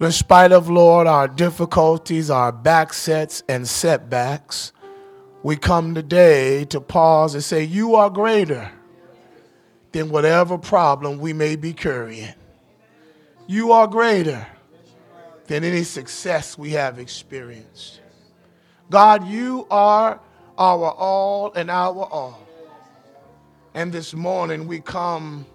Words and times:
In 0.00 0.10
spite 0.10 0.50
of, 0.50 0.68
Lord, 0.68 1.06
our 1.06 1.28
difficulties, 1.28 2.28
our 2.28 2.52
backsets 2.52 3.42
and 3.48 3.66
setbacks, 3.66 4.72
we 5.44 5.56
come 5.56 5.94
today 5.94 6.64
to 6.66 6.80
pause 6.80 7.34
and 7.34 7.44
say, 7.44 7.62
You 7.62 7.94
are 7.94 8.10
greater 8.10 8.72
than 9.92 10.10
whatever 10.10 10.58
problem 10.58 11.18
we 11.18 11.32
may 11.32 11.54
be 11.54 11.72
carrying. 11.72 12.34
You 13.46 13.70
are 13.70 13.86
greater 13.86 14.46
than 15.46 15.62
any 15.62 15.84
success 15.84 16.58
we 16.58 16.70
have 16.70 16.98
experienced. 16.98 18.00
God, 18.90 19.28
you 19.28 19.66
are 19.70 20.20
our 20.58 20.90
all 20.90 21.52
and 21.52 21.70
our 21.70 22.04
all. 22.04 22.40
And 23.74 23.92
this 23.92 24.12
morning 24.12 24.66
we 24.66 24.80
come 24.80 25.46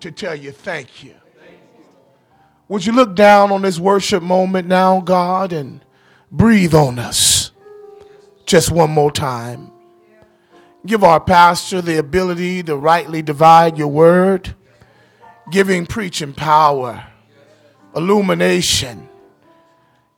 to 0.00 0.12
tell 0.12 0.34
you 0.34 0.52
thank 0.52 1.02
you. 1.02 1.19
Would 2.70 2.86
you 2.86 2.92
look 2.92 3.16
down 3.16 3.50
on 3.50 3.62
this 3.62 3.80
worship 3.80 4.22
moment 4.22 4.68
now, 4.68 5.00
God, 5.00 5.52
and 5.52 5.84
breathe 6.30 6.72
on 6.72 7.00
us 7.00 7.50
just 8.46 8.70
one 8.70 8.90
more 8.90 9.10
time? 9.10 9.72
Give 10.86 11.02
our 11.02 11.18
pastor 11.18 11.82
the 11.82 11.98
ability 11.98 12.62
to 12.62 12.76
rightly 12.76 13.22
divide 13.22 13.76
your 13.76 13.88
word, 13.88 14.54
giving 15.50 15.84
preaching 15.84 16.32
power, 16.32 17.08
illumination. 17.96 19.08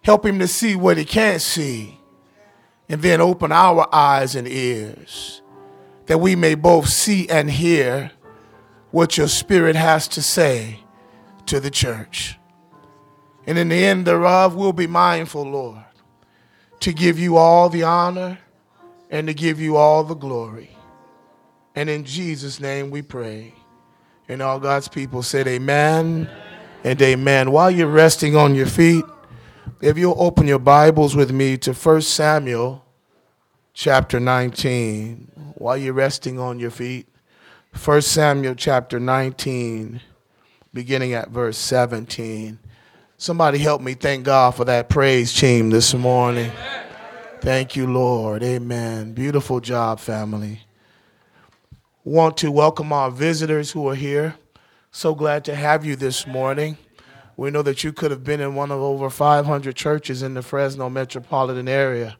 Help 0.02 0.26
him 0.26 0.38
to 0.38 0.46
see 0.46 0.76
what 0.76 0.98
he 0.98 1.06
can't 1.06 1.40
see, 1.40 1.98
and 2.86 3.00
then 3.00 3.22
open 3.22 3.50
our 3.50 3.88
eyes 3.94 4.34
and 4.34 4.46
ears 4.46 5.40
that 6.04 6.18
we 6.18 6.36
may 6.36 6.54
both 6.54 6.86
see 6.86 7.26
and 7.30 7.50
hear 7.50 8.10
what 8.90 9.16
your 9.16 9.28
spirit 9.28 9.74
has 9.74 10.06
to 10.08 10.20
say 10.20 10.80
to 11.46 11.58
the 11.58 11.70
church. 11.70 12.36
And 13.46 13.58
in 13.58 13.68
the 13.68 13.84
end 13.84 14.06
thereof, 14.06 14.54
we'll 14.54 14.72
be 14.72 14.86
mindful, 14.86 15.42
Lord, 15.42 15.84
to 16.80 16.92
give 16.92 17.18
you 17.18 17.36
all 17.36 17.68
the 17.68 17.82
honor 17.82 18.38
and 19.10 19.26
to 19.26 19.34
give 19.34 19.60
you 19.60 19.76
all 19.76 20.04
the 20.04 20.14
glory. 20.14 20.76
And 21.74 21.90
in 21.90 22.04
Jesus' 22.04 22.60
name 22.60 22.90
we 22.90 23.02
pray. 23.02 23.54
And 24.28 24.40
all 24.40 24.60
God's 24.60 24.88
people 24.88 25.22
said, 25.22 25.48
Amen 25.48 26.30
and 26.84 27.02
amen. 27.02 27.50
While 27.50 27.70
you're 27.70 27.88
resting 27.88 28.36
on 28.36 28.54
your 28.54 28.66
feet, 28.66 29.04
if 29.80 29.98
you'll 29.98 30.20
open 30.20 30.46
your 30.46 30.58
Bibles 30.58 31.16
with 31.16 31.32
me 31.32 31.56
to 31.58 31.72
1 31.72 32.02
Samuel 32.02 32.84
chapter 33.74 34.20
19, 34.20 35.54
while 35.56 35.76
you're 35.76 35.92
resting 35.92 36.38
on 36.38 36.60
your 36.60 36.70
feet, 36.70 37.08
1 37.84 38.02
Samuel 38.02 38.54
chapter 38.54 39.00
19, 39.00 40.00
beginning 40.72 41.14
at 41.14 41.30
verse 41.30 41.58
17. 41.58 42.58
Somebody 43.22 43.58
help 43.58 43.80
me 43.80 43.94
thank 43.94 44.24
God 44.24 44.56
for 44.56 44.64
that 44.64 44.88
praise 44.88 45.32
team 45.32 45.70
this 45.70 45.94
morning. 45.94 46.50
Thank 47.40 47.76
you, 47.76 47.86
Lord. 47.86 48.42
Amen. 48.42 49.12
Beautiful 49.12 49.60
job, 49.60 50.00
family. 50.00 50.62
Want 52.02 52.36
to 52.38 52.50
welcome 52.50 52.92
our 52.92 53.12
visitors 53.12 53.70
who 53.70 53.88
are 53.88 53.94
here. 53.94 54.34
So 54.90 55.14
glad 55.14 55.44
to 55.44 55.54
have 55.54 55.84
you 55.84 55.94
this 55.94 56.26
morning. 56.26 56.76
We 57.36 57.52
know 57.52 57.62
that 57.62 57.84
you 57.84 57.92
could 57.92 58.10
have 58.10 58.24
been 58.24 58.40
in 58.40 58.56
one 58.56 58.72
of 58.72 58.80
over 58.80 59.08
500 59.08 59.76
churches 59.76 60.24
in 60.24 60.34
the 60.34 60.42
Fresno 60.42 60.90
metropolitan 60.90 61.68
area. 61.68 62.16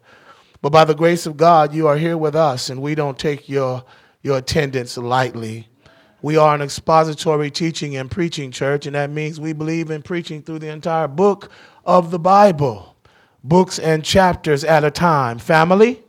But 0.61 0.69
by 0.69 0.85
the 0.85 0.95
grace 0.95 1.25
of 1.25 1.35
God, 1.35 1.73
you 1.73 1.85
are 1.85 1.97
here 1.97 2.17
with 2.17 2.33
us, 2.33 2.69
and 2.69 2.81
we 2.81 2.95
don't 2.95 3.19
take 3.19 3.49
your, 3.49 3.83
your 4.21 4.37
attendance 4.37 4.97
lightly. 4.97 5.67
We 6.23 6.37
are 6.37 6.55
an 6.55 6.61
expository 6.61 7.51
teaching 7.51 7.97
and 7.97 8.09
preaching 8.09 8.49
church, 8.49 8.85
and 8.85 8.95
that 8.95 9.09
means 9.09 9.41
we 9.41 9.51
believe 9.51 9.91
in 9.91 10.01
preaching 10.01 10.41
through 10.41 10.59
the 10.59 10.69
entire 10.69 11.09
book 11.09 11.51
of 11.83 12.11
the 12.11 12.17
Bible 12.17 12.95
books 13.43 13.77
and 13.77 14.05
chapters 14.05 14.63
at 14.63 14.85
a 14.85 14.89
time. 14.89 15.37
Family? 15.37 16.01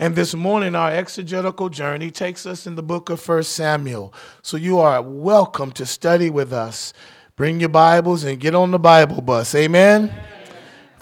And 0.00 0.16
this 0.16 0.34
morning, 0.34 0.74
our 0.74 0.90
exegetical 0.90 1.68
journey 1.68 2.10
takes 2.10 2.46
us 2.46 2.66
in 2.66 2.74
the 2.74 2.82
book 2.82 3.10
of 3.10 3.28
1 3.28 3.44
Samuel. 3.44 4.12
So 4.42 4.56
you 4.56 4.80
are 4.80 5.00
welcome 5.00 5.70
to 5.72 5.86
study 5.86 6.30
with 6.30 6.52
us. 6.52 6.92
Bring 7.36 7.60
your 7.60 7.68
Bibles 7.68 8.24
and 8.24 8.40
get 8.40 8.56
on 8.56 8.72
the 8.72 8.78
Bible 8.80 9.22
bus. 9.22 9.54
Amen? 9.54 10.10
Amen. 10.10 10.24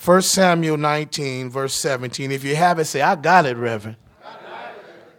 1 0.04 0.22
Samuel 0.22 0.76
19, 0.76 1.48
verse 1.48 1.72
17. 1.72 2.32
If 2.32 2.44
you 2.44 2.54
have 2.54 2.78
it, 2.78 2.84
say, 2.84 3.00
I 3.00 3.16
got 3.16 3.46
it, 3.46 3.56
Reverend. 3.56 3.96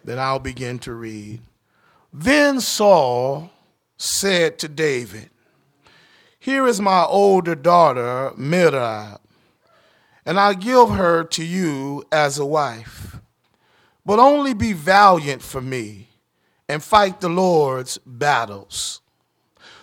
Then 0.07 0.19
I'll 0.19 0.39
begin 0.39 0.79
to 0.79 0.93
read. 0.93 1.41
Then 2.13 2.61
Saul 2.61 3.51
said 3.97 4.57
to 4.59 4.69
David, 4.69 5.29
here 6.39 6.65
is 6.65 6.79
my 6.79 7.03
older 7.03 7.55
daughter, 7.55 8.31
Merab, 8.37 9.19
and 10.25 10.39
I 10.39 10.53
give 10.53 10.91
her 10.91 11.25
to 11.25 11.43
you 11.43 12.05
as 12.09 12.39
a 12.39 12.45
wife. 12.45 13.17
But 14.05 14.19
only 14.19 14.53
be 14.53 14.71
valiant 14.71 15.41
for 15.41 15.59
me 15.59 16.07
and 16.69 16.81
fight 16.81 17.19
the 17.19 17.27
Lord's 17.27 17.97
battles. 18.05 19.01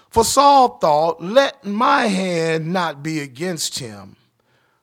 For 0.09 0.25
Saul 0.25 0.79
thought, 0.79 1.23
Let 1.23 1.67
my 1.67 2.07
hand 2.07 2.73
not 2.73 3.03
be 3.03 3.21
against 3.21 3.79
him, 3.79 4.17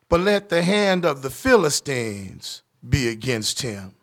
but 0.08 0.20
let 0.20 0.50
the 0.50 0.62
hand 0.62 1.04
of 1.04 1.24
the 1.24 1.32
Philistines 1.32 2.62
be 2.88 3.08
against 3.08 3.64
him. 3.64 3.96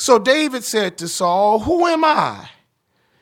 So 0.00 0.18
David 0.18 0.64
said 0.64 0.96
to 0.96 1.08
Saul, 1.08 1.58
Who 1.58 1.86
am 1.86 2.06
I? 2.06 2.48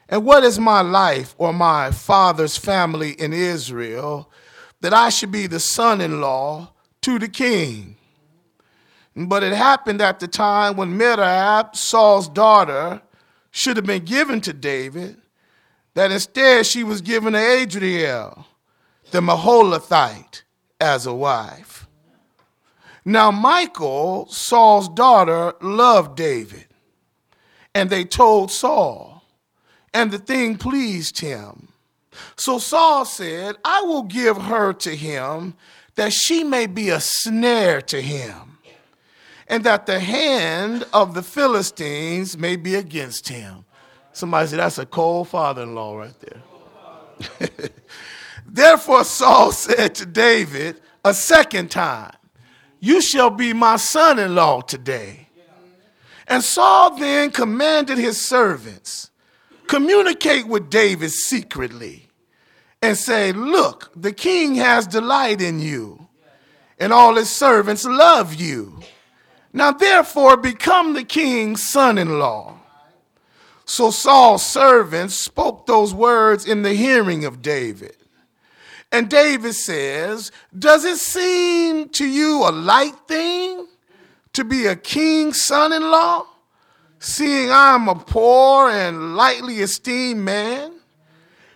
And 0.09 0.25
what 0.25 0.45
is 0.45 0.61
my 0.61 0.81
life 0.81 1.35
or 1.37 1.53
my 1.53 1.91
father's 1.91 2.57
family 2.57 3.11
in 3.21 3.33
Israel 3.33 4.31
that 4.81 4.95
I 4.95 5.09
should 5.09 5.33
be 5.33 5.49
the 5.49 5.59
son 5.59 6.01
in 6.01 6.21
law 6.21 6.71
to 7.01 7.19
the 7.19 7.27
king? 7.27 7.97
But 9.17 9.43
it 9.43 9.55
happened 9.55 10.01
at 10.01 10.21
the 10.21 10.29
time 10.29 10.77
when 10.77 10.97
Merab, 10.97 11.75
Saul's 11.75 12.29
daughter, 12.29 13.03
should 13.51 13.77
have 13.77 13.85
been 13.87 14.05
given 14.05 14.41
to 14.43 14.53
David, 14.53 15.17
that 15.95 16.13
instead 16.13 16.65
she 16.65 16.85
was 16.85 17.01
given 17.01 17.33
to 17.33 17.41
Adriel, 17.41 18.47
the 19.11 19.21
Meholathite, 19.21 20.43
as 20.81 21.07
a 21.07 21.13
wife. 21.13 21.89
Now, 23.05 23.33
Michal, 23.33 24.29
Saul's 24.31 24.89
daughter, 24.89 25.55
loved 25.61 26.17
David, 26.17 26.68
and 27.79 27.91
they 27.91 28.05
told 28.05 28.51
Saul 28.51 29.23
and 29.95 30.11
the 30.11 30.19
thing 30.19 30.57
pleased 30.57 31.21
him. 31.21 31.69
So 32.35 32.59
Saul 32.59 33.05
said, 33.05 33.55
I 33.65 33.83
will 33.83 34.03
give 34.03 34.37
her 34.37 34.73
to 34.73 34.97
him 34.97 35.55
that 35.95 36.13
she 36.13 36.43
may 36.43 36.67
be 36.67 36.89
a 36.89 36.99
snare 36.99 37.81
to 37.83 38.01
him, 38.01 38.59
and 39.47 39.63
that 39.63 39.87
the 39.87 40.01
hand 40.01 40.87
of 40.93 41.15
the 41.15 41.23
Philistines 41.23 42.37
may 42.37 42.57
be 42.57 42.75
against 42.75 43.29
him. 43.29 43.65
Somebody 44.13 44.49
said, 44.49 44.59
That's 44.59 44.79
a 44.79 44.87
cold 44.87 45.29
father 45.29 45.63
in 45.63 45.77
law 45.77 45.99
right 45.99 46.15
there. 46.19 47.49
Therefore, 48.45 49.05
Saul 49.05 49.53
said 49.53 49.95
to 49.97 50.07
David 50.07 50.81
a 51.05 51.15
second 51.15 51.71
time, 51.71 52.17
You 52.81 53.01
shall 53.01 53.31
be 53.31 53.53
my 53.53 53.77
son 53.77 54.19
in 54.19 54.35
law 54.35 54.63
today. 54.63 55.28
And 56.29 56.45
Saul 56.45 56.97
then 56.97 57.31
commanded 57.31 57.99
his 57.99 58.25
servants 58.25 59.09
communicate 59.69 60.49
with 60.49 60.71
David 60.71 61.13
secretly 61.13 62.09
and 62.83 62.97
say, 62.97 63.33
Look, 63.33 63.93
the 63.95 64.13
king 64.13 64.57
has 64.57 64.87
delight 64.87 65.41
in 65.41 65.61
you, 65.61 66.09
and 66.81 66.93
all 66.93 67.15
his 67.15 67.31
servants 67.31 67.85
love 67.85 68.35
you. 68.35 68.81
Now, 69.53 69.73
therefore, 69.73 70.37
become 70.37 70.95
the 70.95 71.05
king's 71.05 71.69
son 71.71 71.99
in 71.99 72.19
law. 72.19 72.57
So 73.65 73.91
Saul's 73.91 74.45
servants 74.45 75.15
spoke 75.15 75.67
those 75.67 75.95
words 75.95 76.47
in 76.47 76.63
the 76.63 76.75
hearing 76.75 77.25
of 77.25 77.43
David. 77.43 77.97
And 78.91 79.11
David 79.11 79.55
says, 79.55 80.33
Does 80.59 80.85
it 80.85 80.97
seem 80.97 81.91
to 81.91 82.07
you 82.07 82.49
a 82.49 82.53
light 82.53 82.97
thing 83.07 83.67
to 84.33 84.45
be 84.45 84.67
a 84.67 84.77
king's 84.77 85.45
son 85.45 85.75
in 85.75 85.83
law? 85.83 86.28
Seeing 86.99 87.51
I 87.51 87.75
am 87.75 87.89
a 87.89 87.95
poor 87.95 88.71
and 88.71 89.17
lightly 89.17 89.59
esteemed 89.59 90.25
man? 90.25 90.73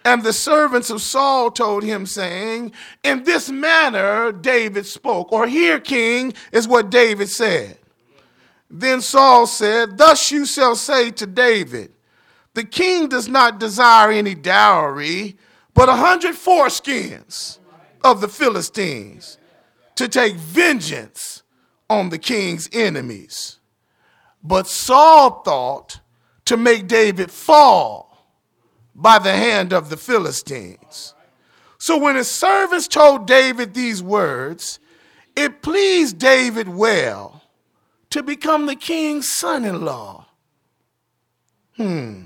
And 0.05 0.23
the 0.23 0.33
servants 0.33 0.91
of 0.91 1.01
Saul 1.01 1.51
told 1.51 1.85
him, 1.85 2.07
saying, 2.07 2.73
In 3.05 3.23
this 3.23 3.51
manner 3.51 4.33
David 4.33 4.87
spoke, 4.87 5.33
or 5.33 5.47
here, 5.47 5.79
king, 5.79 6.35
is 6.51 6.67
what 6.67 6.91
David 6.91 7.29
said. 7.29 7.79
Then 8.69 9.01
Saul 9.01 9.47
said, 9.47 9.99
Thus 9.99 10.31
you 10.33 10.45
shall 10.45 10.75
say 10.75 11.11
to 11.13 11.27
David, 11.27 11.93
The 12.55 12.65
king 12.65 13.09
does 13.09 13.29
not 13.29 13.61
desire 13.61 14.11
any 14.11 14.35
dowry, 14.35 15.37
but 15.75 15.89
a 15.89 15.95
hundred 15.95 16.35
foreskins 16.35 17.59
of 18.03 18.21
the 18.21 18.29
Philistines 18.29 19.39
to 19.95 20.09
take 20.09 20.35
vengeance 20.35 21.43
on 21.89 22.09
the 22.09 22.19
king's 22.19 22.69
enemies. 22.73 23.59
But 24.43 24.67
Saul 24.67 25.43
thought 25.43 26.01
to 26.47 26.57
make 26.57 26.89
David 26.89 27.31
fall 27.31 28.27
by 28.95 29.19
the 29.19 29.33
hand 29.33 29.73
of 29.73 29.89
the 29.89 29.97
Philistines. 29.97 31.15
So 31.79 31.97
when 31.97 32.17
his 32.17 32.31
servants 32.31 32.89
told 32.89 33.27
David 33.27 33.75
these 33.75 34.03
words, 34.03 34.79
it 35.35 35.63
pleased 35.63 36.19
David 36.19 36.69
well 36.69 37.43
to 38.11 38.23
become 38.23 38.67
the 38.67 38.77
king's 38.77 39.33
son 39.33 39.65
in 39.65 39.85
law. 39.85 40.27
Hmm. 41.77 42.25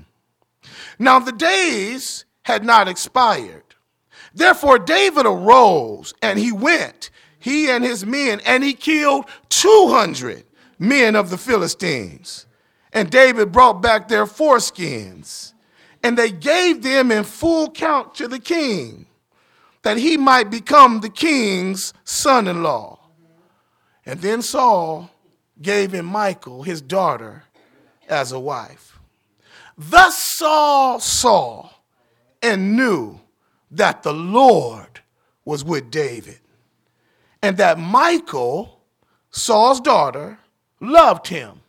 Now 0.99 1.19
the 1.19 1.31
days 1.31 2.25
had 2.43 2.65
not 2.65 2.87
expired. 2.87 3.63
Therefore, 4.33 4.77
David 4.77 5.25
arose 5.25 6.13
and 6.21 6.37
he 6.37 6.51
went, 6.51 7.09
he 7.39 7.69
and 7.69 7.83
his 7.83 8.05
men, 8.05 8.41
and 8.45 8.63
he 8.63 8.73
killed 8.73 9.25
200 9.49 10.43
men 10.79 11.15
of 11.15 11.29
the 11.29 11.37
Philistines. 11.37 12.45
And 12.93 13.09
David 13.09 13.51
brought 13.51 13.81
back 13.81 14.07
their 14.07 14.25
foreskins, 14.25 15.53
and 16.03 16.17
they 16.17 16.31
gave 16.31 16.83
them 16.83 17.11
in 17.11 17.23
full 17.23 17.69
count 17.71 18.15
to 18.15 18.27
the 18.27 18.39
king, 18.39 19.07
that 19.83 19.97
he 19.97 20.17
might 20.17 20.49
become 20.49 21.01
the 21.01 21.09
king's 21.09 21.93
son 22.03 22.47
in 22.47 22.63
law. 22.63 22.99
And 24.05 24.21
then 24.21 24.41
Saul 24.41 25.11
gave 25.61 25.91
him 25.91 26.11
Michal, 26.11 26.63
his 26.63 26.81
daughter, 26.81 27.43
as 28.07 28.31
a 28.31 28.39
wife. 28.39 28.97
Thus 29.77 30.17
Saul 30.37 30.99
saw 30.99 31.69
and 32.41 32.75
knew 32.75 33.19
that 33.69 34.03
the 34.03 34.13
Lord 34.13 35.01
was 35.45 35.63
with 35.63 35.91
David, 35.91 36.39
and 37.41 37.57
that 37.57 37.77
Michal, 37.77 38.81
Saul's 39.29 39.79
daughter, 39.81 40.39
loved 40.79 41.27
him. 41.27 41.61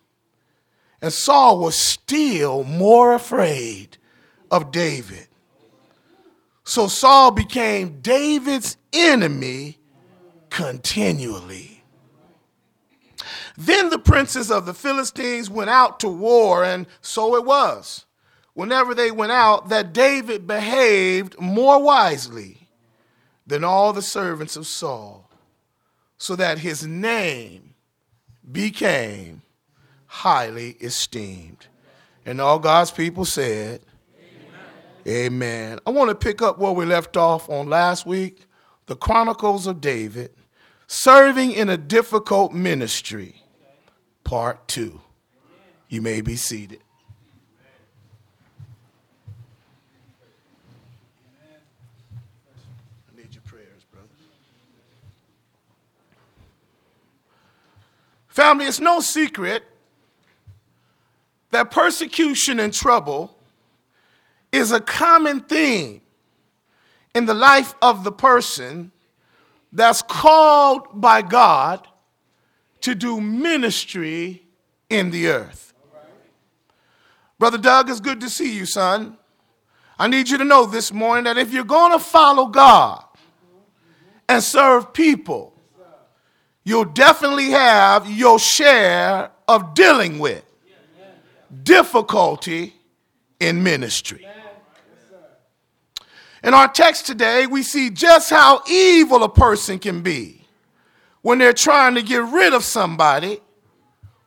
And 1.01 1.13
Saul 1.13 1.59
was 1.59 1.77
still 1.77 2.65
more 2.65 3.15
afraid 3.15 3.99
of 4.51 4.73
David. 4.73 5.29
So 6.65 6.87
Saul 6.87 7.31
became 7.31 8.01
David's 8.01 8.77
enemy 8.93 9.79
continually. 10.51 11.83
Then 13.57 13.91
the 13.91 13.99
princes 13.99 14.51
of 14.51 14.67
the 14.67 14.75
Philistines 14.75 15.51
went 15.51 15.71
out 15.71 15.99
to 16.01 16.09
war, 16.09 16.65
and 16.65 16.87
so 17.01 17.35
it 17.37 17.45
was, 17.45 18.07
whenever 18.55 18.95
they 18.95 19.11
went 19.11 19.33
out, 19.33 19.69
that 19.69 19.93
David 19.93 20.47
behaved 20.47 21.41
more 21.41 21.83
wisely 21.83 22.69
than 23.47 23.65
all 23.65 23.93
the 23.93 24.03
servants 24.03 24.55
of 24.57 24.67
Saul, 24.67 25.29
so 26.19 26.37
that 26.37 26.59
his 26.59 26.87
name 26.87 27.68
became 28.51 29.43
highly 30.07 30.71
esteemed. 30.81 31.67
And 32.25 32.41
all 32.41 32.59
God's 32.59 32.91
people 32.91 33.25
said, 33.25 33.81
Amen. 35.07 35.27
Amen. 35.27 35.79
I 35.87 35.91
want 35.91 36.11
to 36.11 36.15
pick 36.15 36.43
up 36.43 36.59
where 36.59 36.73
we 36.73 36.85
left 36.85 37.17
off 37.17 37.49
on 37.49 37.69
last 37.69 38.07
week 38.07 38.47
the 38.89 38.97
Chronicles 38.97 39.67
of 39.67 39.81
David, 39.81 40.33
serving 40.87 41.53
in 41.53 41.69
a 41.69 41.77
difficult 41.77 42.53
ministry, 42.53 43.43
part 44.25 44.67
two. 44.67 45.01
You 45.89 46.03
may 46.03 46.21
be 46.23 46.37
seated. 46.37 46.81
I 53.13 53.17
need 53.17 53.35
your 53.35 53.43
prayers, 53.45 53.85
brother. 53.93 54.09
Family, 58.39 58.67
it's 58.67 58.79
no 58.79 59.01
secret 59.01 59.65
that 61.51 61.73
persecution 61.73 62.61
and 62.61 62.73
trouble 62.73 63.37
is 64.53 64.71
a 64.71 64.81
common 64.81 65.41
theme 65.41 66.03
in 67.17 67.27
the 67.27 67.35
life 67.35 67.75
of 67.83 68.05
the 68.05 68.13
person 68.13 68.93
that's 69.73 70.03
called 70.03 70.87
by 70.95 71.21
God 71.21 71.89
to 72.83 72.95
do 72.95 73.21
ministry 73.21 74.45
in 74.89 75.11
the 75.11 75.27
earth. 75.27 75.75
Brother 77.41 77.59
Doug, 77.59 77.91
it's 77.91 77.99
good 77.99 78.21
to 78.21 78.31
see 78.31 78.55
you, 78.57 78.67
son. 78.67 79.19
I 79.99 80.07
need 80.07 80.29
you 80.29 80.39
to 80.39 80.45
know 80.45 80.65
this 80.65 80.93
morning 80.93 81.25
that 81.25 81.39
if 81.39 81.53
you're 81.53 81.65
going 81.65 81.91
to 81.91 81.99
follow 81.99 82.47
God 82.47 83.05
and 84.29 84.41
serve 84.41 84.93
people, 84.93 85.58
you'll 86.69 86.85
definitely 86.85 87.49
have 87.49 88.11
your 88.11 88.39
share 88.39 89.31
of 89.49 89.73
dealing 89.73 90.19
with 90.19 90.45
difficulty 91.63 92.75
in 93.41 93.63
ministry. 93.63 94.27
In 96.45 96.53
our 96.53 96.69
text 96.69 97.07
today, 97.07 97.47
we 97.47 97.63
see 97.63 97.89
just 97.89 98.29
how 98.29 98.63
evil 98.69 99.25
a 99.25 99.31
person 99.31 99.79
can 99.79 100.03
be 100.03 100.47
when 101.23 101.39
they're 101.39 101.55
trying 101.55 101.95
to 101.95 102.03
get 102.03 102.23
rid 102.23 102.53
of 102.53 102.63
somebody 102.63 103.41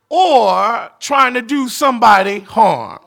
or 0.10 0.90
trying 1.00 1.36
to 1.36 1.44
do 1.44 1.70
somebody 1.70 2.40
harm. 2.40 3.00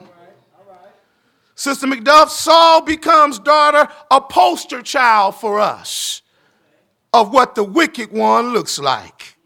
Sister 1.56 1.88
McDuff, 1.88 2.28
Saul 2.28 2.82
becomes 2.82 3.40
daughter, 3.40 3.92
a 4.12 4.20
poster 4.20 4.80
child 4.80 5.34
for 5.34 5.58
us 5.58 6.22
of 7.14 7.32
what 7.32 7.54
the 7.54 7.62
wicked 7.62 8.10
one 8.10 8.52
looks 8.52 8.76
like. 8.76 9.36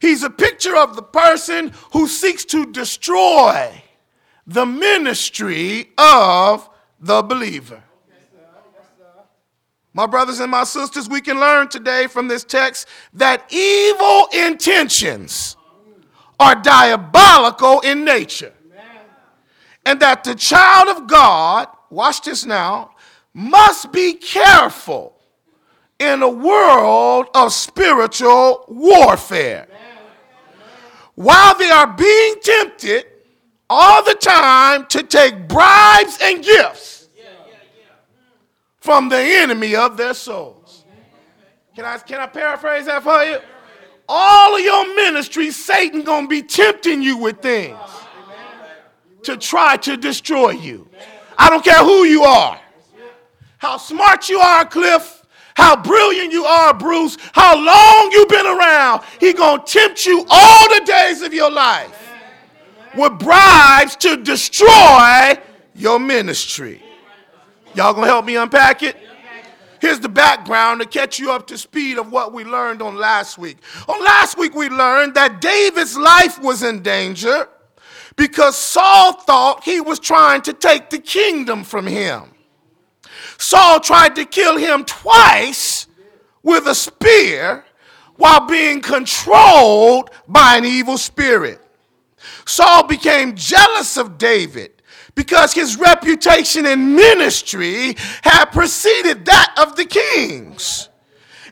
He's 0.00 0.22
a 0.22 0.30
picture 0.30 0.76
of 0.76 0.94
the 0.94 1.02
person 1.02 1.72
who 1.92 2.06
seeks 2.06 2.44
to 2.46 2.66
destroy 2.66 3.82
the 4.46 4.64
ministry 4.64 5.90
of 5.98 6.70
the 7.00 7.20
believer. 7.22 7.82
My 9.92 10.06
brothers 10.06 10.38
and 10.38 10.50
my 10.50 10.64
sisters, 10.64 11.08
we 11.08 11.20
can 11.20 11.40
learn 11.40 11.68
today 11.68 12.06
from 12.06 12.28
this 12.28 12.44
text 12.44 12.86
that 13.14 13.52
evil 13.52 14.28
intentions 14.32 15.56
are 16.38 16.54
diabolical 16.54 17.80
in 17.80 18.04
nature. 18.04 18.52
And 19.86 20.00
that 20.00 20.24
the 20.24 20.34
child 20.34 20.96
of 20.96 21.08
God, 21.08 21.68
watch 21.90 22.22
this 22.22 22.44
now, 22.44 22.92
must 23.32 23.92
be 23.92 24.14
careful 24.14 25.14
in 26.12 26.22
a 26.22 26.28
world 26.28 27.26
of 27.34 27.52
spiritual 27.52 28.64
warfare. 28.68 29.66
While 31.14 31.56
they 31.56 31.70
are 31.70 31.86
being 31.86 32.34
tempted 32.42 33.06
all 33.70 34.04
the 34.04 34.14
time 34.14 34.86
to 34.86 35.02
take 35.02 35.48
bribes 35.48 36.18
and 36.22 36.42
gifts 36.42 37.08
from 38.80 39.08
the 39.08 39.18
enemy 39.18 39.74
of 39.74 39.96
their 39.96 40.14
souls. 40.14 40.84
Can 41.74 41.84
I, 41.84 41.98
can 41.98 42.20
I 42.20 42.26
paraphrase 42.26 42.86
that 42.86 43.02
for 43.02 43.24
you? 43.24 43.38
All 44.08 44.54
of 44.54 44.60
your 44.60 44.94
ministry, 44.94 45.50
Satan 45.50 46.02
gonna 46.02 46.28
be 46.28 46.42
tempting 46.42 47.00
you 47.00 47.16
with 47.16 47.40
things 47.40 47.78
to 49.22 49.36
try 49.36 49.76
to 49.78 49.96
destroy 49.96 50.50
you. 50.50 50.86
I 51.38 51.48
don't 51.48 51.64
care 51.64 51.82
who 51.82 52.04
you 52.04 52.22
are, 52.24 52.60
how 53.58 53.78
smart 53.78 54.28
you 54.28 54.38
are, 54.38 54.66
Cliff, 54.66 55.13
how 55.54 55.76
brilliant 55.80 56.32
you 56.32 56.44
are, 56.44 56.74
Bruce, 56.74 57.16
how 57.32 57.54
long 57.54 58.12
you've 58.12 58.28
been 58.28 58.46
around. 58.46 59.02
He 59.20 59.32
gonna 59.32 59.62
tempt 59.64 60.04
you 60.04 60.24
all 60.28 60.68
the 60.74 60.84
days 60.84 61.22
of 61.22 61.32
your 61.32 61.50
life 61.50 62.12
with 62.96 63.18
bribes 63.18 63.96
to 63.96 64.16
destroy 64.16 65.34
your 65.74 65.98
ministry. 65.98 66.82
Y'all 67.74 67.94
gonna 67.94 68.06
help 68.06 68.24
me 68.24 68.36
unpack 68.36 68.82
it? 68.82 68.96
Here's 69.80 70.00
the 70.00 70.08
background 70.08 70.80
to 70.80 70.86
catch 70.86 71.18
you 71.18 71.30
up 71.30 71.46
to 71.48 71.58
speed 71.58 71.98
of 71.98 72.10
what 72.10 72.32
we 72.32 72.44
learned 72.44 72.80
on 72.80 72.96
last 72.96 73.36
week. 73.36 73.58
On 73.86 74.02
last 74.02 74.38
week, 74.38 74.54
we 74.54 74.68
learned 74.68 75.14
that 75.14 75.40
David's 75.40 75.96
life 75.96 76.40
was 76.40 76.62
in 76.62 76.82
danger 76.82 77.48
because 78.16 78.56
Saul 78.56 79.12
thought 79.12 79.62
he 79.62 79.80
was 79.80 79.98
trying 79.98 80.40
to 80.42 80.52
take 80.52 80.88
the 80.90 80.98
kingdom 80.98 81.64
from 81.64 81.86
him. 81.86 82.33
Saul 83.38 83.80
tried 83.80 84.16
to 84.16 84.24
kill 84.24 84.56
him 84.56 84.84
twice 84.84 85.86
with 86.42 86.66
a 86.66 86.74
spear 86.74 87.64
while 88.16 88.46
being 88.46 88.80
controlled 88.80 90.10
by 90.28 90.56
an 90.56 90.64
evil 90.64 90.98
spirit. 90.98 91.60
Saul 92.46 92.86
became 92.86 93.34
jealous 93.34 93.96
of 93.96 94.18
David 94.18 94.70
because 95.14 95.52
his 95.52 95.76
reputation 95.76 96.66
in 96.66 96.94
ministry 96.94 97.96
had 98.22 98.46
preceded 98.46 99.24
that 99.24 99.54
of 99.58 99.76
the 99.76 99.84
kings. 99.84 100.88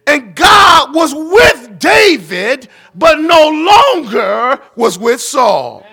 And 0.06 0.34
God 0.34 0.94
was 0.94 1.14
with 1.14 1.78
David, 1.78 2.68
but 2.94 3.20
no 3.20 3.48
longer 3.48 4.60
was 4.74 4.98
with 4.98 5.20
Saul. 5.20 5.86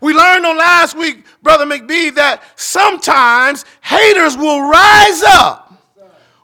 We 0.00 0.14
learned 0.14 0.46
on 0.46 0.56
last 0.56 0.96
week, 0.96 1.24
Brother 1.42 1.66
McBee, 1.66 2.14
that 2.14 2.42
sometimes 2.56 3.64
haters 3.82 4.36
will 4.36 4.68
rise 4.68 5.22
up 5.22 5.72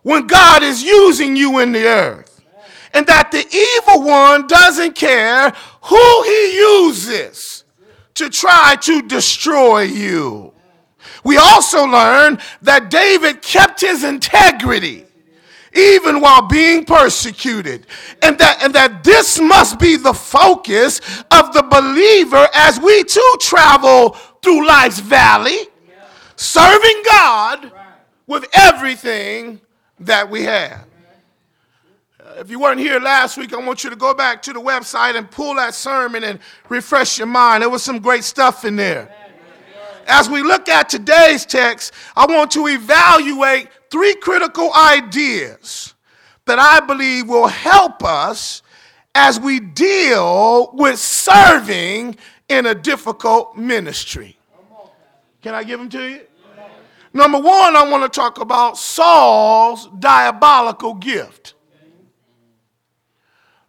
when 0.02 0.26
God 0.26 0.62
is 0.62 0.82
using 0.82 1.36
you 1.36 1.58
in 1.60 1.72
the 1.72 1.86
earth. 1.86 2.42
And 2.92 3.06
that 3.06 3.30
the 3.30 3.44
evil 3.44 4.06
one 4.06 4.46
doesn't 4.46 4.94
care 4.94 5.52
who 5.82 6.22
he 6.22 6.56
uses 6.56 7.64
to 8.14 8.30
try 8.30 8.76
to 8.82 9.02
destroy 9.02 9.82
you. 9.82 10.52
We 11.24 11.36
also 11.36 11.84
learned 11.84 12.40
that 12.62 12.90
David 12.90 13.42
kept 13.42 13.80
his 13.80 14.04
integrity 14.04 15.05
even 15.76 16.20
while 16.20 16.42
being 16.42 16.84
persecuted. 16.84 17.86
And 18.22 18.38
that, 18.38 18.62
and 18.62 18.74
that 18.74 19.04
this 19.04 19.38
must 19.38 19.78
be 19.78 19.96
the 19.96 20.14
focus 20.14 21.00
of 21.30 21.52
the 21.52 21.62
believer 21.62 22.48
as 22.54 22.80
we 22.80 23.04
too 23.04 23.36
travel 23.40 24.10
through 24.42 24.66
life's 24.66 25.00
valley, 25.00 25.58
serving 26.36 27.02
God 27.04 27.72
with 28.26 28.46
everything 28.54 29.60
that 30.00 30.30
we 30.30 30.42
have. 30.42 30.84
Uh, 32.20 32.34
if 32.38 32.50
you 32.50 32.58
weren't 32.58 32.80
here 32.80 32.98
last 32.98 33.36
week, 33.36 33.52
I 33.52 33.64
want 33.64 33.84
you 33.84 33.90
to 33.90 33.96
go 33.96 34.12
back 34.14 34.42
to 34.42 34.52
the 34.52 34.60
website 34.60 35.16
and 35.16 35.30
pull 35.30 35.54
that 35.54 35.74
sermon 35.74 36.24
and 36.24 36.38
refresh 36.68 37.18
your 37.18 37.26
mind. 37.26 37.62
There 37.62 37.70
was 37.70 37.82
some 37.82 37.98
great 37.98 38.24
stuff 38.24 38.64
in 38.64 38.76
there. 38.76 39.14
As 40.06 40.28
we 40.30 40.42
look 40.42 40.68
at 40.68 40.88
today's 40.88 41.44
text, 41.44 41.92
I 42.14 42.26
want 42.26 42.52
to 42.52 42.68
evaluate 42.68 43.68
three 43.90 44.14
critical 44.16 44.72
ideas 44.74 45.94
that 46.46 46.58
I 46.58 46.80
believe 46.80 47.28
will 47.28 47.48
help 47.48 48.04
us 48.04 48.62
as 49.14 49.40
we 49.40 49.60
deal 49.60 50.70
with 50.72 50.98
serving 50.98 52.16
in 52.48 52.66
a 52.66 52.74
difficult 52.74 53.56
ministry. 53.56 54.38
Can 55.42 55.54
I 55.54 55.64
give 55.64 55.78
them 55.78 55.88
to 55.90 56.02
you? 56.02 56.20
Number 57.12 57.38
one, 57.38 57.76
I 57.76 57.88
want 57.88 58.02
to 58.02 58.14
talk 58.14 58.40
about 58.40 58.76
Saul's 58.76 59.88
diabolical 59.98 60.94
gift. 60.94 61.54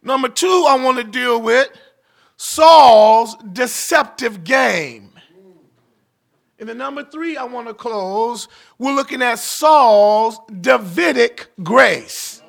Number 0.01 0.27
two, 0.27 0.65
I 0.67 0.77
want 0.83 0.97
to 0.97 1.03
deal 1.03 1.41
with 1.41 1.69
Saul's 2.35 3.35
deceptive 3.53 4.43
game. 4.43 5.06
And 6.59 6.67
then 6.67 6.77
number 6.79 7.03
three, 7.03 7.37
I 7.37 7.43
want 7.43 7.67
to 7.67 7.73
close. 7.73 8.47
We're 8.79 8.95
looking 8.95 9.21
at 9.21 9.37
Saul's 9.39 10.39
Davidic 10.61 11.47
grace. 11.61 12.41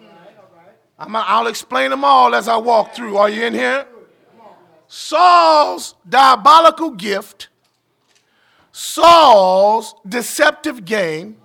i 0.98 1.40
will 1.40 1.48
explain 1.48 1.90
them 1.90 2.04
all 2.04 2.34
as 2.34 2.48
I 2.48 2.56
walk 2.56 2.94
through. 2.94 3.18
Are 3.18 3.28
you 3.28 3.44
in 3.44 3.54
here? 3.54 3.86
Saul's 4.88 5.94
diabolical 6.08 6.92
gift, 6.92 7.48
Saul's 8.72 9.94
deceptive 10.08 10.86
game, 10.86 11.36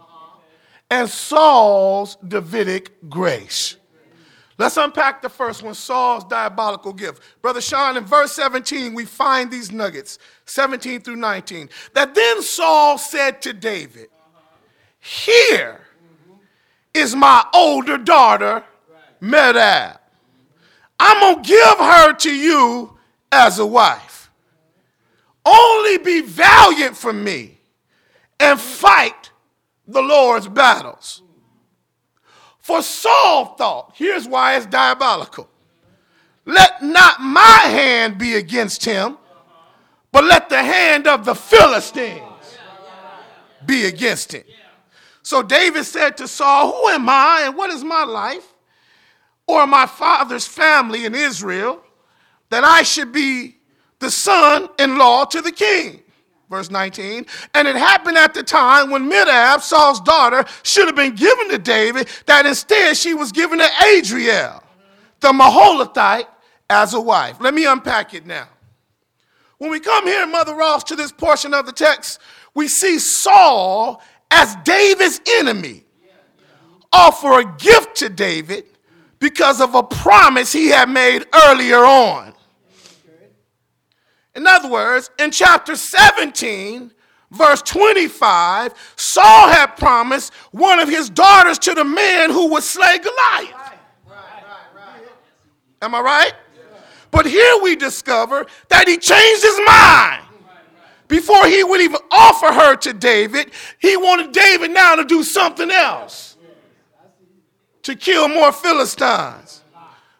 and 0.89 1.09
Saul's 1.09 2.15
Davidic 2.25 3.09
grace. 3.09 3.75
Let's 4.57 4.77
unpack 4.77 5.21
the 5.21 5.29
first 5.29 5.63
one 5.63 5.73
Saul's 5.73 6.23
diabolical 6.25 6.93
gift. 6.93 7.23
Brother 7.41 7.61
Sean, 7.61 7.97
in 7.97 8.05
verse 8.05 8.33
17, 8.33 8.93
we 8.93 9.05
find 9.05 9.49
these 9.49 9.71
nuggets 9.71 10.19
17 10.45 11.01
through 11.01 11.15
19. 11.15 11.69
That 11.93 12.13
then 12.13 12.41
Saul 12.41 12.97
said 12.97 13.41
to 13.43 13.53
David, 13.53 14.09
Here 14.99 15.81
is 16.93 17.15
my 17.15 17.43
older 17.53 17.97
daughter, 17.97 18.63
Medab. 19.21 19.97
I'm 20.99 21.19
going 21.19 21.43
to 21.43 21.49
give 21.49 21.77
her 21.79 22.13
to 22.13 22.31
you 22.33 22.97
as 23.31 23.59
a 23.59 23.65
wife. 23.65 24.29
Only 25.45 25.97
be 25.97 26.21
valiant 26.21 26.95
for 26.95 27.11
me 27.11 27.57
and 28.39 28.59
fight 28.59 29.31
the 29.87 30.01
Lord's 30.01 30.47
battles. 30.47 31.21
For 32.63 32.81
Saul 32.81 33.55
thought, 33.57 33.91
here's 33.93 34.25
why 34.25 34.55
it's 34.55 34.65
diabolical. 34.65 35.49
Let 36.45 36.81
not 36.81 37.19
my 37.19 37.59
hand 37.65 38.17
be 38.17 38.35
against 38.35 38.85
him, 38.85 39.17
but 40.13 40.23
let 40.23 40.47
the 40.47 40.63
hand 40.63 41.05
of 41.05 41.25
the 41.25 41.35
Philistines 41.35 42.21
be 43.65 43.85
against 43.85 44.31
him. 44.31 44.45
So 45.23 45.43
David 45.43 45.83
said 45.83 46.15
to 46.17 46.27
Saul, 46.27 46.71
Who 46.71 46.87
am 46.87 47.09
I 47.09 47.43
and 47.47 47.57
what 47.57 47.69
is 47.69 47.83
my 47.83 48.05
life 48.05 48.53
or 49.45 49.67
my 49.67 49.85
father's 49.85 50.47
family 50.47 51.03
in 51.03 51.13
Israel 51.13 51.83
that 52.49 52.63
I 52.63 52.83
should 52.83 53.11
be 53.11 53.57
the 53.99 54.09
son 54.09 54.69
in 54.79 54.97
law 54.97 55.25
to 55.25 55.41
the 55.41 55.51
king? 55.51 56.02
Verse 56.53 56.69
19. 56.69 57.25
And 57.55 57.67
it 57.67 57.75
happened 57.75 58.17
at 58.17 58.33
the 58.33 58.43
time 58.43 58.91
when 58.91 59.09
Medab, 59.09 59.61
Saul's 59.61 59.99
daughter, 60.01 60.45
should 60.61 60.85
have 60.85 60.95
been 60.95 61.15
given 61.15 61.49
to 61.49 61.57
David, 61.57 62.07
that 62.27 62.45
instead 62.45 62.95
she 62.95 63.13
was 63.13 63.31
given 63.31 63.59
to 63.59 63.69
Adriel, 63.87 64.63
the 65.19 65.29
Meholathite, 65.29 66.27
as 66.69 66.93
a 66.93 67.01
wife. 67.01 67.37
Let 67.39 67.53
me 67.53 67.65
unpack 67.65 68.13
it 68.13 68.25
now. 68.25 68.47
When 69.57 69.71
we 69.71 69.79
come 69.79 70.05
here, 70.05 70.25
Mother 70.27 70.55
Ross, 70.55 70.83
to 70.85 70.95
this 70.95 71.11
portion 71.11 71.53
of 71.53 71.65
the 71.65 71.71
text, 71.71 72.19
we 72.53 72.67
see 72.67 72.99
Saul 72.99 74.01
as 74.29 74.55
David's 74.63 75.21
enemy 75.37 75.83
offer 76.91 77.39
a 77.39 77.55
gift 77.57 77.95
to 77.97 78.09
David 78.09 78.65
because 79.19 79.61
of 79.61 79.73
a 79.73 79.83
promise 79.83 80.51
he 80.51 80.67
had 80.67 80.89
made 80.89 81.25
earlier 81.47 81.79
on. 81.79 82.33
In 84.35 84.47
other 84.47 84.69
words, 84.69 85.09
in 85.19 85.31
chapter 85.31 85.75
17, 85.75 86.91
verse 87.31 87.61
25, 87.61 88.73
Saul 88.95 89.49
had 89.49 89.77
promised 89.77 90.33
one 90.51 90.79
of 90.79 90.89
his 90.89 91.09
daughters 91.09 91.59
to 91.59 91.73
the 91.73 91.83
man 91.83 92.31
who 92.31 92.49
would 92.51 92.63
slay 92.63 92.97
Goliath. 92.97 93.73
Am 95.81 95.93
I 95.93 95.99
right? 95.99 96.33
But 97.11 97.27
here 97.27 97.61
we 97.61 97.75
discover 97.75 98.47
that 98.69 98.87
he 98.87 98.97
changed 98.97 99.43
his 99.43 99.59
mind. 99.67 100.23
Before 101.07 101.45
he 101.45 101.63
would 101.63 101.81
even 101.81 102.01
offer 102.09 102.51
her 102.51 102.75
to 102.77 102.93
David, 102.93 103.51
he 103.77 103.97
wanted 103.97 104.31
David 104.31 104.71
now 104.71 104.95
to 104.95 105.05
do 105.05 105.21
something 105.21 105.69
else 105.69 106.37
to 107.83 107.95
kill 107.95 108.29
more 108.29 108.51
Philistines. 108.51 109.61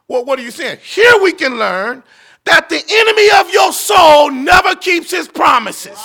Well, 0.08 0.25
what 0.25 0.38
are 0.38 0.43
you 0.43 0.51
saying? 0.51 0.79
Here 0.84 1.20
we 1.22 1.32
can 1.32 1.58
learn 1.58 2.03
that 2.45 2.67
the 2.69 2.81
enemy 2.89 3.29
of 3.39 3.53
your 3.53 3.71
soul 3.71 4.31
never 4.31 4.75
keeps 4.75 5.12
his 5.12 5.27
promises. 5.27 5.97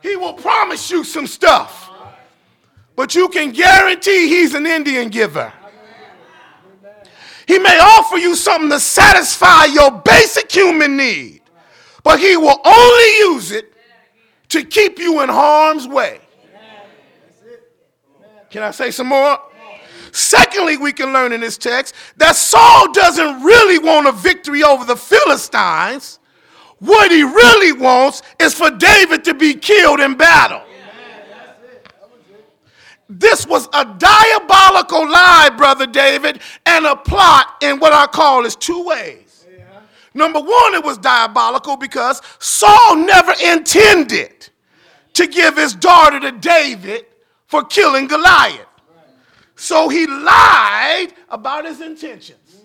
He 0.00 0.16
will 0.16 0.34
promise 0.34 0.90
you 0.90 1.04
some 1.04 1.26
stuff, 1.26 1.90
but 2.96 3.14
you 3.14 3.28
can 3.28 3.50
guarantee 3.50 4.28
he's 4.28 4.54
an 4.54 4.66
Indian 4.66 5.08
giver. 5.08 5.52
He 7.46 7.58
may 7.58 7.78
offer 7.78 8.16
you 8.18 8.34
something 8.36 8.70
to 8.70 8.78
satisfy 8.78 9.64
your 9.66 9.90
basic 9.90 10.52
human 10.52 10.96
need, 10.96 11.40
but 12.02 12.20
he 12.20 12.36
will 12.36 12.60
only 12.64 13.18
use 13.18 13.50
it 13.52 13.72
to 14.50 14.64
keep 14.64 14.98
you 14.98 15.22
in 15.22 15.28
harm's 15.28 15.88
way. 15.88 16.20
Can 18.50 18.62
I 18.62 18.70
say 18.70 18.90
some 18.90 19.08
more? 19.08 19.38
Secondly, 20.12 20.76
we 20.76 20.92
can 20.92 21.12
learn 21.12 21.32
in 21.32 21.40
this 21.40 21.58
text 21.58 21.94
that 22.16 22.36
Saul 22.36 22.92
doesn't 22.92 23.42
really 23.42 23.78
want 23.78 24.06
a 24.06 24.12
victory 24.12 24.62
over 24.62 24.84
the 24.84 24.96
Philistines. 24.96 26.18
What 26.78 27.10
he 27.10 27.22
really 27.22 27.72
wants 27.72 28.22
is 28.38 28.54
for 28.54 28.70
David 28.70 29.24
to 29.24 29.34
be 29.34 29.54
killed 29.54 30.00
in 30.00 30.14
battle. 30.14 30.62
This 33.08 33.46
was 33.46 33.68
a 33.72 33.84
diabolical 33.84 35.08
lie, 35.08 35.50
Brother 35.56 35.86
David, 35.86 36.40
and 36.66 36.84
a 36.84 36.94
plot 36.94 37.56
in 37.62 37.78
what 37.78 37.92
I 37.92 38.06
call 38.06 38.44
is 38.44 38.54
two 38.54 38.84
ways. 38.84 39.46
Number 40.12 40.40
one, 40.40 40.74
it 40.74 40.84
was 40.84 40.98
diabolical 40.98 41.76
because 41.76 42.20
Saul 42.38 42.96
never 42.96 43.32
intended 43.42 44.50
to 45.14 45.26
give 45.26 45.56
his 45.56 45.74
daughter 45.74 46.20
to 46.20 46.32
David 46.32 47.06
for 47.46 47.64
killing 47.64 48.06
Goliath. 48.06 48.67
So 49.58 49.88
he 49.88 50.06
lied 50.06 51.08
about 51.28 51.64
his 51.64 51.80
intentions. 51.80 52.62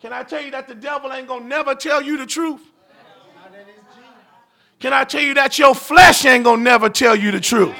Can 0.00 0.14
I 0.14 0.22
tell 0.22 0.40
you 0.40 0.50
that 0.52 0.66
the 0.66 0.74
devil 0.74 1.12
ain't 1.12 1.28
gonna 1.28 1.44
never 1.44 1.74
tell 1.74 2.00
you 2.00 2.16
the 2.16 2.24
truth? 2.24 2.62
Can 4.80 4.94
I 4.94 5.04
tell 5.04 5.20
you 5.20 5.34
that 5.34 5.58
your 5.58 5.74
flesh 5.74 6.24
ain't 6.24 6.44
gonna 6.44 6.62
never 6.62 6.88
tell 6.88 7.14
you 7.14 7.30
the 7.30 7.40
truth? 7.40 7.76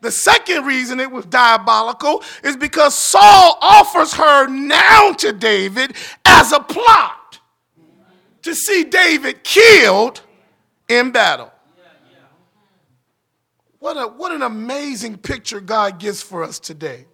The 0.00 0.10
second 0.10 0.64
reason 0.64 0.98
it 0.98 1.10
was 1.10 1.26
diabolical 1.26 2.24
is 2.42 2.56
because 2.56 2.94
Saul 2.94 3.58
offers 3.60 4.14
her 4.14 4.46
now 4.48 5.12
to 5.12 5.30
David 5.30 5.94
as 6.24 6.52
a 6.52 6.60
plot 6.60 7.38
to 8.40 8.54
see 8.54 8.84
David 8.84 9.44
killed 9.44 10.22
in 10.88 11.10
battle. 11.10 11.51
What, 13.82 13.96
a, 13.96 14.06
what 14.06 14.30
an 14.30 14.42
amazing 14.42 15.18
picture 15.18 15.60
God 15.60 15.98
gives 15.98 16.22
for 16.22 16.44
us 16.44 16.60
today. 16.60 17.04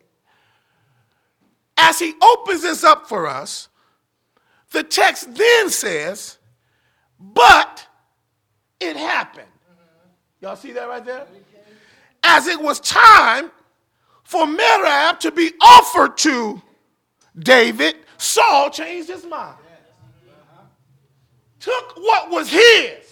As 1.79 1.99
He 1.99 2.13
opens 2.23 2.61
this 2.61 2.85
up 2.85 3.09
for 3.09 3.27
us, 3.27 3.71
the 4.73 4.83
text 4.83 5.35
then 5.35 5.71
says, 5.71 6.37
But 7.19 7.87
it 8.81 8.97
happened. 8.97 9.49
Y'all 10.43 10.57
see 10.57 10.73
that 10.73 10.87
right 10.91 11.03
there? 11.03 11.27
As 12.23 12.47
it 12.47 12.61
was 12.61 12.81
time 12.81 13.51
for 14.25 14.45
Merab 14.45 15.21
to 15.21 15.31
be 15.31 15.53
offered 15.63 16.19
to 16.19 16.61
David, 17.39 17.97
Saul 18.19 18.69
changed 18.69 19.09
his 19.09 19.25
mind. 19.25 19.57
Took 21.61 21.97
what 21.97 22.31
was 22.31 22.51
his 22.51 23.08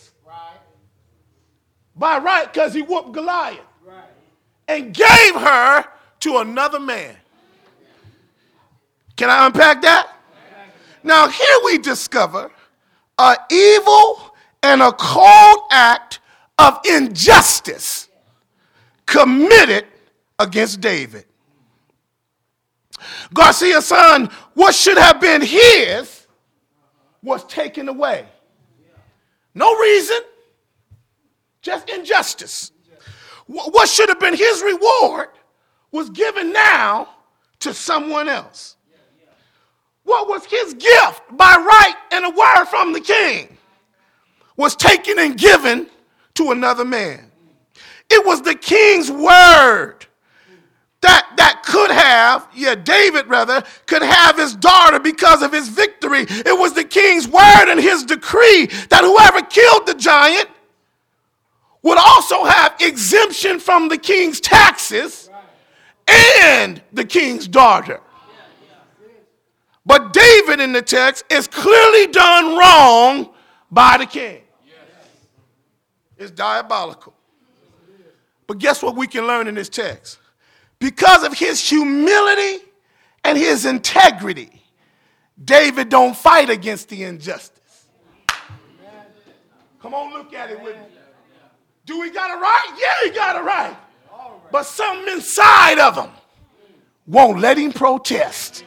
by 1.97 2.19
right 2.19 2.53
because 2.53 2.75
he 2.75 2.83
whooped 2.83 3.13
Goliath 3.13 3.61
and 4.69 4.93
gave 4.93 5.35
her 5.35 5.85
to 6.21 6.39
another 6.39 6.81
man. 6.81 7.17
Can 9.17 9.31
I 9.31 9.47
unpack 9.47 9.81
that? 9.83 10.13
Now, 11.03 11.29
here 11.29 11.57
we 11.65 11.79
discover 11.79 12.51
an 13.19 13.37
evil 13.51 14.35
and 14.63 14.83
a 14.83 14.93
cold 14.93 15.61
act 15.71 16.21
of 16.59 16.81
injustice 16.85 18.09
committed 19.07 19.87
against 20.39 20.81
David. 20.81 21.25
Garcia's 23.33 23.87
son, 23.87 24.29
what 24.55 24.75
should 24.75 24.99
have 24.99 25.21
been 25.21 25.41
his 25.41 26.27
was 27.23 27.45
taken 27.45 27.89
away. 27.89 28.27
No 29.55 29.75
reason, 29.79 30.19
just 31.67 31.91
injustice. 31.91 32.71
What 33.47 33.89
should 33.89 34.09
have 34.09 34.21
been 34.21 34.37
his 34.37 34.63
reward 34.63 35.29
was 35.91 36.09
given 36.11 36.53
now 36.53 37.09
to 37.61 37.75
someone 37.75 38.29
else. 38.29 38.77
What 40.05 40.29
was 40.29 40.45
his 40.45 40.75
gift 40.75 41.23
by 41.33 41.57
right 41.57 41.95
and 42.13 42.25
a 42.25 42.31
word 42.31 42.67
from 42.67 42.93
the 42.93 43.01
king 43.01 43.59
was 44.57 44.77
taken 44.77 45.19
and 45.19 45.37
given 45.37 45.89
to 46.35 46.53
another 46.53 46.85
man. 46.85 47.31
It 48.09 48.25
was 48.25 48.43
the 48.43 48.55
king's 48.55 49.11
word 49.11 50.07
that, 51.01 51.33
that 51.37 51.63
could 51.65 51.91
have, 51.91 52.49
yeah, 52.55 52.77
David 52.77 53.27
rather, 53.27 53.63
could 53.87 54.03
have 54.03 54.39
his 54.39 54.55
daughter 54.55 55.01
because 55.01 55.43
of 55.43 55.53
his 55.53 55.69
victory. 55.69 56.25
It 56.29 56.59
was 56.59 56.73
the 56.73 56.85
king's 56.85 57.27
word 57.27 57.69
and 57.69 57.81
his 57.81 58.05
decree 58.05 58.67
that 58.91 59.03
whoever 59.03 59.45
killed 59.47 59.87
the 59.87 59.95
giant 59.95 60.49
would 61.87 61.99
also 61.99 62.43
have 62.43 62.75
exemption 62.81 63.61
from 63.61 63.89
the 63.89 63.97
king's 63.97 64.41
taxes 64.41 65.31
and 66.43 66.83
the 66.93 67.05
king's 67.05 67.47
daughter. 67.47 68.01
But 69.85 70.13
David 70.13 70.59
in 70.59 70.73
the 70.73 70.83
text 70.83 71.25
is 71.31 71.47
clearly 71.47 72.09
done 72.09 72.59
wrong 72.59 73.33
by 73.71 73.99
the 73.99 74.07
king. 74.07 74.43
It's 76.19 76.33
diabolical. 76.33 77.15
But 78.49 78.59
guess 78.59 78.83
what 78.83 78.97
we 78.97 79.07
can 79.07 79.25
learn 79.29 79.47
in 79.47 79.55
this 79.55 79.69
text? 79.69 80.19
Because 80.81 81.23
of 81.23 81.35
his 81.35 81.61
humility 81.61 82.65
and 83.23 83.39
his 83.39 83.65
integrity, 83.65 84.61
David 85.45 85.89
don't 85.89 86.17
fight 86.17 86.51
against 86.51 86.89
the 86.89 87.05
injustice. 87.05 87.87
Come 89.81 89.95
on, 89.95 90.13
look 90.13 90.35
at 90.35 90.51
it 90.51 90.61
with 90.61 90.75
me. 90.75 90.83
Do 91.87 92.01
we 92.01 92.11
got 92.11 92.31
it 92.31 92.41
right? 92.41 92.77
Yeah, 92.79 93.09
he 93.09 93.17
got 93.17 93.37
it 93.37 93.45
right. 93.45 93.77
But 94.51 94.65
something 94.65 95.15
inside 95.15 95.79
of 95.79 95.97
him 95.97 96.11
won't 97.07 97.41
let 97.41 97.57
him 97.57 97.73
protest. 97.73 98.65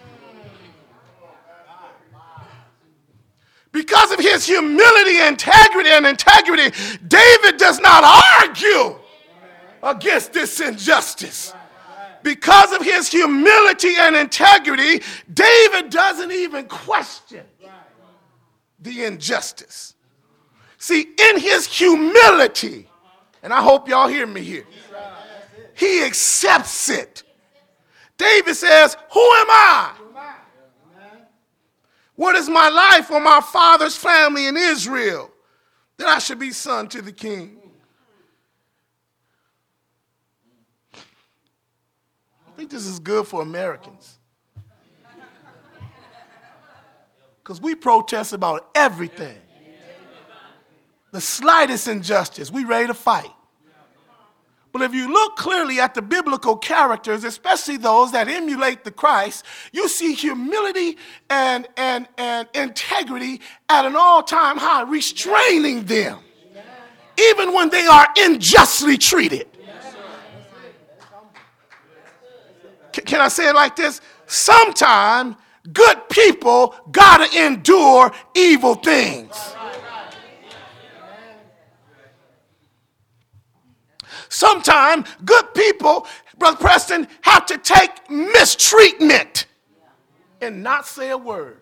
Because 3.71 4.11
of 4.11 4.19
his 4.19 4.45
humility, 4.45 5.21
integrity, 5.21 5.89
and 5.89 6.07
integrity, 6.07 6.75
David 7.07 7.57
does 7.57 7.79
not 7.79 8.03
argue 8.41 8.97
against 9.83 10.33
this 10.33 10.59
injustice. 10.59 11.53
Because 12.23 12.73
of 12.73 12.81
his 12.81 13.09
humility 13.09 13.95
and 13.97 14.15
integrity, 14.15 15.01
David 15.33 15.89
doesn't 15.89 16.31
even 16.31 16.67
question 16.67 17.45
the 18.79 19.05
injustice. 19.05 19.93
See, 20.77 21.01
in 21.01 21.39
his 21.39 21.67
humility, 21.67 22.88
and 23.41 23.53
I 23.53 23.61
hope 23.61 23.87
y'all 23.87 24.07
hear 24.07 24.27
me 24.27 24.41
here, 24.41 24.65
he 25.75 26.03
accepts 26.03 26.89
it. 26.89 27.23
David 28.17 28.55
says, 28.55 28.97
Who 29.13 29.19
am 29.19 29.47
I? 29.49 29.93
What 32.15 32.35
is 32.35 32.49
my 32.49 32.67
life 32.67 33.09
or 33.11 33.21
my 33.21 33.39
father's 33.39 33.95
family 33.95 34.47
in 34.47 34.57
Israel 34.57 35.31
that 35.95 36.07
I 36.07 36.19
should 36.19 36.37
be 36.37 36.51
son 36.51 36.89
to 36.89 37.01
the 37.01 37.13
king? 37.13 37.57
I 40.93 42.51
think 42.57 42.69
this 42.69 42.85
is 42.85 42.99
good 42.99 43.25
for 43.25 43.41
Americans. 43.41 44.17
Because 47.41 47.61
we 47.61 47.73
protest 47.73 48.33
about 48.33 48.69
everything. 48.75 49.37
The 51.11 51.21
slightest 51.21 51.87
injustice, 51.87 52.51
we 52.51 52.65
ready 52.65 52.87
to 52.87 52.93
fight. 52.93 53.31
But 54.71 54.83
if 54.83 54.93
you 54.93 55.11
look 55.11 55.35
clearly 55.35 55.79
at 55.79 55.95
the 55.95 56.01
biblical 56.01 56.55
characters, 56.55 57.23
especially 57.23 57.77
those 57.77 58.11
that 58.11 58.27
emulate 58.27 58.83
the 58.83 58.91
Christ, 58.91 59.43
you 59.71 59.89
see 59.89 60.13
humility 60.13 60.97
and, 61.29 61.67
and, 61.75 62.07
and 62.19 62.47
integrity 62.53 63.41
at 63.67 63.85
an 63.85 63.95
all 63.95 64.21
time 64.21 64.57
high, 64.57 64.83
restraining 64.83 65.85
them, 65.85 66.19
even 67.17 67.53
when 67.53 67.69
they 67.69 67.87
are 67.87 68.07
unjustly 68.17 68.97
treated. 68.97 69.47
Can 72.91 73.21
I 73.21 73.27
say 73.27 73.49
it 73.49 73.55
like 73.55 73.75
this? 73.75 74.01
Sometimes 74.27 75.35
good 75.73 76.09
people 76.09 76.75
got 76.91 77.25
to 77.25 77.45
endure 77.45 78.11
evil 78.35 78.75
things. 78.75 79.35
Sometimes 84.29 85.07
good 85.25 85.53
people, 85.53 86.07
Brother 86.37 86.57
Preston, 86.57 87.07
have 87.21 87.45
to 87.47 87.57
take 87.57 88.09
mistreatment 88.09 89.47
and 90.39 90.63
not 90.63 90.85
say 90.87 91.09
a 91.09 91.17
word. 91.17 91.61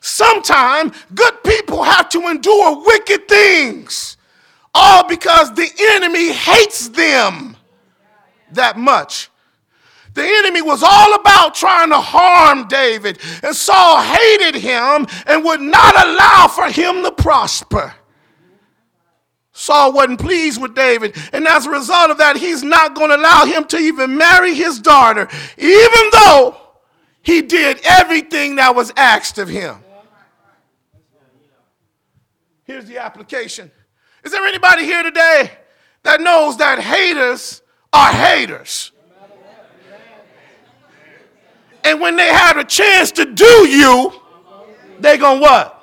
Sometimes 0.00 0.96
good 1.14 1.42
people 1.44 1.84
have 1.84 2.08
to 2.10 2.28
endure 2.28 2.84
wicked 2.84 3.28
things, 3.28 4.16
all 4.74 5.06
because 5.06 5.54
the 5.54 5.70
enemy 5.78 6.32
hates 6.32 6.88
them 6.88 7.56
that 8.50 8.76
much. 8.76 9.30
The 10.14 10.24
enemy 10.24 10.60
was 10.60 10.82
all 10.82 11.14
about 11.14 11.54
trying 11.54 11.90
to 11.90 12.00
harm 12.00 12.66
David, 12.66 13.18
and 13.42 13.54
Saul 13.54 14.02
hated 14.02 14.56
him 14.56 15.06
and 15.26 15.44
would 15.44 15.60
not 15.60 15.94
allow 16.06 16.48
for 16.48 16.68
him 16.68 17.02
to 17.04 17.12
prosper. 17.12 17.94
Saul 19.52 19.92
wasn't 19.92 20.18
pleased 20.18 20.60
with 20.60 20.74
David, 20.74 21.16
and 21.32 21.46
as 21.46 21.66
a 21.66 21.70
result 21.70 22.10
of 22.10 22.18
that, 22.18 22.36
he's 22.36 22.62
not 22.62 22.94
going 22.94 23.10
to 23.10 23.16
allow 23.16 23.44
him 23.44 23.64
to 23.66 23.76
even 23.76 24.16
marry 24.16 24.54
his 24.54 24.80
daughter, 24.80 25.28
even 25.58 26.10
though 26.12 26.56
he 27.22 27.42
did 27.42 27.78
everything 27.84 28.56
that 28.56 28.74
was 28.74 28.92
asked 28.96 29.38
of 29.38 29.48
him. 29.48 29.76
Here's 32.64 32.86
the 32.86 32.98
application. 32.98 33.70
Is 34.24 34.32
there 34.32 34.44
anybody 34.46 34.84
here 34.84 35.02
today 35.02 35.50
that 36.04 36.20
knows 36.20 36.56
that 36.56 36.78
haters 36.78 37.60
are 37.92 38.12
haters? 38.12 38.92
And 41.84 42.00
when 42.00 42.16
they 42.16 42.28
have 42.28 42.56
a 42.56 42.64
chance 42.64 43.12
to 43.12 43.24
do 43.26 43.68
you, 43.68 44.12
they 45.00 45.18
gonna 45.18 45.40
what? 45.40 45.81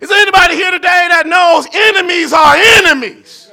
Is 0.00 0.08
there 0.08 0.20
anybody 0.20 0.56
here 0.56 0.70
today 0.70 1.06
that 1.10 1.26
knows 1.26 1.66
enemies 1.72 2.32
are 2.32 2.56
enemies? 2.56 3.50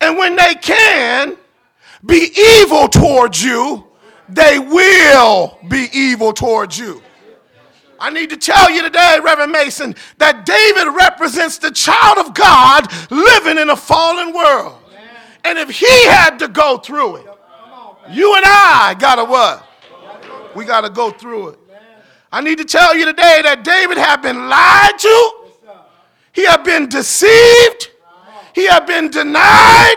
And 0.00 0.18
when 0.18 0.36
they 0.36 0.54
can 0.54 1.36
be 2.04 2.30
evil 2.60 2.88
towards 2.88 3.42
you, 3.42 3.84
they 4.28 4.58
will 4.58 5.58
be 5.68 5.88
evil 5.92 6.32
towards 6.32 6.78
you. 6.78 7.02
I 7.98 8.10
need 8.10 8.30
to 8.30 8.36
tell 8.36 8.70
you 8.70 8.82
today, 8.82 9.18
Reverend 9.22 9.52
Mason, 9.52 9.94
that 10.18 10.44
David 10.44 10.92
represents 10.92 11.58
the 11.58 11.70
child 11.70 12.18
of 12.18 12.34
God 12.34 12.92
living 13.10 13.56
in 13.56 13.70
a 13.70 13.76
fallen 13.76 14.34
world. 14.34 14.78
And 15.44 15.58
if 15.58 15.70
he 15.70 16.06
had 16.06 16.38
to 16.38 16.48
go 16.48 16.78
through 16.78 17.16
it, 17.16 17.26
you 18.10 18.34
and 18.34 18.44
I 18.46 18.94
gotta 18.98 19.24
what? 19.24 19.66
We 20.54 20.64
gotta 20.64 20.90
go 20.90 21.10
through 21.10 21.48
it. 21.50 21.58
I 22.30 22.40
need 22.40 22.58
to 22.58 22.64
tell 22.64 22.96
you 22.96 23.04
today 23.06 23.40
that 23.42 23.62
David 23.64 23.96
had 23.96 24.20
been 24.20 24.48
lied 24.48 24.98
to. 24.98 25.43
He 26.34 26.44
had 26.44 26.64
been 26.64 26.88
deceived. 26.88 27.90
He 28.54 28.66
had 28.66 28.86
been 28.86 29.08
denied. 29.10 29.96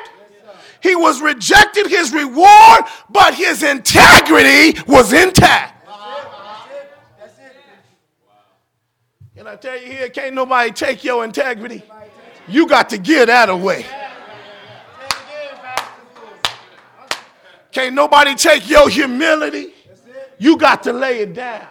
He 0.82 0.96
was 0.96 1.22
rejected 1.22 1.88
his 1.88 2.14
reward, 2.14 2.84
but 3.10 3.34
his 3.34 3.64
integrity 3.64 4.80
was 4.88 5.12
intact. 5.12 5.74
Can 9.36 9.48
I 9.48 9.56
tell 9.56 9.80
you 9.80 9.88
here, 9.92 10.10
can't 10.10 10.34
nobody 10.34 10.72
take 10.72 11.04
your 11.04 11.24
integrity. 11.24 11.84
You 12.48 12.68
got 12.68 12.90
to 12.90 12.98
give 12.98 13.28
that 13.28 13.50
away. 13.50 13.86
Can't 17.72 17.94
nobody 17.94 18.34
take 18.34 18.68
your 18.70 18.90
humility. 18.90 19.74
You 20.40 20.58
got 20.58 20.84
to 20.84 20.94
lay 20.94 21.20
it 21.20 21.34
down. 21.34 21.68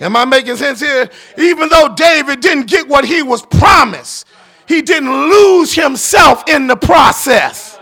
Am 0.00 0.16
I 0.16 0.24
making 0.24 0.56
sense 0.56 0.80
here? 0.80 1.08
Even 1.38 1.68
though 1.68 1.94
David 1.94 2.40
didn't 2.40 2.66
get 2.66 2.88
what 2.88 3.04
he 3.04 3.22
was 3.22 3.42
promised, 3.46 4.26
He 4.66 4.82
didn't 4.82 5.12
lose 5.12 5.74
himself 5.74 6.48
in 6.48 6.66
the 6.66 6.76
process. 6.76 7.78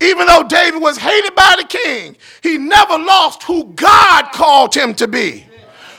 Even 0.00 0.26
though 0.26 0.42
David 0.42 0.82
was 0.82 0.98
hated 0.98 1.34
by 1.34 1.54
the 1.56 1.64
king, 1.64 2.16
he 2.42 2.58
never 2.58 2.98
lost 2.98 3.44
who 3.44 3.64
God 3.74 4.32
called 4.32 4.74
him 4.74 4.92
to 4.94 5.06
be. 5.06 5.46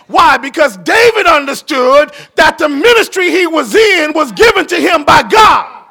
Why? 0.08 0.38
Because 0.38 0.78
David 0.78 1.26
understood 1.26 2.12
that 2.36 2.58
the 2.58 2.70
ministry 2.70 3.32
he 3.32 3.48
was 3.48 3.74
in 3.74 4.14
was 4.14 4.32
given 4.34 4.68
to 4.68 4.76
him 4.76 5.06
by 5.06 5.24
God. 5.24 5.86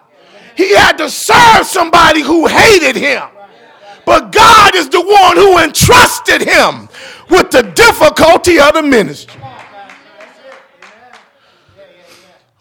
He 0.56 0.74
had 0.74 0.98
to 0.98 1.10
serve 1.10 1.66
somebody 1.66 2.20
who 2.20 2.46
hated 2.46 2.94
him. 2.94 3.24
But 4.06 4.30
God 4.30 4.76
is 4.76 4.88
the 4.90 5.00
one 5.00 5.36
who 5.36 5.58
entrusted 5.58 6.42
him 6.42 6.88
with 7.30 7.50
the 7.50 7.62
difficulty 7.74 8.58
of 8.58 8.74
the 8.74 8.82
ministry. 8.82 9.40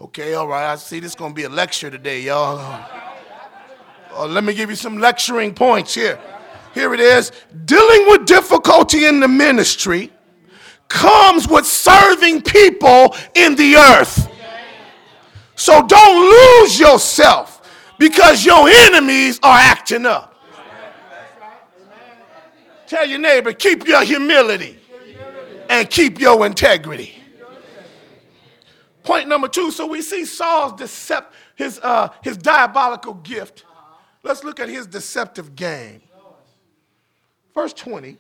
Okay, 0.02 0.34
all 0.34 0.48
right. 0.48 0.72
I 0.72 0.76
see 0.76 1.00
this 1.00 1.12
is 1.12 1.16
going 1.16 1.32
to 1.32 1.36
be 1.36 1.44
a 1.44 1.50
lecture 1.50 1.90
today, 1.90 2.22
y'all. 2.22 2.60
Uh, 4.16 4.28
let 4.28 4.44
me 4.44 4.54
give 4.54 4.70
you 4.70 4.76
some 4.76 5.00
lecturing 5.00 5.54
points 5.54 5.96
here. 5.96 6.20
Here 6.74 6.94
it 6.94 7.00
is. 7.00 7.32
Dealing 7.66 8.08
with 8.08 8.26
difficulty 8.26 9.06
in 9.06 9.20
the 9.20 9.28
ministry 9.28 10.12
comes 10.88 11.48
with 11.48 11.66
serving 11.66 12.42
people 12.42 13.16
in 13.34 13.56
the 13.56 13.76
earth. 13.76 14.30
So 15.56 15.86
don't 15.86 16.30
lose 16.30 16.80
yourself 16.80 17.62
because 17.98 18.46
your 18.46 18.68
enemies 18.70 19.40
are 19.42 19.58
acting 19.58 20.06
up. 20.06 20.33
Tell 22.94 23.08
your 23.08 23.18
neighbor, 23.18 23.54
keep 23.54 23.88
your 23.88 24.04
humility 24.04 24.78
and 25.68 25.90
keep 25.90 26.20
your 26.20 26.46
integrity. 26.46 27.16
Point 29.02 29.28
number 29.28 29.48
two. 29.48 29.72
So 29.72 29.88
we 29.88 30.04
see 30.04 30.26
Saul's 30.26 30.80
decept, 30.80 31.26
his, 31.56 31.80
uh, 31.80 32.10
his 32.22 32.38
diabolical 32.38 33.16
gift. 33.16 33.66
Let's 34.22 34.44
look 34.44 34.60
at 34.60 34.70
his 34.70 34.86
deceptive 34.86 35.56
game. 35.56 36.04
Verse 37.56 37.74
20, 37.74 38.16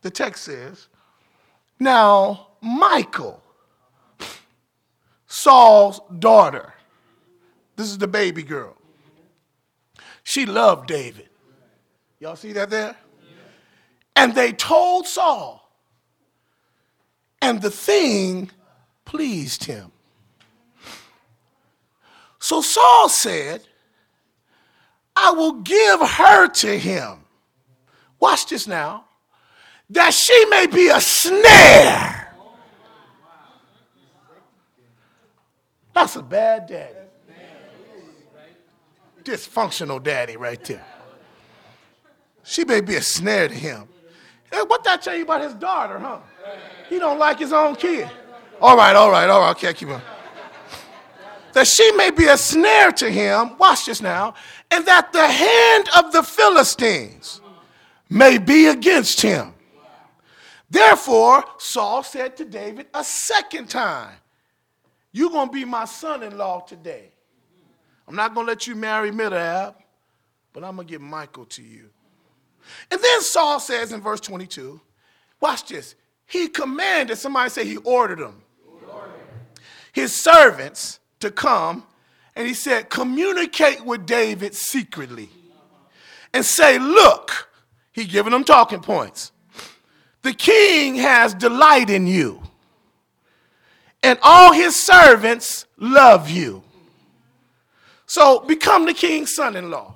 the 0.00 0.10
text 0.10 0.42
says, 0.42 0.88
Now 1.78 2.48
Michal, 2.60 3.40
Saul's 5.28 6.00
daughter, 6.18 6.74
this 7.76 7.86
is 7.86 7.98
the 7.98 8.08
baby 8.08 8.42
girl, 8.42 8.76
she 10.24 10.44
loved 10.44 10.88
David. 10.88 11.28
Y'all 12.18 12.34
see 12.34 12.52
that 12.52 12.68
there? 12.68 12.96
And 14.14 14.34
they 14.34 14.52
told 14.52 15.06
Saul, 15.06 15.70
and 17.40 17.60
the 17.60 17.70
thing 17.70 18.50
pleased 19.04 19.64
him. 19.64 19.90
So 22.38 22.60
Saul 22.60 23.08
said, 23.08 23.62
I 25.14 25.30
will 25.32 25.60
give 25.60 26.00
her 26.00 26.48
to 26.48 26.78
him. 26.78 27.24
Watch 28.18 28.46
this 28.46 28.66
now. 28.66 29.04
That 29.90 30.14
she 30.14 30.44
may 30.46 30.66
be 30.66 30.88
a 30.88 31.00
snare. 31.00 32.34
That's 35.92 36.16
a 36.16 36.22
bad 36.22 36.66
daddy. 36.66 36.94
Dysfunctional 39.22 40.02
daddy 40.02 40.36
right 40.36 40.62
there. 40.64 40.84
She 42.42 42.64
may 42.64 42.80
be 42.80 42.96
a 42.96 43.02
snare 43.02 43.48
to 43.48 43.54
him. 43.54 43.88
Hey, 44.52 44.60
what 44.66 44.84
that 44.84 45.00
tell 45.00 45.16
you 45.16 45.22
about 45.22 45.40
his 45.40 45.54
daughter, 45.54 45.98
huh? 45.98 46.18
He 46.88 46.98
don't 46.98 47.18
like 47.18 47.38
his 47.38 47.54
own 47.54 47.74
kid. 47.74 48.08
All 48.60 48.76
right, 48.76 48.94
all 48.94 49.10
right, 49.10 49.28
all 49.28 49.40
right. 49.40 49.50
Okay, 49.52 49.72
keep 49.72 49.88
on. 49.88 50.02
That 51.54 51.66
she 51.66 51.90
may 51.92 52.10
be 52.10 52.26
a 52.26 52.36
snare 52.36 52.92
to 52.92 53.10
him. 53.10 53.56
Watch 53.58 53.86
this 53.86 54.02
now. 54.02 54.34
And 54.70 54.86
that 54.86 55.12
the 55.12 55.26
hand 55.26 55.88
of 55.96 56.12
the 56.12 56.22
Philistines 56.22 57.40
may 58.10 58.36
be 58.36 58.66
against 58.66 59.22
him. 59.22 59.54
Therefore, 60.70 61.44
Saul 61.58 62.02
said 62.02 62.36
to 62.36 62.44
David 62.44 62.86
a 62.94 63.04
second 63.04 63.68
time, 63.68 64.14
You're 65.12 65.30
going 65.30 65.48
to 65.48 65.52
be 65.52 65.64
my 65.64 65.86
son 65.86 66.22
in 66.22 66.36
law 66.36 66.60
today. 66.60 67.10
I'm 68.06 68.16
not 68.16 68.34
going 68.34 68.46
to 68.46 68.50
let 68.52 68.66
you 68.66 68.74
marry 68.74 69.10
Midab, 69.10 69.74
but 70.52 70.62
I'm 70.62 70.76
going 70.76 70.86
to 70.86 70.92
give 70.92 71.02
Michal 71.02 71.46
to 71.46 71.62
you. 71.62 71.88
And 72.90 73.00
then 73.00 73.20
Saul 73.22 73.60
says 73.60 73.92
in 73.92 74.00
verse 74.00 74.20
22, 74.20 74.80
watch 75.40 75.68
this. 75.68 75.94
He 76.26 76.48
commanded, 76.48 77.16
somebody 77.16 77.50
say 77.50 77.64
he 77.64 77.76
ordered 77.78 78.20
them, 78.20 78.42
his 79.92 80.22
servants 80.22 81.00
to 81.20 81.30
come, 81.30 81.84
and 82.34 82.46
he 82.46 82.54
said, 82.54 82.88
communicate 82.88 83.84
with 83.84 84.06
David 84.06 84.54
secretly 84.54 85.28
and 86.32 86.44
say, 86.44 86.78
look, 86.78 87.50
he 87.92 88.04
giving 88.04 88.32
them 88.32 88.44
talking 88.44 88.80
points. 88.80 89.32
The 90.22 90.32
king 90.32 90.94
has 90.96 91.34
delight 91.34 91.90
in 91.90 92.06
you, 92.06 92.42
and 94.02 94.18
all 94.22 94.52
his 94.52 94.80
servants 94.82 95.66
love 95.76 96.30
you. 96.30 96.62
So 98.06 98.40
become 98.40 98.86
the 98.86 98.94
king's 98.94 99.34
son 99.34 99.56
in 99.56 99.70
law. 99.70 99.94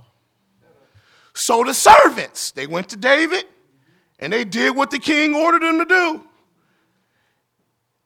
So 1.37 1.62
the 1.64 1.75
servants, 1.75 2.51
they 2.53 2.66
went 2.66 2.88
to 2.88 2.96
David 2.96 3.44
and 4.18 4.33
they 4.33 4.42
did 4.42 4.75
what 4.75 4.90
the 4.90 4.99
king 4.99 5.35
ordered 5.35 5.62
them 5.62 5.79
to 5.79 5.85
do. 5.85 6.25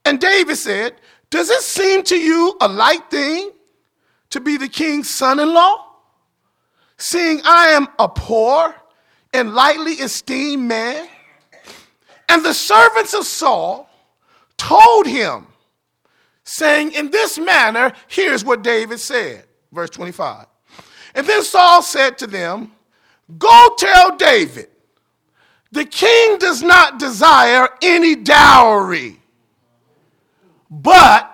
And 0.05 0.21
David 0.21 0.57
said, 0.57 0.97
Does 1.31 1.49
it 1.49 1.62
seem 1.62 2.03
to 2.05 2.16
you 2.16 2.57
a 2.61 2.66
light 2.66 3.09
thing 3.09 3.53
to 4.31 4.40
be 4.40 4.57
the 4.57 4.66
king's 4.66 5.11
son 5.11 5.38
in 5.38 5.55
law? 5.55 5.87
Seeing 6.99 7.40
I 7.45 7.69
am 7.69 7.87
a 8.01 8.09
poor 8.09 8.75
and 9.33 9.55
lightly 9.55 9.93
esteemed 9.93 10.66
man? 10.66 11.07
And 12.29 12.45
the 12.45 12.53
servants 12.53 13.14
of 13.14 13.25
Saul 13.25 13.88
told 14.57 15.07
him, 15.07 15.47
saying, 16.43 16.95
In 16.95 17.12
this 17.12 17.38
manner, 17.38 17.93
here's 18.09 18.45
what 18.45 18.62
David 18.62 18.99
said. 18.99 19.45
Verse 19.71 19.90
25. 19.90 20.47
And 21.14 21.27
then 21.29 21.45
Saul 21.45 21.81
said 21.81 22.19
to 22.19 22.27
them, 22.27 22.73
Go 23.38 23.75
tell 23.79 24.16
David, 24.16 24.69
the 25.73 25.85
king 25.85 26.38
does 26.38 26.62
not 26.62 26.99
desire 26.99 27.69
any 27.83 28.16
dowry, 28.16 29.21
but 30.71 31.27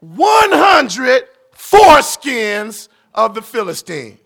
100 0.00 1.24
foreskins 1.54 2.88
of 3.14 3.34
the 3.34 3.42
Philistines 3.42 4.18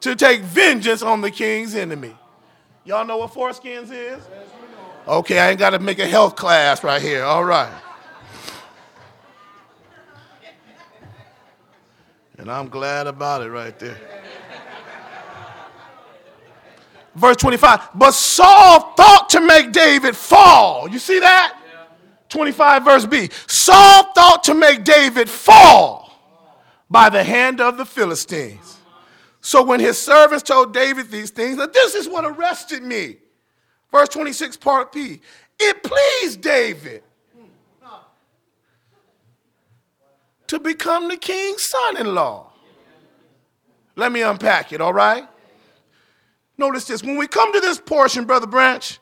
to 0.00 0.16
take 0.16 0.42
vengeance 0.42 1.02
on 1.02 1.20
the 1.20 1.30
king's 1.30 1.74
enemy. 1.74 2.16
Y'all 2.84 3.04
know 3.04 3.18
what 3.18 3.32
foreskins 3.32 3.90
is? 3.92 4.22
Okay, 5.06 5.38
I 5.38 5.50
ain't 5.50 5.58
got 5.58 5.70
to 5.70 5.78
make 5.78 5.98
a 5.98 6.06
health 6.06 6.36
class 6.36 6.82
right 6.82 7.00
here. 7.00 7.24
All 7.24 7.44
right. 7.44 7.72
And 12.38 12.50
I'm 12.50 12.68
glad 12.68 13.06
about 13.06 13.42
it 13.42 13.50
right 13.50 13.78
there. 13.78 14.21
Verse 17.14 17.36
25. 17.36 17.90
But 17.94 18.12
Saul 18.12 18.92
thought 18.94 19.28
to 19.30 19.40
make 19.40 19.72
David 19.72 20.16
fall. 20.16 20.88
You 20.88 20.98
see 20.98 21.20
that? 21.20 21.58
25 22.28 22.84
verse 22.84 23.04
B. 23.04 23.28
Saul 23.46 24.12
thought 24.14 24.42
to 24.44 24.54
make 24.54 24.84
David 24.84 25.28
fall 25.28 26.10
by 26.90 27.10
the 27.10 27.22
hand 27.22 27.60
of 27.60 27.76
the 27.76 27.84
Philistines. 27.84 28.78
So 29.42 29.62
when 29.62 29.80
his 29.80 29.98
servants 29.98 30.42
told 30.42 30.72
David 30.72 31.10
these 31.10 31.30
things, 31.30 31.58
that 31.58 31.72
this 31.72 31.94
is 31.94 32.08
what 32.08 32.24
arrested 32.24 32.82
me. 32.82 33.16
Verse 33.90 34.08
26, 34.08 34.56
part 34.56 34.92
P. 34.92 35.20
It 35.58 35.82
pleased 35.82 36.40
David 36.40 37.02
to 40.46 40.58
become 40.58 41.08
the 41.08 41.16
king's 41.16 41.68
son 41.68 41.98
in 41.98 42.14
law. 42.14 42.52
Let 43.96 44.12
me 44.12 44.22
unpack 44.22 44.72
it, 44.72 44.80
all 44.80 44.92
right? 44.92 45.28
Notice 46.62 46.84
this. 46.84 47.02
When 47.02 47.16
we 47.16 47.26
come 47.26 47.52
to 47.52 47.58
this 47.58 47.80
portion, 47.80 48.24
Brother 48.24 48.46
Branch, 48.46 49.00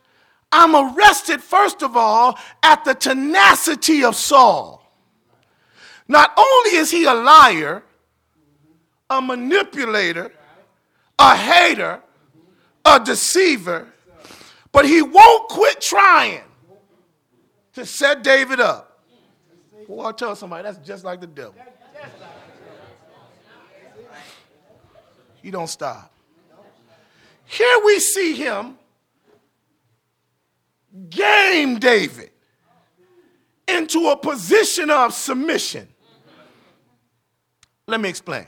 I'm 0.51 0.75
arrested, 0.75 1.43
first 1.43 1.83
of 1.83 1.95
all, 1.95 2.39
at 2.63 2.87
the 2.87 2.95
tenacity 2.95 4.03
of 4.03 4.17
Saul. 4.17 4.83
Not 6.09 6.33
only 6.39 6.79
is 6.79 6.91
he 6.91 7.05
a 7.05 7.13
liar, 7.13 7.83
a 9.11 9.21
manipulator, 9.21 10.33
a 11.19 11.37
hater, 11.37 12.01
a 12.87 12.99
deceiver, 12.99 13.87
but 14.73 14.87
he 14.87 15.03
won't 15.03 15.51
quit 15.51 15.83
trying 15.83 16.41
to 17.75 17.85
set 17.85 18.23
David 18.23 18.61
up. 18.61 19.03
Well, 19.87 20.07
I'll 20.07 20.15
tell 20.15 20.35
somebody 20.35 20.63
that's 20.63 20.79
just 20.79 21.05
like 21.05 21.21
the 21.21 21.27
devil. 21.27 21.55
He 25.43 25.51
don't 25.51 25.69
stop. 25.69 26.11
Here 27.51 27.81
we 27.85 27.99
see 27.99 28.35
him 28.35 28.79
game 31.09 31.81
David 31.81 32.31
into 33.67 34.09
a 34.11 34.17
position 34.17 34.89
of 34.89 35.13
submission. 35.13 35.89
Let 37.89 38.01
me 38.01 38.09
explain. 38.09 38.47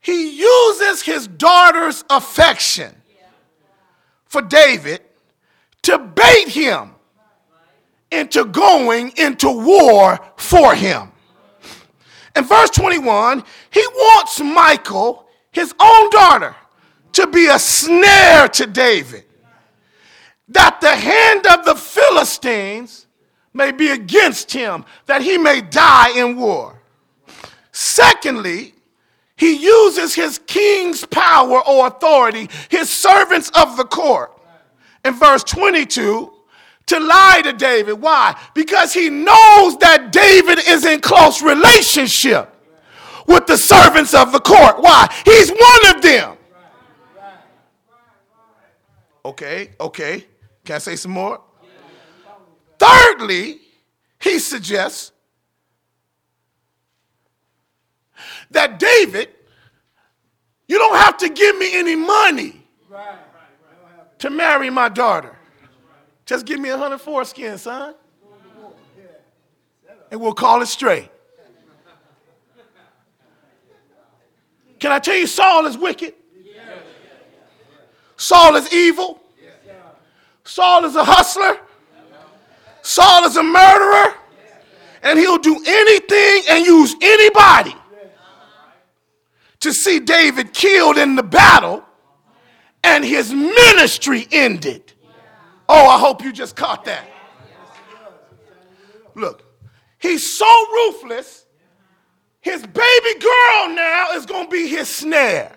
He 0.00 0.38
uses 0.40 1.02
his 1.02 1.28
daughter's 1.28 2.02
affection 2.08 2.94
for 4.24 4.40
David 4.40 5.02
to 5.82 5.98
bait 5.98 6.48
him 6.48 6.92
into 8.10 8.46
going 8.46 9.12
into 9.18 9.50
war 9.50 10.18
for 10.38 10.74
him. 10.74 11.12
In 12.34 12.44
verse 12.44 12.70
21, 12.70 13.44
he 13.68 13.86
wants 13.94 14.40
Michal, 14.40 15.28
his 15.50 15.74
own 15.78 16.08
daughter, 16.08 16.56
to 17.12 17.26
be 17.26 17.46
a 17.46 17.58
snare 17.58 18.48
to 18.48 18.66
David, 18.66 19.24
that 20.48 20.80
the 20.80 20.94
hand 20.94 21.46
of 21.46 21.64
the 21.64 21.74
Philistines 21.74 23.06
may 23.54 23.70
be 23.72 23.90
against 23.90 24.52
him, 24.52 24.84
that 25.06 25.22
he 25.22 25.38
may 25.38 25.60
die 25.60 26.18
in 26.18 26.36
war. 26.36 26.80
Secondly, 27.72 28.74
he 29.36 29.56
uses 29.56 30.14
his 30.14 30.38
king's 30.46 31.04
power 31.06 31.66
or 31.66 31.86
authority, 31.86 32.48
his 32.70 32.90
servants 32.90 33.50
of 33.50 33.76
the 33.76 33.84
court. 33.84 34.38
In 35.04 35.14
verse 35.14 35.42
22, 35.44 36.32
to 36.86 37.00
lie 37.00 37.40
to 37.42 37.52
David. 37.52 37.94
Why? 37.94 38.38
Because 38.54 38.92
he 38.92 39.08
knows 39.08 39.76
that 39.78 40.10
David 40.12 40.58
is 40.68 40.84
in 40.84 41.00
close 41.00 41.42
relationship 41.42 42.54
with 43.26 43.46
the 43.46 43.56
servants 43.56 44.14
of 44.14 44.32
the 44.32 44.40
court. 44.40 44.80
Why? 44.80 45.08
He's 45.24 45.50
one 45.50 45.96
of 45.96 46.02
them. 46.02 46.36
Okay, 49.24 49.70
okay. 49.78 50.26
Can 50.64 50.76
I 50.76 50.78
say 50.78 50.96
some 50.96 51.12
more? 51.12 51.40
Thirdly, 52.78 53.60
he 54.20 54.38
suggests 54.38 55.12
that 58.50 58.78
David, 58.78 59.28
you 60.66 60.78
don't 60.78 60.96
have 60.96 61.16
to 61.18 61.28
give 61.28 61.56
me 61.58 61.76
any 61.76 61.96
money 61.96 62.66
to 64.18 64.30
marry 64.30 64.70
my 64.70 64.88
daughter. 64.88 65.36
Just 66.26 66.46
give 66.46 66.60
me 66.60 66.70
a 66.70 66.78
hundred 66.78 66.98
foreskin, 66.98 67.58
son. 67.58 67.94
And 70.10 70.20
we'll 70.20 70.34
call 70.34 70.62
it 70.62 70.66
straight. 70.66 71.08
Can 74.78 74.92
I 74.92 74.98
tell 74.98 75.16
you, 75.16 75.26
Saul 75.26 75.66
is 75.66 75.78
wicked? 75.78 76.14
Saul 78.22 78.54
is 78.54 78.72
evil. 78.72 79.20
Saul 80.44 80.84
is 80.84 80.94
a 80.94 81.02
hustler. 81.02 81.58
Saul 82.82 83.24
is 83.24 83.36
a 83.36 83.42
murderer. 83.42 84.14
And 85.02 85.18
he'll 85.18 85.38
do 85.38 85.60
anything 85.66 86.44
and 86.48 86.64
use 86.64 86.94
anybody 87.02 87.74
to 89.58 89.72
see 89.72 89.98
David 89.98 90.54
killed 90.54 90.98
in 90.98 91.16
the 91.16 91.24
battle 91.24 91.84
and 92.84 93.04
his 93.04 93.32
ministry 93.32 94.28
ended. 94.30 94.92
Oh, 95.68 95.88
I 95.88 95.98
hope 95.98 96.22
you 96.22 96.32
just 96.32 96.54
caught 96.54 96.84
that. 96.84 97.04
Look, 99.16 99.42
he's 99.98 100.38
so 100.38 100.66
ruthless, 100.70 101.44
his 102.40 102.62
baby 102.62 103.18
girl 103.18 103.74
now 103.74 104.12
is 104.14 104.26
going 104.26 104.44
to 104.44 104.50
be 104.50 104.68
his 104.68 104.88
snare. 104.88 105.56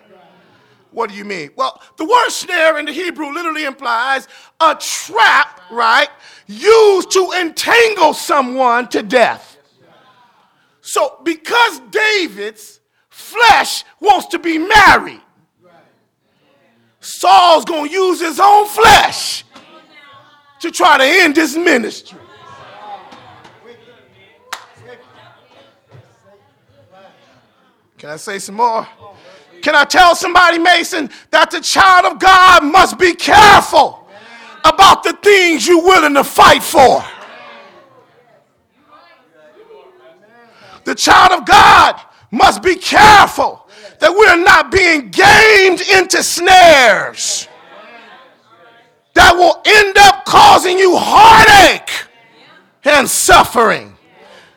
What 0.96 1.10
do 1.10 1.14
you 1.14 1.26
mean? 1.26 1.50
Well, 1.56 1.78
the 1.98 2.06
word 2.06 2.30
snare 2.30 2.78
in 2.78 2.86
the 2.86 2.92
Hebrew 2.92 3.30
literally 3.30 3.66
implies 3.66 4.28
a 4.58 4.74
trap, 4.80 5.60
right? 5.70 6.08
Used 6.46 7.10
to 7.10 7.32
entangle 7.38 8.14
someone 8.14 8.88
to 8.88 9.02
death. 9.02 9.58
So, 10.80 11.20
because 11.22 11.80
David's 11.90 12.80
flesh 13.10 13.84
wants 14.00 14.28
to 14.28 14.38
be 14.38 14.56
married, 14.56 15.20
Saul's 17.00 17.66
going 17.66 17.90
to 17.90 17.92
use 17.92 18.18
his 18.18 18.40
own 18.40 18.66
flesh 18.66 19.44
to 20.60 20.70
try 20.70 20.96
to 20.96 21.04
end 21.04 21.36
his 21.36 21.58
ministry. 21.58 22.20
Can 27.98 28.08
I 28.08 28.16
say 28.16 28.38
some 28.38 28.54
more? 28.54 28.88
Can 29.66 29.74
I 29.74 29.82
tell 29.82 30.14
somebody, 30.14 30.60
Mason, 30.60 31.10
that 31.32 31.50
the 31.50 31.60
child 31.60 32.04
of 32.04 32.20
God 32.20 32.62
must 32.62 33.00
be 33.00 33.12
careful 33.12 34.06
about 34.64 35.02
the 35.02 35.12
things 35.14 35.66
you're 35.66 35.82
willing 35.82 36.14
to 36.14 36.22
fight 36.22 36.62
for? 36.62 37.04
The 40.84 40.94
child 40.94 41.40
of 41.40 41.48
God 41.48 42.00
must 42.30 42.62
be 42.62 42.76
careful 42.76 43.66
that 43.98 44.12
we're 44.12 44.40
not 44.40 44.70
being 44.70 45.10
gamed 45.10 45.80
into 45.98 46.22
snares 46.22 47.48
that 49.14 49.34
will 49.34 49.60
end 49.66 49.98
up 49.98 50.24
causing 50.26 50.78
you 50.78 50.94
heartache 50.96 51.90
and 52.84 53.10
suffering. 53.10 53.95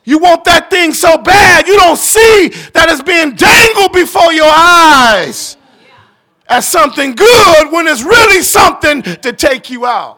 You 0.03 0.19
want 0.19 0.43
that 0.45 0.69
thing 0.69 0.93
so 0.93 1.17
bad, 1.17 1.67
you 1.67 1.77
don't 1.77 1.97
see 1.97 2.49
that 2.73 2.89
it's 2.89 3.01
being 3.01 3.35
dangled 3.35 3.93
before 3.93 4.33
your 4.33 4.49
eyes 4.49 5.57
as 6.47 6.67
something 6.67 7.13
good 7.13 7.71
when 7.71 7.87
it's 7.87 8.03
really 8.03 8.41
something 8.41 9.03
to 9.03 9.33
take 9.33 9.69
you 9.69 9.85
out. 9.85 10.17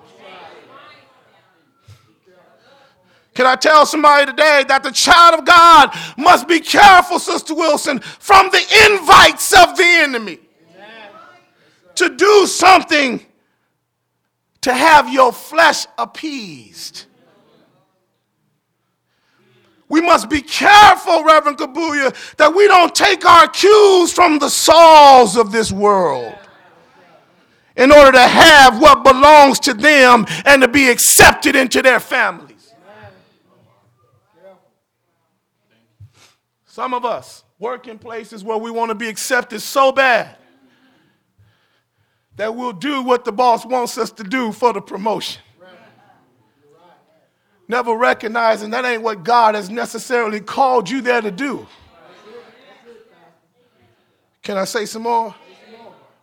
Can 3.34 3.46
I 3.46 3.56
tell 3.56 3.86
somebody 3.86 4.26
today 4.26 4.66
that 4.68 4.84
the 4.84 4.92
child 4.92 5.40
of 5.40 5.46
God 5.46 5.90
must 6.18 6.48
be 6.48 6.60
careful, 6.60 7.18
Sister 7.18 7.56
Wilson, 7.56 8.00
from 8.00 8.50
the 8.52 8.92
invites 8.92 9.54
of 9.54 9.78
the 9.78 9.86
enemy 9.86 10.40
to 11.96 12.10
do 12.10 12.46
something 12.46 13.26
to 14.62 14.74
have 14.74 15.12
your 15.12 15.34
flesh 15.34 15.88
appeased. 15.98 17.06
We 19.92 20.00
must 20.00 20.30
be 20.30 20.42
careful, 20.42 21.26
Reverend 21.26 21.58
Kabuya, 21.58 22.16
that 22.38 22.56
we 22.56 22.66
don't 22.66 22.96
take 22.96 23.26
our 23.26 23.46
cues 23.50 24.14
from 24.14 24.40
the 24.40 24.48
Sauls 24.48 25.36
of 25.36 25.52
this 25.52 25.70
world 25.70 26.34
in 27.76 27.92
order 27.92 28.14
to 28.14 28.22
have 28.22 28.80
what 28.80 29.04
belongs 29.04 29.60
to 29.60 29.74
them 29.74 30.26
and 30.46 30.62
to 30.62 30.70
be 30.70 30.90
accepted 30.90 31.58
into 31.58 31.82
their 31.82 32.00
families. 32.00 32.74
Some 36.66 36.94
of 36.94 37.04
us 37.04 37.44
work 37.60 37.90
in 37.90 38.00
places 38.00 38.46
where 38.46 38.58
we 38.58 38.72
want 38.72 38.92
to 38.92 38.96
be 38.96 39.10
accepted 39.10 39.60
so 39.60 39.92
bad 39.92 40.38
that 42.38 42.56
we'll 42.56 42.72
do 42.72 43.02
what 43.02 43.26
the 43.26 43.34
boss 43.34 43.66
wants 43.66 43.98
us 43.98 44.10
to 44.14 44.24
do 44.24 44.54
for 44.54 44.72
the 44.72 44.82
promotion. 44.82 45.42
Never 47.72 47.96
recognizing 47.96 48.72
that 48.72 48.84
ain't 48.84 49.02
what 49.02 49.24
God 49.24 49.56
has 49.56 49.70
necessarily 49.70 50.42
called 50.42 50.90
you 50.90 51.00
there 51.00 51.22
to 51.22 51.32
do. 51.32 51.66
Can 54.44 54.58
I 54.58 54.66
say 54.66 54.86
some 54.86 55.04
more? 55.04 55.34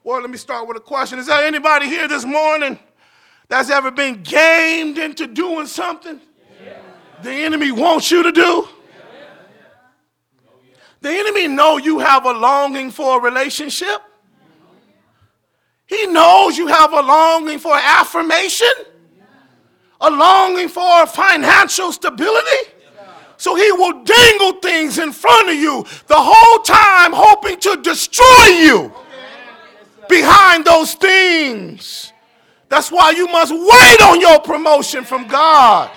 Well, 0.05 0.21
let 0.21 0.29
me 0.29 0.37
start 0.37 0.69
with 0.69 0.77
a 0.77 0.81
question. 0.81 1.19
Is 1.19 1.27
there 1.27 1.43
anybody 1.47 1.87
here 1.87 2.07
this 2.07 2.27
morning 2.27 2.79
that's 3.49 3.71
ever 3.71 3.91
been 3.91 4.23
gamed 4.23 4.99
into 4.99 5.27
doing 5.27 5.67
something 5.67 6.21
the 7.23 7.33
enemy 7.33 7.73
wants 7.73 8.11
you 8.11 8.23
to 8.25 8.31
do? 8.31 8.69
The 11.01 11.09
enemy 11.09 11.49
know 11.49 11.79
you 11.79 11.99
have 11.99 12.27
a 12.27 12.33
longing 12.33 12.91
for 12.91 13.21
a 13.21 13.23
relationship. 13.23 14.03
He 15.87 16.09
knows 16.09 16.59
you 16.59 16.67
have 16.67 16.93
a 16.93 17.01
longing 17.01 17.59
for 17.59 17.75
affirmation, 17.75 18.69
a 20.01 20.11
longing 20.11 20.69
for 20.69 21.07
financial 21.07 21.93
stability. 21.93 22.71
So 23.37 23.55
he 23.55 23.71
will 23.73 24.03
dangle 24.03 24.55
things 24.55 24.99
in 24.99 25.13
front 25.13 25.49
of 25.49 25.55
you 25.55 25.85
the 26.09 26.17
whole 26.19 26.63
time, 26.65 27.13
hoping 27.13 27.59
to 27.61 27.77
destroy 27.83 28.47
you 28.61 28.93
behind 30.09 30.65
those 30.65 30.95
things. 30.95 32.13
That's 32.69 32.91
why 32.91 33.13
you 33.13 33.29
must 33.29 33.53
wait 33.53 34.03
on 34.03 34.21
your 34.21 34.41
promotion 34.41 35.05
from 35.05 35.27
God. 35.29 35.91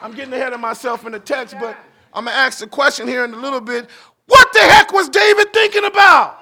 I'm 0.00 0.14
getting 0.14 0.32
ahead 0.34 0.52
of 0.52 0.60
myself 0.60 1.06
in 1.06 1.12
the 1.12 1.20
text, 1.20 1.56
but 1.60 1.76
I'm 2.12 2.24
going 2.24 2.34
to 2.34 2.40
ask 2.40 2.58
the 2.58 2.66
question 2.66 3.08
here 3.08 3.24
in 3.24 3.34
a 3.34 3.36
little 3.36 3.60
bit. 3.60 3.88
What 4.26 4.52
the 4.52 4.60
heck 4.60 4.92
was 4.92 5.08
David 5.08 5.52
thinking 5.52 5.84
about? 5.84 6.37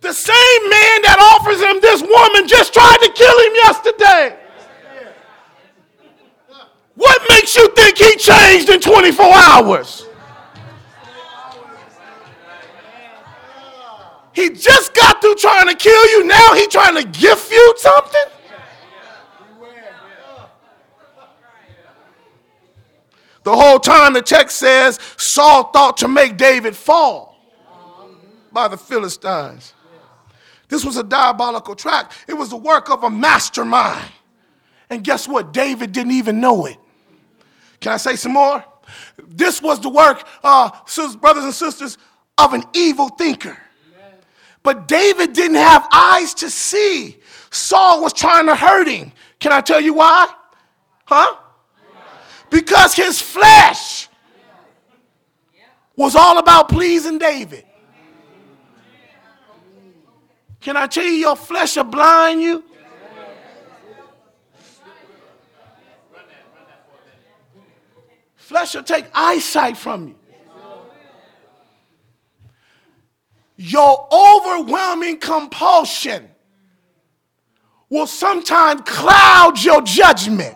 The 0.00 0.12
same 0.12 0.62
man 0.70 1.02
that 1.02 1.18
offers 1.34 1.60
him 1.60 1.80
this 1.80 2.02
woman 2.02 2.46
just 2.46 2.72
tried 2.72 2.98
to 3.02 3.12
kill 3.12 3.38
him 3.40 3.54
yesterday. 3.54 4.38
What 6.94 7.20
makes 7.30 7.54
you 7.56 7.68
think 7.74 7.98
he 7.98 8.16
changed 8.16 8.68
in 8.68 8.80
24 8.80 9.26
hours? 9.26 10.06
He 14.32 14.50
just 14.50 14.94
got 14.94 15.20
through 15.20 15.34
trying 15.34 15.68
to 15.68 15.74
kill 15.74 16.10
you. 16.10 16.24
Now 16.24 16.54
he's 16.54 16.68
trying 16.68 16.94
to 16.94 17.04
gift 17.04 17.50
you 17.50 17.74
something? 17.76 18.24
The 23.42 23.56
whole 23.56 23.78
time 23.78 24.12
the 24.12 24.22
text 24.22 24.58
says 24.58 25.00
Saul 25.16 25.64
thought 25.72 25.96
to 25.98 26.08
make 26.08 26.36
David 26.36 26.76
fall 26.76 27.36
by 28.52 28.68
the 28.68 28.76
Philistines. 28.76 29.72
This 30.68 30.84
was 30.84 30.96
a 30.96 31.02
diabolical 31.02 31.74
track. 31.74 32.12
It 32.26 32.34
was 32.34 32.50
the 32.50 32.56
work 32.56 32.90
of 32.90 33.04
a 33.04 33.10
mastermind. 33.10 34.12
And 34.90 35.02
guess 35.02 35.26
what? 35.26 35.52
David 35.52 35.92
didn't 35.92 36.12
even 36.12 36.40
know 36.40 36.66
it. 36.66 36.76
Can 37.80 37.92
I 37.92 37.96
say 37.96 38.16
some 38.16 38.32
more? 38.32 38.64
This 39.26 39.62
was 39.62 39.80
the 39.80 39.88
work, 39.88 40.26
uh, 40.42 40.70
brothers 41.20 41.44
and 41.44 41.54
sisters, 41.54 41.98
of 42.36 42.54
an 42.54 42.64
evil 42.74 43.08
thinker. 43.08 43.58
But 44.62 44.88
David 44.88 45.32
didn't 45.32 45.56
have 45.56 45.86
eyes 45.92 46.34
to 46.34 46.50
see. 46.50 47.16
Saul 47.50 48.02
was 48.02 48.12
trying 48.12 48.46
to 48.46 48.54
hurt 48.54 48.88
him. 48.88 49.12
Can 49.38 49.52
I 49.52 49.60
tell 49.60 49.80
you 49.80 49.94
why? 49.94 50.26
Huh? 51.04 51.36
Because 52.50 52.94
his 52.94 53.20
flesh 53.20 54.08
was 55.96 56.14
all 56.14 56.38
about 56.38 56.68
pleasing 56.68 57.18
David. 57.18 57.64
Can 60.68 60.76
I 60.76 60.86
tell 60.86 61.02
you, 61.02 61.12
your 61.12 61.34
flesh 61.34 61.78
will 61.78 61.84
blind 61.84 62.42
you? 62.42 62.62
Flesh 68.36 68.74
will 68.74 68.82
take 68.82 69.06
eyesight 69.14 69.78
from 69.78 70.08
you. 70.08 70.14
Your 73.56 74.08
overwhelming 74.12 75.16
compulsion 75.16 76.28
will 77.88 78.06
sometimes 78.06 78.82
cloud 78.84 79.58
your 79.64 79.80
judgment. 79.80 80.54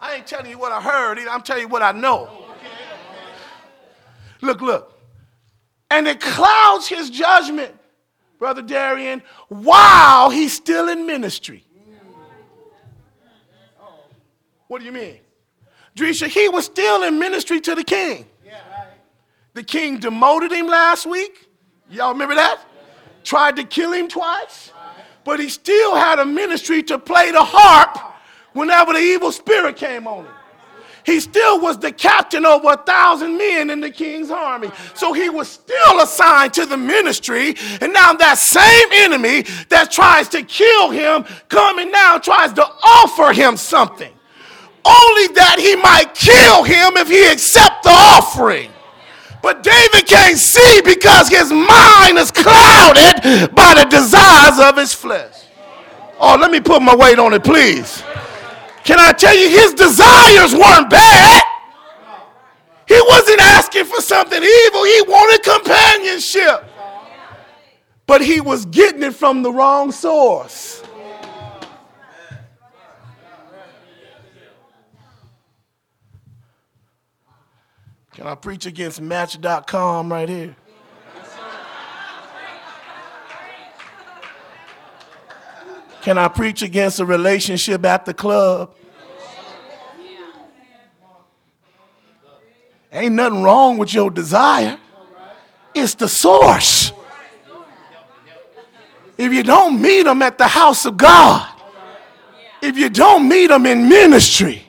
I 0.00 0.14
ain't 0.14 0.26
telling 0.28 0.52
you 0.52 0.58
what 0.60 0.70
I 0.70 0.80
heard, 0.80 1.18
I'm 1.18 1.42
telling 1.42 1.62
you 1.62 1.68
what 1.68 1.82
I 1.82 1.90
know. 1.90 2.30
Look, 4.40 4.60
look. 4.60 4.95
And 5.96 6.06
it 6.06 6.20
clouds 6.20 6.86
his 6.86 7.08
judgment, 7.08 7.74
Brother 8.38 8.60
Darian, 8.60 9.22
while 9.48 10.28
he's 10.28 10.52
still 10.52 10.90
in 10.90 11.06
ministry. 11.06 11.64
What 14.68 14.80
do 14.80 14.84
you 14.84 14.92
mean? 14.92 15.20
Drisha, 15.96 16.26
he 16.26 16.50
was 16.50 16.66
still 16.66 17.02
in 17.02 17.18
ministry 17.18 17.62
to 17.62 17.74
the 17.74 17.82
king. 17.82 18.26
The 19.54 19.62
king 19.62 19.98
demoted 19.98 20.52
him 20.52 20.66
last 20.66 21.06
week. 21.06 21.48
Y'all 21.88 22.12
remember 22.12 22.34
that? 22.34 22.60
Tried 23.24 23.56
to 23.56 23.64
kill 23.64 23.94
him 23.94 24.06
twice. 24.06 24.72
But 25.24 25.40
he 25.40 25.48
still 25.48 25.96
had 25.96 26.18
a 26.18 26.26
ministry 26.26 26.82
to 26.82 26.98
play 26.98 27.30
the 27.30 27.42
harp 27.42 27.96
whenever 28.52 28.92
the 28.92 28.98
evil 28.98 29.32
spirit 29.32 29.76
came 29.76 30.06
on 30.06 30.26
him. 30.26 30.35
He 31.06 31.20
still 31.20 31.60
was 31.60 31.78
the 31.78 31.92
captain 31.92 32.44
over 32.44 32.72
a 32.72 32.76
thousand 32.76 33.38
men 33.38 33.70
in 33.70 33.80
the 33.80 33.90
king's 33.90 34.28
army. 34.28 34.72
So 34.94 35.12
he 35.12 35.30
was 35.30 35.48
still 35.48 36.00
assigned 36.00 36.52
to 36.54 36.66
the 36.66 36.76
ministry. 36.76 37.54
And 37.80 37.92
now 37.92 38.12
that 38.14 38.38
same 38.38 38.88
enemy 38.92 39.42
that 39.68 39.92
tries 39.92 40.28
to 40.30 40.42
kill 40.42 40.90
him 40.90 41.24
coming 41.48 41.92
now 41.92 42.18
tries 42.18 42.52
to 42.54 42.64
offer 42.64 43.32
him 43.32 43.56
something. 43.56 44.12
Only 44.84 45.28
that 45.34 45.58
he 45.60 45.76
might 45.76 46.12
kill 46.12 46.64
him 46.64 46.96
if 46.96 47.08
he 47.08 47.30
accept 47.30 47.84
the 47.84 47.90
offering. 47.90 48.72
But 49.42 49.62
David 49.62 50.08
can't 50.08 50.36
see 50.36 50.82
because 50.84 51.28
his 51.28 51.52
mind 51.52 52.18
is 52.18 52.32
clouded 52.32 53.54
by 53.54 53.74
the 53.78 53.86
desires 53.88 54.58
of 54.58 54.76
his 54.76 54.92
flesh. 54.92 55.44
Oh, 56.18 56.36
let 56.40 56.50
me 56.50 56.58
put 56.58 56.82
my 56.82 56.96
weight 56.96 57.20
on 57.20 57.32
it, 57.32 57.44
please. 57.44 58.02
Can 58.86 59.00
I 59.00 59.10
tell 59.12 59.36
you, 59.36 59.48
his 59.48 59.74
desires 59.74 60.54
weren't 60.54 60.88
bad. 60.88 61.42
He 62.86 63.00
wasn't 63.08 63.40
asking 63.40 63.84
for 63.84 64.00
something 64.00 64.40
evil, 64.40 64.84
he 64.84 65.02
wanted 65.08 65.42
companionship. 65.42 66.64
But 68.06 68.22
he 68.22 68.40
was 68.40 68.64
getting 68.66 69.02
it 69.02 69.16
from 69.16 69.42
the 69.42 69.52
wrong 69.52 69.90
source. 69.90 70.84
Can 78.12 78.28
I 78.28 78.36
preach 78.36 78.66
against 78.66 79.00
Match.com 79.00 80.12
right 80.12 80.28
here? 80.28 80.56
Can 86.06 86.18
I 86.18 86.28
preach 86.28 86.62
against 86.62 87.00
a 87.00 87.04
relationship 87.04 87.84
at 87.84 88.04
the 88.04 88.14
club? 88.14 88.76
Ain't 92.92 93.16
nothing 93.16 93.42
wrong 93.42 93.76
with 93.76 93.92
your 93.92 94.12
desire. 94.12 94.78
It's 95.74 95.96
the 95.96 96.06
source. 96.06 96.92
If 99.18 99.32
you 99.32 99.42
don't 99.42 99.82
meet 99.82 100.04
them 100.04 100.22
at 100.22 100.38
the 100.38 100.46
house 100.46 100.86
of 100.86 100.96
God, 100.96 101.44
if 102.62 102.78
you 102.78 102.88
don't 102.88 103.28
meet 103.28 103.48
them 103.48 103.66
in 103.66 103.88
ministry, 103.88 104.62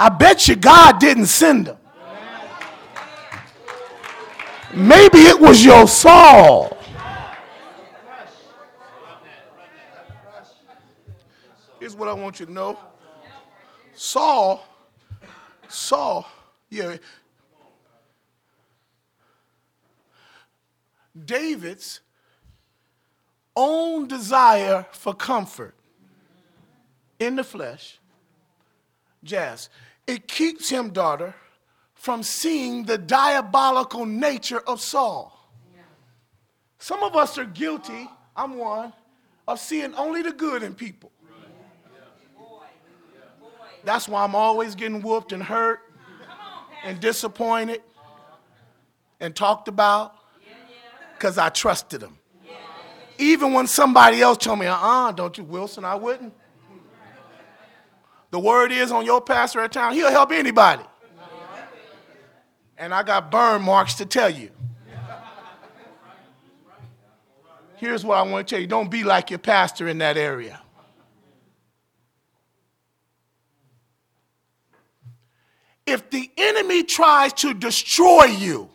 I 0.00 0.08
bet 0.08 0.48
you 0.48 0.56
God 0.56 0.98
didn't 0.98 1.26
send 1.26 1.66
them. 1.66 1.76
Maybe 4.74 5.18
it 5.18 5.40
was 5.40 5.64
your 5.64 5.86
Saul. 5.86 6.76
Here's 11.92 12.00
what 12.00 12.08
I 12.08 12.14
want 12.14 12.40
you 12.40 12.46
to 12.46 12.52
know 12.52 12.78
Saul, 13.92 14.66
Saul, 15.68 16.26
yeah. 16.70 16.96
David's 21.26 22.00
own 23.54 24.08
desire 24.08 24.86
for 24.92 25.12
comfort 25.12 25.74
in 27.18 27.36
the 27.36 27.44
flesh, 27.44 27.98
Jazz, 29.22 29.68
it 30.06 30.26
keeps 30.26 30.70
him, 30.70 30.94
daughter, 30.94 31.34
from 31.92 32.22
seeing 32.22 32.84
the 32.84 32.96
diabolical 32.96 34.06
nature 34.06 34.60
of 34.60 34.80
Saul. 34.80 35.38
Some 36.78 37.02
of 37.02 37.14
us 37.14 37.36
are 37.36 37.44
guilty, 37.44 38.08
I'm 38.34 38.56
one, 38.56 38.94
of 39.46 39.60
seeing 39.60 39.94
only 39.94 40.22
the 40.22 40.32
good 40.32 40.62
in 40.62 40.74
people. 40.74 41.12
That's 43.84 44.08
why 44.08 44.24
I'm 44.24 44.34
always 44.34 44.74
getting 44.74 45.02
whooped 45.02 45.32
and 45.32 45.42
hurt 45.42 45.80
and 46.84 47.00
disappointed 47.00 47.82
and 49.20 49.34
talked 49.34 49.68
about 49.68 50.14
because 51.14 51.38
I 51.38 51.48
trusted 51.48 52.00
them. 52.00 52.18
Even 53.18 53.52
when 53.52 53.66
somebody 53.66 54.20
else 54.20 54.38
told 54.38 54.58
me, 54.58 54.66
uh 54.66 54.74
uh-uh, 54.74 55.08
uh, 55.08 55.12
don't 55.12 55.36
you, 55.38 55.44
Wilson, 55.44 55.84
I 55.84 55.94
wouldn't. 55.94 56.32
The 58.30 58.40
word 58.40 58.72
is 58.72 58.90
on 58.90 59.04
your 59.04 59.20
pastor 59.20 59.60
at 59.60 59.72
town, 59.72 59.92
he'll 59.92 60.10
help 60.10 60.32
anybody. 60.32 60.82
And 62.78 62.92
I 62.92 63.02
got 63.02 63.30
burn 63.30 63.62
marks 63.62 63.94
to 63.94 64.06
tell 64.06 64.30
you. 64.30 64.50
Here's 67.76 68.04
what 68.04 68.16
I 68.16 68.22
want 68.22 68.48
to 68.48 68.54
tell 68.54 68.60
you 68.60 68.66
don't 68.66 68.90
be 68.90 69.04
like 69.04 69.30
your 69.30 69.38
pastor 69.38 69.86
in 69.88 69.98
that 69.98 70.16
area. 70.16 70.61
If 75.92 76.08
the 76.08 76.30
enemy 76.38 76.82
tries 76.82 77.32
to 77.34 77.52
destroy 77.52 78.24
you, 78.24 78.68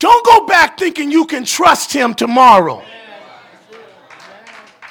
don't 0.00 0.26
go 0.26 0.46
back 0.46 0.78
thinking 0.78 1.10
you 1.10 1.24
can 1.24 1.44
trust 1.44 1.92
him 1.92 2.12
tomorrow. 2.12 2.82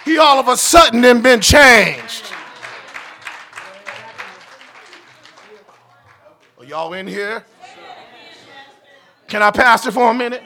He 0.06 0.18
all 0.18 0.40
of 0.40 0.48
a 0.48 0.56
sudden 0.56 1.02
then 1.02 1.22
been 1.22 1.42
changed. 1.42 2.24
Are 6.58 6.66
y'all 6.66 6.94
in 6.94 7.08
here? 7.08 7.46
Can 9.28 9.44
I 9.44 9.52
pass 9.52 9.86
it 9.86 9.92
for 9.92 10.10
a 10.10 10.14
minute? 10.14 10.44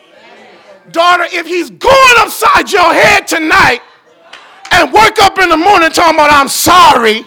Daughter, 0.92 1.26
if 1.32 1.46
he's 1.46 1.70
going 1.70 2.16
upside 2.18 2.72
your 2.72 2.92
head 2.92 3.28
tonight 3.28 3.82
and 4.72 4.92
wake 4.92 5.22
up 5.22 5.38
in 5.38 5.50
the 5.50 5.58
morning 5.58 5.92
talking 5.92 6.16
about, 6.16 6.32
I'm 6.32 6.48
sorry, 6.48 7.24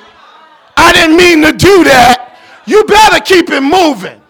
I 0.77 0.93
didn't 0.93 1.17
mean 1.17 1.41
to 1.43 1.53
do 1.53 1.85
that 1.85 2.24
you 2.67 2.85
better 2.85 3.21
keep 3.21 3.51
it 3.51 3.61
moving. 3.61 4.21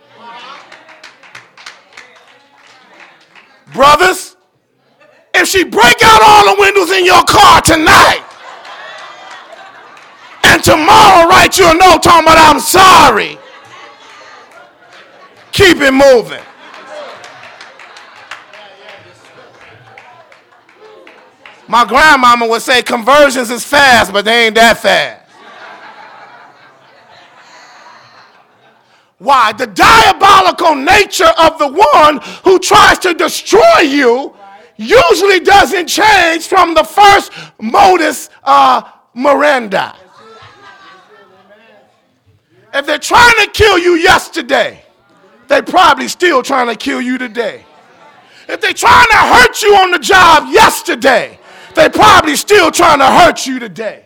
Brothers, 3.73 4.37
if 5.35 5.49
she 5.49 5.65
break 5.65 5.97
out 6.05 6.21
all 6.23 6.55
the 6.55 6.61
windows 6.61 6.91
in 6.91 7.05
your 7.05 7.23
car 7.25 7.61
tonight, 7.61 8.25
and 10.45 10.63
tomorrow 10.63 11.29
write 11.29 11.59
you 11.59 11.69
a 11.69 11.75
note 11.75 12.03
talking 12.03 12.25
about 12.25 12.39
I'm 12.39 12.61
sorry, 12.61 13.39
keep 15.51 15.79
it 15.79 15.93
moving. 15.93 16.45
My 21.67 21.85
grandmama 21.85 22.47
would 22.47 22.63
say 22.63 22.83
conversions 22.83 23.51
is 23.51 23.65
fast, 23.65 24.13
but 24.13 24.25
they 24.25 24.47
ain't 24.47 24.55
that 24.55 24.79
fast. 24.79 25.24
Why? 29.25 29.53
The 29.53 29.67
diabolical 29.67 30.75
nature 30.75 31.33
of 31.39 31.59
the 31.59 31.69
one 31.69 32.21
who 32.45 32.59
tries 32.59 32.99
to 33.01 33.15
destroy 33.15 33.81
you 33.81 34.37
usually 34.77 35.41
doesn't 35.41 35.87
change 35.87 36.47
from 36.47 36.75
the 36.75 36.85
first 36.85 37.33
modus 37.59 38.29
uh, 38.45 38.83
Miranda. 39.15 39.97
If 42.75 42.85
they're 42.85 42.99
trying 42.99 43.35
to 43.39 43.51
kill 43.51 43.79
you 43.79 43.95
yesterday, 43.95 44.85
they're 45.49 45.63
probably 45.63 46.09
still 46.09 46.43
trying 46.43 46.67
to 46.67 46.77
kill 46.77 47.01
you 47.01 47.17
today. 47.17 47.65
If 48.47 48.61
they're 48.61 48.75
trying 48.75 49.07
to 49.11 49.17
hurt 49.17 49.63
you 49.63 49.75
on 49.77 49.91
the 49.91 50.01
job 50.01 50.53
yesterday, 50.53 51.39
they're 51.75 51.89
probably 51.89 52.37
still 52.37 52.71
trying 52.71 52.99
to 52.99 53.07
hurt 53.07 53.47
you 53.47 53.59
today. 53.59 54.05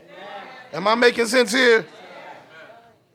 Am 0.72 0.86
I 0.86 0.94
making 0.94 1.26
sense 1.26 1.50
here? 1.50 1.84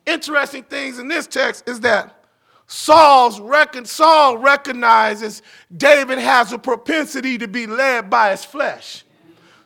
Interesting 0.06 0.64
things 0.64 1.00
in 1.00 1.08
this 1.08 1.28
text 1.28 1.68
is 1.68 1.80
that 1.82 2.20
Saul's 2.68 3.40
reckon, 3.40 3.86
Saul 3.86 4.38
recognizes 4.38 5.42
David 5.76 6.18
has 6.18 6.52
a 6.52 6.58
propensity 6.58 7.38
to 7.38 7.48
be 7.48 7.68
led 7.68 8.10
by 8.10 8.32
his 8.32 8.44
flesh. 8.44 9.06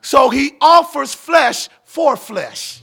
So 0.01 0.29
he 0.29 0.53
offers 0.61 1.13
flesh 1.13 1.69
for 1.85 2.15
flesh. 2.15 2.81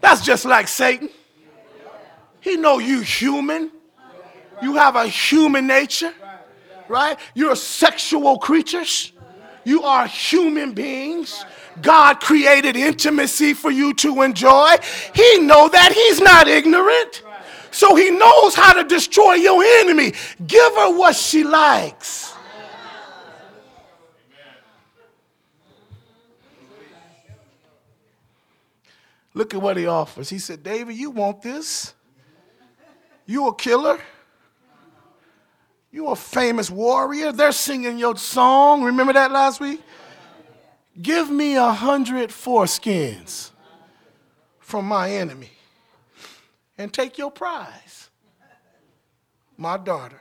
That's 0.00 0.22
just 0.22 0.44
like 0.44 0.68
Satan. 0.68 1.08
He 2.40 2.56
know 2.56 2.78
you 2.78 3.00
human. 3.00 3.70
You 4.60 4.76
have 4.76 4.96
a 4.96 5.06
human 5.06 5.66
nature, 5.66 6.12
right? 6.88 7.18
You're 7.34 7.56
sexual 7.56 8.38
creatures. 8.38 9.13
You 9.64 9.82
are 9.82 10.06
human 10.06 10.72
beings. 10.72 11.44
God 11.82 12.20
created 12.20 12.76
intimacy 12.76 13.54
for 13.54 13.70
you 13.70 13.94
to 13.94 14.22
enjoy. 14.22 14.76
He 15.14 15.38
know 15.38 15.68
that 15.68 15.92
he's 15.92 16.20
not 16.20 16.46
ignorant. 16.46 17.22
So 17.70 17.96
he 17.96 18.10
knows 18.10 18.54
how 18.54 18.74
to 18.74 18.84
destroy 18.84 19.34
your 19.34 19.62
enemy. 19.64 20.12
Give 20.46 20.74
her 20.74 20.96
what 20.96 21.16
she 21.16 21.42
likes. 21.42 22.32
Look 29.36 29.52
at 29.52 29.60
what 29.60 29.76
he 29.76 29.88
offers. 29.88 30.30
He 30.30 30.38
said, 30.38 30.62
David, 30.62 30.94
you 30.94 31.10
want 31.10 31.42
this? 31.42 31.92
You 33.26 33.48
a 33.48 33.54
killer? 33.54 33.98
You 35.94 36.08
a 36.08 36.16
famous 36.16 36.72
warrior? 36.72 37.30
They're 37.30 37.52
singing 37.52 37.98
your 37.98 38.16
song. 38.16 38.82
Remember 38.82 39.12
that 39.12 39.30
last 39.30 39.60
week? 39.60 39.80
Give 41.00 41.30
me 41.30 41.54
a 41.54 41.70
hundred 41.70 42.30
foreskins 42.30 43.52
from 44.58 44.86
my 44.86 45.12
enemy 45.12 45.52
and 46.76 46.92
take 46.92 47.16
your 47.16 47.30
prize, 47.30 48.10
my 49.56 49.76
daughter. 49.76 50.20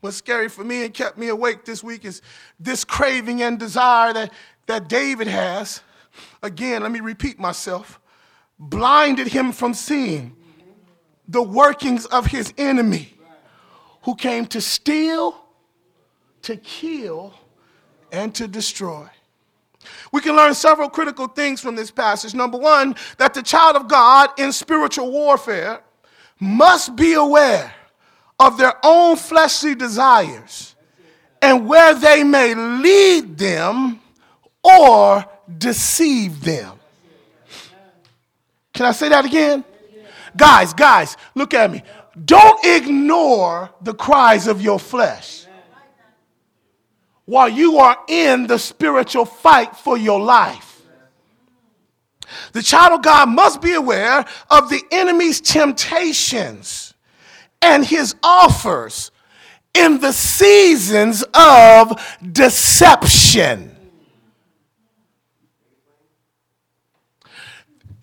What's 0.00 0.16
scary 0.16 0.48
for 0.48 0.64
me 0.64 0.84
and 0.84 0.92
kept 0.92 1.16
me 1.16 1.28
awake 1.28 1.64
this 1.64 1.84
week 1.84 2.04
is 2.04 2.22
this 2.58 2.84
craving 2.84 3.42
and 3.42 3.60
desire 3.60 4.12
that, 4.12 4.32
that 4.66 4.88
David 4.88 5.28
has 5.28 5.82
again, 6.42 6.82
let 6.82 6.90
me 6.90 6.98
repeat 6.98 7.38
myself, 7.38 8.00
blinded 8.58 9.28
him 9.28 9.52
from 9.52 9.72
seeing 9.72 10.34
the 11.28 11.42
workings 11.42 12.06
of 12.06 12.26
his 12.26 12.52
enemy 12.58 13.12
who 14.06 14.14
came 14.14 14.46
to 14.46 14.60
steal, 14.60 15.36
to 16.40 16.56
kill, 16.56 17.34
and 18.12 18.32
to 18.32 18.46
destroy. 18.46 19.04
We 20.12 20.20
can 20.20 20.36
learn 20.36 20.54
several 20.54 20.88
critical 20.88 21.26
things 21.26 21.60
from 21.60 21.74
this 21.74 21.90
passage. 21.90 22.32
Number 22.32 22.56
one, 22.56 22.94
that 23.18 23.34
the 23.34 23.42
child 23.42 23.74
of 23.74 23.88
God 23.88 24.30
in 24.38 24.52
spiritual 24.52 25.10
warfare 25.10 25.82
must 26.38 26.94
be 26.94 27.14
aware 27.14 27.74
of 28.38 28.58
their 28.58 28.74
own 28.84 29.16
fleshly 29.16 29.74
desires 29.74 30.76
and 31.42 31.66
where 31.66 31.92
they 31.92 32.22
may 32.22 32.54
lead 32.54 33.36
them 33.36 33.98
or 34.62 35.24
deceive 35.58 36.44
them. 36.44 36.78
Can 38.72 38.86
I 38.86 38.92
say 38.92 39.08
that 39.08 39.24
again? 39.24 39.64
Guys, 40.36 40.74
guys, 40.74 41.16
look 41.34 41.54
at 41.54 41.70
me. 41.70 41.82
Don't 42.24 42.64
ignore 42.64 43.70
the 43.82 43.94
cries 43.94 44.46
of 44.46 44.62
your 44.62 44.78
flesh 44.78 45.46
while 47.26 47.48
you 47.48 47.78
are 47.78 47.98
in 48.08 48.46
the 48.46 48.58
spiritual 48.58 49.24
fight 49.24 49.76
for 49.76 49.98
your 49.98 50.20
life. 50.20 50.80
The 52.52 52.62
child 52.62 52.94
of 52.94 53.02
God 53.02 53.28
must 53.28 53.60
be 53.60 53.72
aware 53.72 54.24
of 54.50 54.70
the 54.70 54.82
enemy's 54.90 55.40
temptations 55.40 56.94
and 57.60 57.84
his 57.84 58.14
offers 58.22 59.10
in 59.74 60.00
the 60.00 60.12
seasons 60.12 61.24
of 61.34 62.00
deception. 62.32 63.76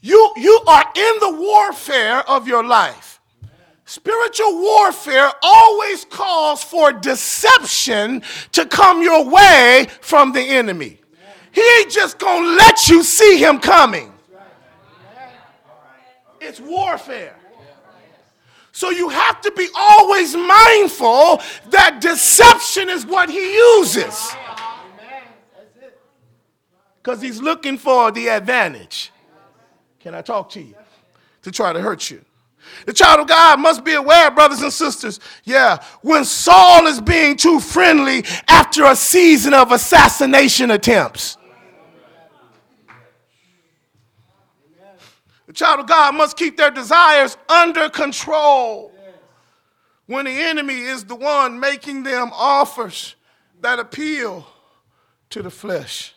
You, 0.01 0.34
you 0.36 0.61
are 0.68 0.86
in 0.95 1.20
the 1.20 1.36
warfare 1.39 2.30
of 2.30 2.47
your 2.47 2.64
life. 2.64 3.12
Spiritual 3.94 4.60
warfare 4.60 5.32
always 5.44 6.04
calls 6.06 6.64
for 6.64 6.91
deception 6.91 8.24
to 8.52 8.66
come 8.66 9.04
your 9.04 9.30
way 9.30 9.86
from 10.02 10.32
the 10.32 10.41
enemy. 10.41 10.98
He 11.52 11.62
ain't 11.78 11.91
just 11.91 12.18
gonna 12.18 12.56
let 12.56 12.88
you 12.88 13.04
see 13.04 13.38
him 13.38 13.60
coming. 13.60 14.12
It's 16.41 16.60
warfare. 16.60 17.36
So 18.72 18.89
you 18.89 19.10
have 19.10 19.41
to 19.41 19.52
be 19.52 19.68
always 19.78 20.36
mindful 20.36 21.44
that 21.70 22.00
deception 22.02 22.89
is 22.89 23.06
what 23.06 23.30
he 23.30 23.54
uses. 23.54 24.36
Because 26.98 27.22
he's 27.22 27.39
looking 27.39 27.78
for 27.78 28.12
the 28.12 28.30
advantage. 28.30 29.12
Can 30.00 30.16
I 30.16 30.24
talk 30.24 30.50
to 30.54 30.62
you? 30.64 30.74
To 31.44 31.52
try 31.52 31.74
to 31.74 31.80
hurt 31.80 32.10
you. 32.10 32.26
The 32.86 32.93
child 32.93 33.22
of 33.22 33.28
God 33.28 33.59
must 33.59 33.84
be 33.84 33.93
aware, 33.93 34.32
brothers 34.32 34.61
and 34.61 34.72
sisters. 34.72 35.20
Yeah, 35.43 35.84
when 36.01 36.26
Saul 36.26 36.88
is 36.88 36.99
being 36.99 37.38
too 37.38 37.59
friendly 37.59 38.24
after 38.47 38.86
a 38.86 38.95
season 38.95 39.53
of 39.53 39.72
assassination 39.72 40.72
attempts. 40.72 41.38
The 45.47 45.53
child 45.53 45.82
of 45.82 45.88
God 45.88 46.16
must 46.16 46.36
keep 46.36 46.57
their 46.57 46.72
desires 46.72 47.38
under 47.47 47.89
control 47.89 48.91
when 50.07 50.26
the 50.26 50.32
enemy 50.32 50.80
is 50.80 51.05
the 51.05 51.16
one 51.16 51.59
making 51.59 52.03
them 52.03 52.32
offers 52.34 53.16
that 53.61 53.80
appeal 53.80 54.47
to 55.30 55.41
the 55.41 55.51
flesh. 55.51 56.14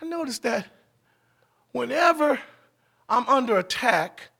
I 0.00 0.04
noticed 0.04 0.42
that 0.44 0.66
whenever 1.72 2.38
I'm 3.08 3.26
under 3.28 3.58
attack 3.58 4.30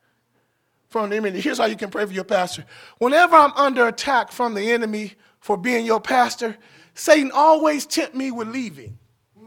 from 0.88 1.10
the 1.10 1.16
enemy, 1.16 1.40
here's 1.40 1.58
how 1.58 1.66
you 1.66 1.76
can 1.76 1.90
pray 1.90 2.06
for 2.06 2.12
your 2.12 2.24
pastor. 2.24 2.64
Whenever 2.98 3.36
I'm 3.36 3.52
under 3.52 3.88
attack 3.88 4.32
from 4.32 4.54
the 4.54 4.72
enemy 4.72 5.14
for 5.38 5.56
being 5.56 5.84
your 5.84 6.00
pastor, 6.00 6.56
Satan 6.94 7.30
always 7.32 7.86
tempt 7.86 8.14
me 8.14 8.30
with 8.30 8.48
leaving. 8.48 8.98
He'll 9.36 9.46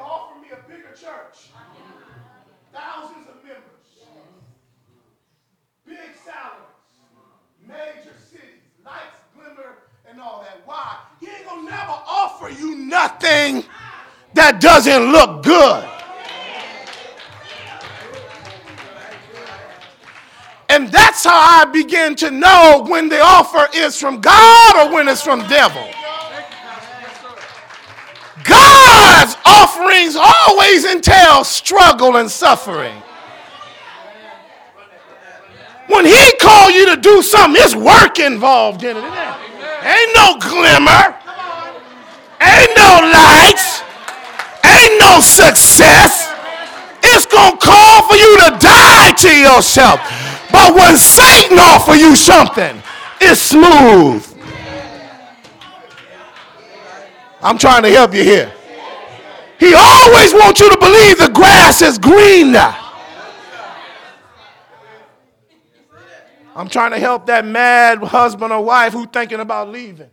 offer 0.00 0.40
me 0.40 0.48
a 0.50 0.56
bigger 0.68 0.94
church, 0.94 1.50
thousands 2.72 3.28
of 3.28 3.44
members, 3.44 3.62
big 5.86 5.98
salaries, 6.24 6.64
major 7.66 8.14
cities, 8.30 8.62
lights, 8.84 9.18
glimmer, 9.36 9.76
and 10.08 10.20
all 10.20 10.40
that. 10.40 10.62
Why? 10.64 10.96
He 11.20 11.26
ain't 11.26 11.44
gonna 11.44 11.70
never 11.70 11.98
offer 12.06 12.48
you 12.48 12.76
nothing 12.76 13.64
that 14.38 14.60
doesn't 14.60 15.12
look 15.12 15.42
good. 15.42 15.84
And 20.70 20.92
that's 20.92 21.24
how 21.24 21.62
I 21.62 21.64
begin 21.64 22.14
to 22.16 22.30
know 22.30 22.84
when 22.86 23.08
the 23.08 23.20
offer 23.20 23.68
is 23.74 23.98
from 23.98 24.20
God 24.20 24.76
or 24.76 24.94
when 24.94 25.08
it's 25.08 25.22
from 25.22 25.40
devil. 25.48 25.82
God's 28.44 29.36
offerings 29.44 30.16
always 30.16 30.84
entail 30.84 31.42
struggle 31.44 32.16
and 32.16 32.30
suffering. 32.30 33.02
When 35.88 36.04
he 36.04 36.32
call 36.38 36.70
you 36.70 36.94
to 36.94 37.00
do 37.00 37.22
something, 37.22 37.60
it's 37.62 37.74
work 37.74 38.18
involved 38.18 38.84
in 38.84 38.96
it. 38.96 39.04
Ain't 39.04 40.14
no 40.14 40.38
glimmer. 40.38 41.16
Ain't 42.40 42.76
no 42.76 43.10
lights. 43.12 43.57
Success. 45.20 46.32
It's 47.02 47.26
going 47.26 47.52
to 47.52 47.58
call 47.58 48.08
for 48.08 48.16
you 48.16 48.36
to 48.38 48.58
die 48.58 49.12
to 49.12 49.36
yourself. 49.36 50.00
But 50.52 50.74
when 50.74 50.96
Satan 50.96 51.58
offer 51.58 51.94
you 51.94 52.14
something, 52.14 52.82
it's 53.20 53.40
smooth. 53.40 54.24
I'm 57.42 57.58
trying 57.58 57.82
to 57.82 57.90
help 57.90 58.14
you 58.14 58.22
here. 58.22 58.52
He 59.58 59.74
always 59.74 60.32
wants 60.32 60.60
you 60.60 60.70
to 60.70 60.78
believe 60.78 61.18
the 61.18 61.30
grass 61.32 61.82
is 61.82 61.98
greener. 61.98 62.74
I'm 66.54 66.68
trying 66.68 66.90
to 66.90 66.98
help 66.98 67.26
that 67.26 67.44
mad 67.44 67.98
husband 67.98 68.52
or 68.52 68.64
wife 68.64 68.92
who 68.92 69.06
thinking 69.06 69.40
about 69.40 69.68
leaving. 69.68 70.10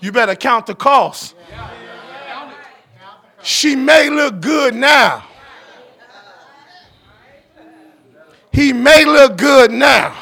You 0.00 0.12
better 0.12 0.36
count 0.36 0.66
the 0.66 0.74
cost. 0.74 1.34
She 3.44 3.76
may 3.76 4.08
look 4.08 4.40
good 4.40 4.74
now. 4.74 5.22
He 8.50 8.72
may 8.72 9.04
look 9.04 9.36
good 9.36 9.70
now. 9.70 10.16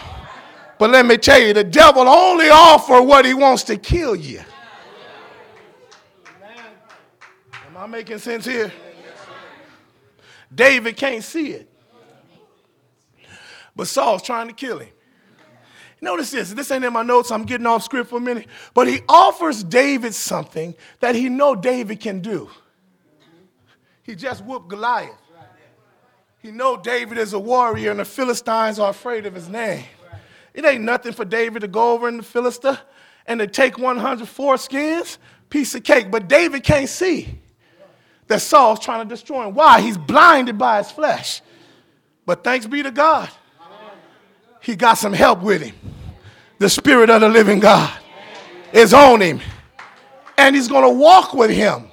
But 0.77 0.91
let 0.91 1.07
me 1.07 1.16
tell 1.16 1.39
you, 1.39 1.53
the 1.53 1.62
devil 1.62 2.09
only 2.09 2.49
offer 2.49 3.01
what 3.01 3.25
he 3.25 3.33
wants 3.33 3.62
to 3.64 3.77
kill 3.77 4.16
you. 4.16 4.41
Am 7.66 7.77
I 7.77 7.87
making 7.87 8.18
sense 8.18 8.45
here? 8.45 8.73
David 10.53 10.97
can't 10.97 11.23
see 11.23 11.53
it. 11.53 11.70
But 13.77 13.87
Saul's 13.87 14.23
trying 14.23 14.49
to 14.49 14.55
kill 14.55 14.81
him. 14.81 14.91
Notice 16.01 16.33
this. 16.33 16.53
This 16.53 16.73
ain't 16.73 16.85
in 16.85 16.93
my 16.93 17.05
notes. 17.05 17.31
I'm 17.31 17.45
getting 17.45 17.68
off 17.68 17.85
script 17.85 18.11
for 18.11 18.16
a 18.16 18.20
minute. 18.20 18.49
But 18.75 18.89
he 18.89 19.03
offers 19.09 19.62
David 19.62 20.12
something 20.12 20.75
that 20.99 21.14
he 21.14 21.29
know 21.29 21.55
David 21.55 22.01
can 22.01 22.18
do. 22.18 22.51
He 24.03 24.14
just 24.14 24.44
whooped 24.44 24.68
Goliath. 24.68 25.11
He 26.38 26.50
know 26.50 26.76
David 26.76 27.18
is 27.18 27.32
a 27.32 27.38
warrior 27.38 27.92
and 27.92 28.00
the 28.00 28.05
Philistines 28.05 28.78
are 28.78 28.90
afraid 28.90 29.26
of 29.26 29.34
his 29.34 29.48
name. 29.48 29.84
It 30.55 30.64
ain't 30.64 30.82
nothing 30.82 31.12
for 31.12 31.24
David 31.24 31.61
to 31.61 31.68
go 31.68 31.92
over 31.92 32.09
in 32.09 32.16
the 32.16 32.22
Philistine 32.22 32.78
and 33.26 33.38
to 33.38 33.46
take 33.46 33.78
100 33.78 34.26
foreskins, 34.26 35.18
piece 35.48 35.74
of 35.74 35.84
cake. 35.84 36.11
But 36.11 36.28
David 36.28 36.64
can't 36.64 36.88
see 36.88 37.38
that 38.26 38.42
Saul's 38.42 38.80
trying 38.80 39.07
to 39.07 39.14
destroy 39.14 39.46
him. 39.46 39.55
Why? 39.55 39.80
He's 39.80 39.96
blinded 39.96 40.59
by 40.59 40.78
his 40.78 40.90
flesh. 40.90 41.42
But 42.26 42.42
thanks 42.42 42.66
be 42.66 42.82
to 42.82 42.90
God 42.90 43.30
he 44.62 44.76
got 44.76 44.94
some 44.94 45.12
help 45.12 45.42
with 45.42 45.61
him. 45.61 45.74
The 46.59 46.70
Spirit 46.70 47.11
of 47.11 47.20
the 47.20 47.28
living 47.28 47.59
God 47.59 47.92
is 48.72 48.94
on 48.94 49.20
him. 49.20 49.40
And 50.38 50.57
he's 50.57 50.68
going 50.68 50.84
to 50.84 50.98
walk 50.98 51.34
with 51.34 51.50
him 51.50 51.90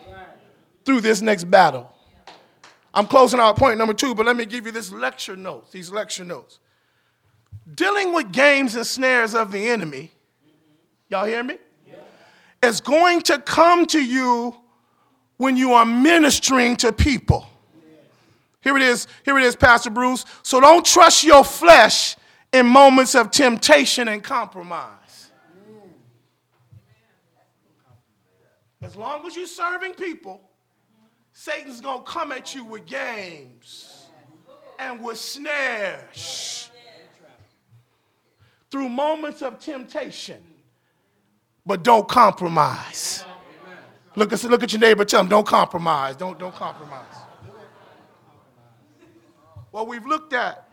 through 0.86 1.02
this 1.02 1.22
next 1.22 1.46
battle. 1.46 1.92
I'm 3.00 3.08
closing 3.08 3.40
out 3.40 3.56
point 3.56 3.78
number 3.78 3.94
two, 3.94 4.14
but 4.14 4.26
let 4.26 4.36
me 4.36 4.46
give 4.46 4.66
you 4.66 4.74
this 4.74 4.92
lecture 4.92 5.38
notes, 5.38 5.72
these 5.72 5.90
lecture 5.90 6.26
notes. 6.26 6.60
Dealing 7.76 8.14
with 8.14 8.30
games 8.34 8.76
and 8.76 8.86
snares 8.86 9.34
of 9.34 9.54
the 9.54 9.70
enemy, 9.70 10.12
y'all 11.08 11.26
hear 11.26 11.42
me? 11.42 11.60
Is 12.62 12.82
going 12.82 13.22
to 13.22 13.40
come 13.40 13.86
to 13.86 14.04
you 14.04 14.54
when 15.38 15.56
you 15.56 15.72
are 15.72 15.86
ministering 15.86 16.76
to 16.76 16.92
people. 16.92 17.48
Here 18.60 18.76
it 18.76 18.84
is, 18.84 19.08
here 19.24 19.38
it 19.38 19.46
is, 19.46 19.56
Pastor 19.56 19.92
Bruce. 19.92 20.26
So 20.44 20.60
don't 20.60 20.86
trust 20.86 21.24
your 21.24 21.46
flesh 21.46 22.18
in 22.52 22.66
moments 22.66 23.16
of 23.16 23.32
temptation 23.32 24.10
and 24.10 24.22
compromise. 24.22 25.32
As 28.82 28.98
long 28.98 29.26
as 29.26 29.38
you're 29.38 29.48
serving 29.48 29.94
people, 29.94 30.49
Satan's 31.42 31.80
going 31.80 32.00
to 32.00 32.04
come 32.04 32.34
at 32.34 32.54
you 32.54 32.66
with 32.66 32.86
games 32.86 34.08
and 34.78 35.02
with 35.02 35.18
snares 35.18 36.70
through 38.70 38.90
moments 38.90 39.42
of 39.42 39.58
temptation. 39.58 40.44
But 41.66 41.82
don't 41.82 42.10
compromise. 42.10 43.24
Look 44.18 44.34
at, 44.34 44.44
look 44.44 44.64
at 44.64 44.74
your 44.74 44.82
neighbor, 44.82 45.06
tell 45.06 45.22
him, 45.22 45.30
don't 45.30 45.48
compromise. 45.48 46.18
Don't, 46.18 46.38
don't 46.38 46.54
compromise. 46.54 47.06
Well, 49.72 49.86
we've 49.86 50.06
looked 50.06 50.34
at 50.34 50.68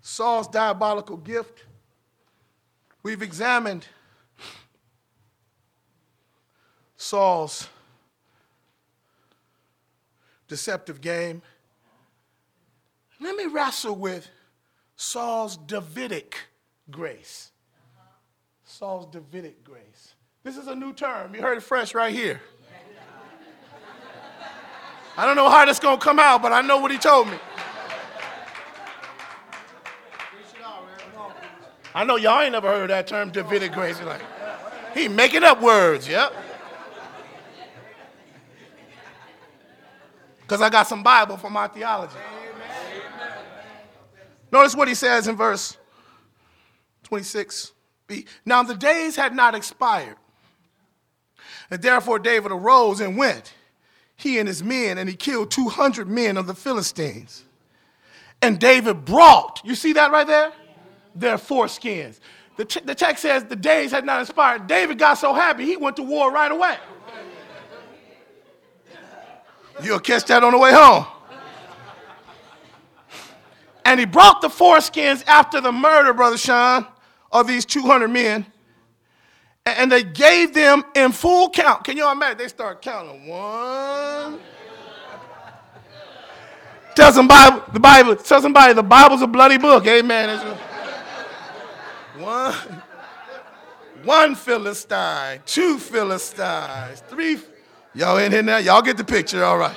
Saul's 0.00 0.46
diabolical 0.46 1.16
gift. 1.16 1.64
We've 3.02 3.20
examined 3.20 3.84
Saul's 6.96 7.68
deceptive 10.50 11.00
game. 11.00 11.40
Let 13.20 13.36
me 13.36 13.46
wrestle 13.46 13.94
with 13.94 14.28
Saul's 14.96 15.56
Davidic 15.56 16.36
grace. 16.90 17.52
Saul's 18.64 19.06
Davidic 19.06 19.62
grace. 19.64 20.14
This 20.42 20.56
is 20.56 20.66
a 20.66 20.74
new 20.74 20.92
term. 20.92 21.34
You 21.34 21.40
heard 21.40 21.58
it 21.58 21.62
fresh 21.62 21.94
right 21.94 22.12
here. 22.12 22.42
I 25.16 25.24
don't 25.24 25.36
know 25.36 25.48
how 25.48 25.64
this 25.64 25.78
going 25.78 25.98
to 25.98 26.04
come 26.04 26.18
out, 26.18 26.42
but 26.42 26.52
I 26.52 26.62
know 26.62 26.78
what 26.78 26.90
he 26.90 26.98
told 26.98 27.28
me. 27.28 27.38
I 31.94 32.04
know 32.04 32.16
y'all 32.16 32.40
ain't 32.40 32.52
never 32.52 32.68
heard 32.68 32.90
that 32.90 33.06
term, 33.06 33.30
Davidic 33.30 33.72
grace. 33.72 33.98
You're 33.98 34.08
like, 34.08 34.22
he 34.94 35.06
making 35.06 35.44
up 35.44 35.62
words, 35.62 36.08
yep. 36.08 36.32
Because 40.50 40.62
I 40.62 40.68
got 40.68 40.88
some 40.88 41.04
Bible 41.04 41.36
for 41.36 41.48
my 41.48 41.68
theology. 41.68 42.16
Amen. 42.16 43.38
Notice 44.50 44.74
what 44.74 44.88
he 44.88 44.96
says 44.96 45.28
in 45.28 45.36
verse 45.36 45.76
26b. 47.08 48.26
Now 48.44 48.64
the 48.64 48.74
days 48.74 49.14
had 49.14 49.32
not 49.32 49.54
expired. 49.54 50.16
And 51.70 51.80
therefore 51.80 52.18
David 52.18 52.50
arose 52.50 52.98
and 52.98 53.16
went, 53.16 53.54
he 54.16 54.40
and 54.40 54.48
his 54.48 54.60
men, 54.60 54.98
and 54.98 55.08
he 55.08 55.14
killed 55.14 55.52
200 55.52 56.08
men 56.08 56.36
of 56.36 56.48
the 56.48 56.54
Philistines. 56.54 57.44
And 58.42 58.58
David 58.58 59.04
brought, 59.04 59.60
you 59.62 59.76
see 59.76 59.92
that 59.92 60.10
right 60.10 60.26
there? 60.26 60.52
their 61.14 61.36
foreskins. 61.36 62.18
The, 62.56 62.64
t- 62.64 62.80
the 62.80 62.96
text 62.96 63.22
says 63.22 63.44
the 63.44 63.54
days 63.54 63.92
had 63.92 64.04
not 64.04 64.20
expired. 64.22 64.66
David 64.66 64.98
got 64.98 65.14
so 65.14 65.32
happy, 65.32 65.64
he 65.64 65.76
went 65.76 65.94
to 65.96 66.02
war 66.02 66.32
right 66.32 66.50
away. 66.50 66.76
You'll 69.82 70.00
catch 70.00 70.24
that 70.26 70.42
on 70.44 70.52
the 70.52 70.58
way 70.58 70.72
home. 70.72 71.06
And 73.84 73.98
he 73.98 74.06
brought 74.06 74.40
the 74.40 74.48
foreskins 74.48 75.24
after 75.26 75.60
the 75.60 75.72
murder, 75.72 76.12
Brother 76.12 76.38
Sean, 76.38 76.86
of 77.32 77.46
these 77.46 77.64
200 77.64 78.08
men. 78.08 78.46
And 79.66 79.90
they 79.90 80.02
gave 80.02 80.54
them 80.54 80.84
in 80.94 81.12
full 81.12 81.50
count. 81.50 81.84
Can 81.84 81.96
you 81.96 82.10
imagine? 82.10 82.38
They 82.38 82.48
start 82.48 82.82
counting. 82.82 83.26
One. 83.26 84.40
Tell 86.94 87.12
somebody, 87.12 87.62
the 87.72 87.80
Bible, 87.80 88.16
tell 88.16 88.42
somebody 88.42 88.74
the 88.74 88.82
Bible's 88.82 89.22
a 89.22 89.26
bloody 89.26 89.58
book. 89.58 89.86
Amen. 89.86 90.56
One, 92.18 92.54
one 94.04 94.34
Philistine, 94.34 95.40
two 95.46 95.78
Philistines, 95.78 97.02
three. 97.08 97.38
Y'all 97.94 98.18
in 98.18 98.30
here 98.30 98.42
now? 98.42 98.58
Y'all 98.58 98.82
get 98.82 98.96
the 98.96 99.04
picture, 99.04 99.44
all 99.44 99.58
right. 99.58 99.76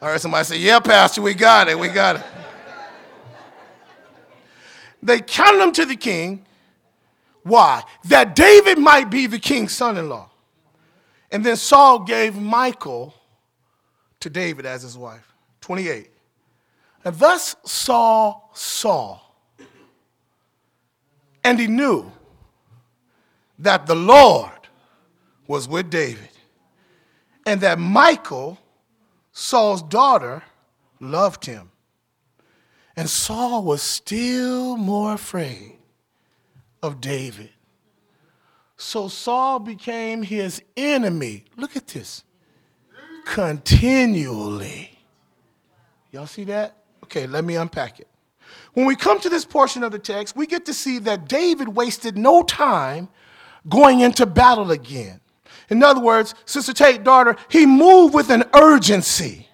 All 0.00 0.08
right, 0.08 0.20
somebody 0.20 0.44
say, 0.44 0.58
Yeah, 0.58 0.80
Pastor, 0.80 1.22
we 1.22 1.34
got 1.34 1.68
it, 1.68 1.78
we 1.78 1.88
got 1.88 2.16
it. 2.16 2.22
They 5.02 5.20
counted 5.20 5.62
him 5.62 5.72
to 5.72 5.84
the 5.84 5.96
king. 5.96 6.44
Why? 7.42 7.82
That 8.04 8.34
David 8.34 8.78
might 8.78 9.10
be 9.10 9.26
the 9.26 9.38
king's 9.38 9.72
son 9.72 9.96
in 9.96 10.08
law. 10.08 10.30
And 11.30 11.44
then 11.44 11.56
Saul 11.56 12.00
gave 12.00 12.36
Michal 12.36 13.14
to 14.20 14.30
David 14.30 14.66
as 14.66 14.82
his 14.82 14.98
wife. 14.98 15.34
28. 15.60 16.10
And 17.04 17.16
thus 17.18 17.54
Saul 17.64 18.50
saw 18.54 19.20
and 21.44 21.60
he 21.60 21.68
knew 21.68 22.10
that 23.60 23.86
the 23.86 23.94
Lord 23.94 24.50
was 25.46 25.68
with 25.68 25.90
David 25.90 26.28
and 27.46 27.60
that 27.60 27.78
Michal, 27.78 28.58
Saul's 29.32 29.82
daughter, 29.82 30.42
loved 31.00 31.46
him. 31.46 31.70
And 32.96 33.08
Saul 33.08 33.62
was 33.62 33.82
still 33.82 34.76
more 34.76 35.14
afraid 35.14 35.78
of 36.82 37.00
David. 37.00 37.50
So 38.76 39.08
Saul 39.08 39.60
became 39.60 40.22
his 40.22 40.62
enemy. 40.76 41.44
Look 41.56 41.76
at 41.76 41.86
this. 41.86 42.24
Continually. 43.24 44.98
Y'all 46.10 46.26
see 46.26 46.44
that? 46.44 46.76
Okay, 47.04 47.26
let 47.26 47.44
me 47.44 47.56
unpack 47.56 48.00
it. 48.00 48.08
When 48.74 48.86
we 48.86 48.96
come 48.96 49.20
to 49.20 49.28
this 49.28 49.44
portion 49.44 49.82
of 49.82 49.92
the 49.92 49.98
text, 49.98 50.36
we 50.36 50.46
get 50.46 50.66
to 50.66 50.74
see 50.74 50.98
that 51.00 51.28
David 51.28 51.68
wasted 51.68 52.16
no 52.16 52.42
time 52.42 53.08
going 53.68 54.00
into 54.00 54.26
battle 54.26 54.70
again. 54.70 55.20
In 55.68 55.82
other 55.82 56.00
words, 56.00 56.34
Sister 56.44 56.72
Tate, 56.72 57.02
daughter, 57.02 57.36
he 57.48 57.66
moved 57.66 58.14
with 58.14 58.30
an 58.30 58.44
urgency 58.54 59.48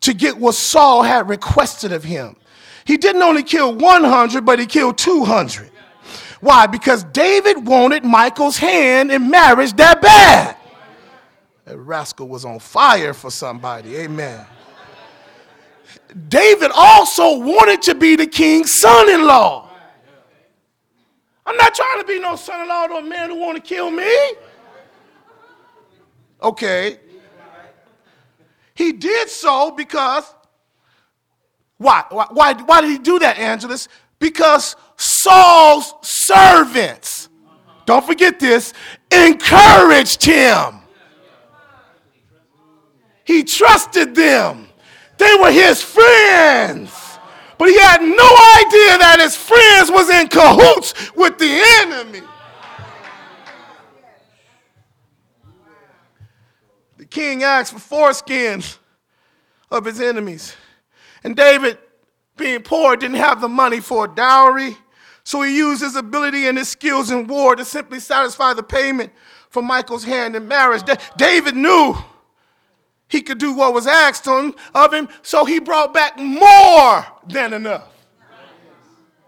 to 0.00 0.14
get 0.14 0.38
what 0.38 0.54
Saul 0.54 1.02
had 1.02 1.28
requested 1.28 1.92
of 1.92 2.04
him. 2.04 2.36
He 2.84 2.96
didn't 2.96 3.22
only 3.22 3.42
kill 3.42 3.74
100, 3.74 4.44
but 4.44 4.58
he 4.58 4.66
killed 4.66 4.96
200. 4.98 5.70
Why? 6.40 6.66
Because 6.66 7.04
David 7.04 7.66
wanted 7.66 8.04
Michal's 8.04 8.56
hand 8.56 9.10
in 9.10 9.28
marriage 9.28 9.72
that 9.74 10.00
bad. 10.00 10.56
That 11.64 11.76
rascal 11.76 12.28
was 12.28 12.44
on 12.44 12.60
fire 12.60 13.12
for 13.12 13.30
somebody. 13.30 13.96
Amen. 13.96 14.46
David 16.28 16.70
also 16.74 17.38
wanted 17.38 17.82
to 17.82 17.94
be 17.94 18.16
the 18.16 18.26
king's 18.26 18.80
son 18.80 19.10
in 19.10 19.26
law. 19.26 19.68
I'm 21.44 21.56
not 21.56 21.74
trying 21.74 22.00
to 22.00 22.06
be 22.06 22.18
no 22.20 22.36
son 22.36 22.62
in 22.62 22.68
law 22.68 22.86
to 22.86 22.94
a 22.94 23.02
man 23.02 23.30
who 23.30 23.36
want 23.36 23.56
to 23.56 23.62
kill 23.62 23.90
me. 23.90 24.14
Okay. 26.42 26.98
He 28.74 28.92
did 28.92 29.28
so 29.28 29.72
because, 29.72 30.24
why? 31.78 32.04
Why, 32.10 32.54
why 32.54 32.80
did 32.80 32.90
he 32.90 32.98
do 32.98 33.18
that, 33.18 33.38
Angelus? 33.38 33.88
Because 34.20 34.76
Saul's 34.96 35.94
servants, 36.02 37.28
don't 37.86 38.04
forget 38.04 38.38
this, 38.38 38.72
encouraged 39.10 40.24
him. 40.24 40.80
He 43.24 43.44
trusted 43.44 44.14
them. 44.14 44.68
They 45.18 45.34
were 45.40 45.50
his 45.50 45.82
friends. 45.82 46.92
But 47.58 47.68
he 47.68 47.78
had 47.78 48.00
no 48.00 48.06
idea 48.06 48.98
that 48.98 49.16
his 49.18 49.36
friends 49.36 49.90
was 49.90 50.08
in 50.08 50.28
cahoots 50.28 51.14
with 51.16 51.38
the 51.38 51.60
enemy. 51.80 52.22
King 57.10 57.42
asked 57.42 57.72
for 57.72 57.78
foreskins 57.78 58.78
of 59.70 59.84
his 59.84 60.00
enemies. 60.00 60.54
And 61.24 61.36
David, 61.36 61.78
being 62.36 62.62
poor, 62.62 62.96
didn't 62.96 63.16
have 63.16 63.40
the 63.40 63.48
money 63.48 63.80
for 63.80 64.04
a 64.04 64.08
dowry. 64.08 64.76
So 65.24 65.42
he 65.42 65.56
used 65.56 65.82
his 65.82 65.96
ability 65.96 66.46
and 66.46 66.56
his 66.56 66.68
skills 66.68 67.10
in 67.10 67.26
war 67.26 67.54
to 67.56 67.64
simply 67.64 68.00
satisfy 68.00 68.54
the 68.54 68.62
payment 68.62 69.12
for 69.50 69.62
Michal's 69.62 70.04
hand 70.04 70.36
in 70.36 70.48
marriage. 70.48 70.82
David 71.16 71.56
knew 71.56 71.94
he 73.08 73.20
could 73.20 73.38
do 73.38 73.52
what 73.52 73.74
was 73.74 73.86
asked 73.86 74.28
of 74.28 74.92
him, 74.92 75.08
so 75.22 75.44
he 75.44 75.58
brought 75.58 75.92
back 75.92 76.18
more 76.18 77.06
than 77.26 77.52
enough. 77.52 77.88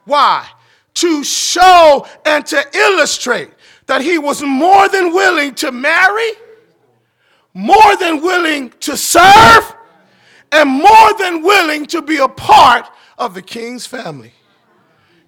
Why? 0.05 0.47
To 0.95 1.25
show 1.25 2.07
and 2.25 2.45
to 2.47 2.65
illustrate 2.75 3.51
that 3.87 4.03
he 4.03 4.19
was 4.19 4.43
more 4.43 4.89
than 4.89 5.13
willing 5.13 5.55
to 5.57 5.73
marry, 5.73 6.31
more 7.55 7.97
than 7.97 8.23
willing 8.23 8.71
to 8.81 8.97
serve, 8.97 9.77
and 10.53 10.69
more 10.69 11.15
than 11.19 11.43
willing 11.43 11.87
to 11.87 12.03
be 12.03 12.19
a 12.19 12.29
part 12.29 12.87
of 13.19 13.35
the 13.35 13.43
king's 13.43 13.87
family. 13.87 14.33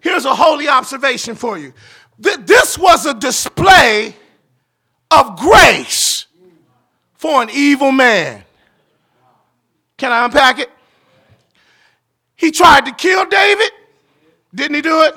Here's 0.00 0.24
a 0.24 0.34
holy 0.34 0.68
observation 0.68 1.34
for 1.34 1.58
you. 1.58 1.72
This 2.18 2.76
was 2.78 3.06
a 3.06 3.14
display 3.14 4.16
of 5.10 5.38
grace 5.38 6.26
for 7.14 7.42
an 7.42 7.50
evil 7.52 7.92
man. 7.92 8.44
Can 9.96 10.10
I 10.10 10.24
unpack 10.24 10.58
it? 10.58 10.70
He 12.34 12.50
tried 12.50 12.86
to 12.86 12.92
kill 12.92 13.24
David. 13.26 13.70
Didn't 14.54 14.74
he 14.74 14.82
do 14.82 15.02
it? 15.02 15.14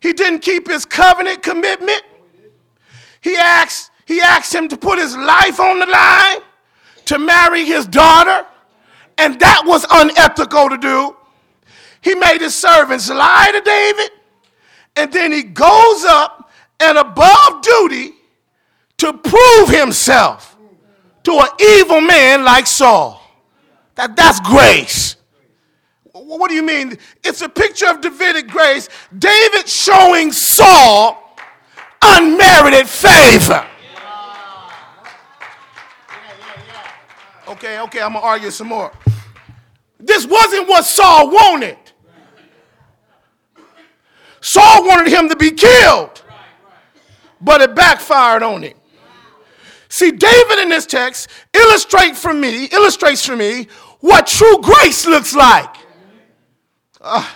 He 0.00 0.12
didn't 0.12 0.40
keep 0.40 0.68
his 0.68 0.84
covenant 0.84 1.42
commitment. 1.42 2.02
He 3.22 3.36
asked, 3.36 3.89
he 4.10 4.20
asked 4.20 4.52
him 4.52 4.66
to 4.66 4.76
put 4.76 4.98
his 4.98 5.16
life 5.16 5.60
on 5.60 5.78
the 5.78 5.86
line 5.86 6.40
to 7.04 7.16
marry 7.16 7.64
his 7.64 7.86
daughter, 7.86 8.44
and 9.18 9.38
that 9.38 9.62
was 9.64 9.86
unethical 9.88 10.68
to 10.68 10.76
do. 10.76 11.16
He 12.00 12.16
made 12.16 12.40
his 12.40 12.56
servants 12.56 13.08
lie 13.08 13.50
to 13.52 13.60
David, 13.60 14.10
and 14.96 15.12
then 15.12 15.30
he 15.30 15.44
goes 15.44 16.04
up 16.04 16.50
and 16.80 16.98
above 16.98 17.62
duty 17.62 18.14
to 18.96 19.12
prove 19.12 19.68
himself 19.68 20.56
to 21.22 21.38
an 21.38 21.48
evil 21.78 22.00
man 22.00 22.44
like 22.44 22.66
Saul. 22.66 23.22
That, 23.94 24.16
that's 24.16 24.40
grace. 24.40 25.14
What 26.12 26.48
do 26.48 26.56
you 26.56 26.64
mean? 26.64 26.98
It's 27.22 27.42
a 27.42 27.48
picture 27.48 27.86
of 27.86 28.00
Davidic 28.00 28.48
grace. 28.48 28.88
David 29.16 29.68
showing 29.68 30.32
Saul 30.32 31.36
unmerited 32.02 32.88
favor. 32.88 33.64
Okay, 37.50 37.80
okay, 37.80 38.00
I'm 38.00 38.12
gonna 38.12 38.24
argue 38.24 38.50
some 38.52 38.68
more. 38.68 38.92
This 39.98 40.24
wasn't 40.24 40.68
what 40.68 40.84
Saul 40.84 41.30
wanted. 41.30 41.76
Saul 44.40 44.86
wanted 44.86 45.12
him 45.12 45.28
to 45.28 45.36
be 45.36 45.50
killed, 45.50 46.22
but 47.40 47.60
it 47.60 47.74
backfired 47.74 48.44
on 48.44 48.62
him. 48.62 48.74
See, 49.88 50.12
David 50.12 50.60
in 50.60 50.68
this 50.68 50.86
text 50.86 51.28
illustrate 51.52 52.16
for 52.16 52.32
me, 52.32 52.66
illustrates 52.66 53.26
for 53.26 53.34
me 53.36 53.66
what 53.98 54.28
true 54.28 54.58
grace 54.62 55.04
looks 55.04 55.34
like. 55.34 55.74
Uh, 57.00 57.28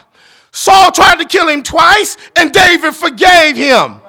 Saul 0.53 0.93
tried 0.93 1.19
to 1.19 1.25
kill 1.25 1.49
him 1.49 1.65
twice, 1.65 2.17
and 2.37 2.53
David 2.53 2.95
forgave 2.95 3.57
him 3.57 4.01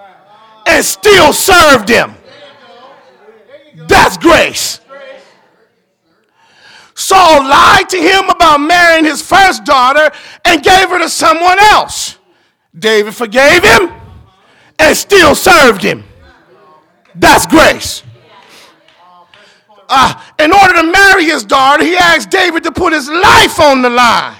and 0.68 0.86
still 0.86 1.34
served 1.34 1.89
him. 1.89 2.14
That's 3.88 4.18
grace. 4.18 4.80
Saul 6.96 7.43
lied 7.43 7.89
to 7.89 7.98
him 7.98 8.30
about 8.30 8.60
marrying 8.60 9.06
his 9.06 9.22
first 9.22 9.66
daughter 9.66 10.10
and 10.46 10.64
gave 10.64 10.89
her 10.89 11.00
to 11.00 11.10
someone 11.10 11.60
else. 11.60 12.18
David 12.78 13.14
forgave 13.14 13.64
him 13.64 13.93
and 14.80 14.98
still 14.98 15.36
served 15.36 15.84
him. 15.84 16.04
That's 17.14 17.46
grace 17.46 18.04
uh, 19.89 20.22
in 20.39 20.52
order 20.52 20.74
to 20.74 20.84
marry 20.84 21.26
his 21.26 21.43
daughter, 21.43 21.84
he 21.84 21.96
asked 21.96 22.30
David 22.30 22.64
to 22.64 22.72
put 22.72 22.93
his 22.93 23.10
life 23.10 23.60
on 23.60 23.82
the 23.82 23.89
line 23.89 24.36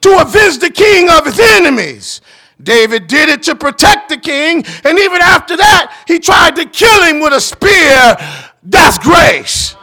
to 0.00 0.18
avenge 0.20 0.58
the 0.58 0.70
king 0.70 1.08
of 1.10 1.24
his 1.24 1.40
enemies. 1.40 2.20
David 2.62 3.06
did 3.06 3.28
it 3.28 3.42
to 3.44 3.54
protect 3.54 4.08
the 4.08 4.16
king, 4.16 4.64
and 4.84 4.98
even 4.98 5.20
after 5.20 5.56
that, 5.56 6.04
he 6.06 6.18
tried 6.18 6.56
to 6.56 6.64
kill 6.66 7.02
him 7.04 7.20
with 7.20 7.32
a 7.32 7.40
spear. 7.40 8.16
That's 8.62 8.98
grace. 8.98 9.76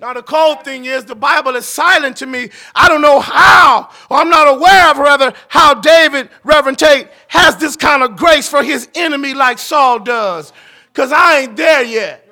Now, 0.00 0.14
the 0.14 0.22
cold 0.22 0.64
thing 0.64 0.86
is, 0.86 1.04
the 1.04 1.14
Bible 1.14 1.56
is 1.56 1.68
silent 1.68 2.16
to 2.18 2.26
me. 2.26 2.48
I 2.74 2.88
don't 2.88 3.02
know 3.02 3.20
how, 3.20 3.90
or 4.08 4.16
I'm 4.16 4.30
not 4.30 4.48
aware 4.48 4.90
of, 4.90 4.96
rather, 4.96 5.34
how 5.48 5.74
David, 5.74 6.30
Reverend 6.42 6.78
Tate, 6.78 7.08
has 7.28 7.56
this 7.58 7.76
kind 7.76 8.02
of 8.02 8.16
grace 8.16 8.48
for 8.48 8.62
his 8.62 8.88
enemy 8.94 9.34
like 9.34 9.58
Saul 9.58 9.98
does. 9.98 10.54
Because 10.90 11.12
I 11.12 11.40
ain't 11.40 11.54
there 11.54 11.84
yet. 11.84 12.26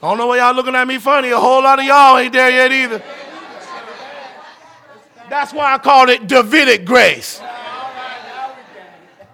I 0.00 0.08
don't 0.08 0.16
know 0.16 0.28
why 0.28 0.36
y'all 0.36 0.54
looking 0.54 0.76
at 0.76 0.86
me 0.86 0.98
funny. 0.98 1.30
A 1.30 1.38
whole 1.38 1.60
lot 1.60 1.80
of 1.80 1.84
y'all 1.84 2.18
ain't 2.18 2.32
there 2.32 2.50
yet 2.50 2.70
either. 2.70 3.02
That's 5.28 5.52
why 5.52 5.74
I 5.74 5.78
called 5.78 6.08
it 6.08 6.28
Davidic 6.28 6.84
grace. 6.86 7.42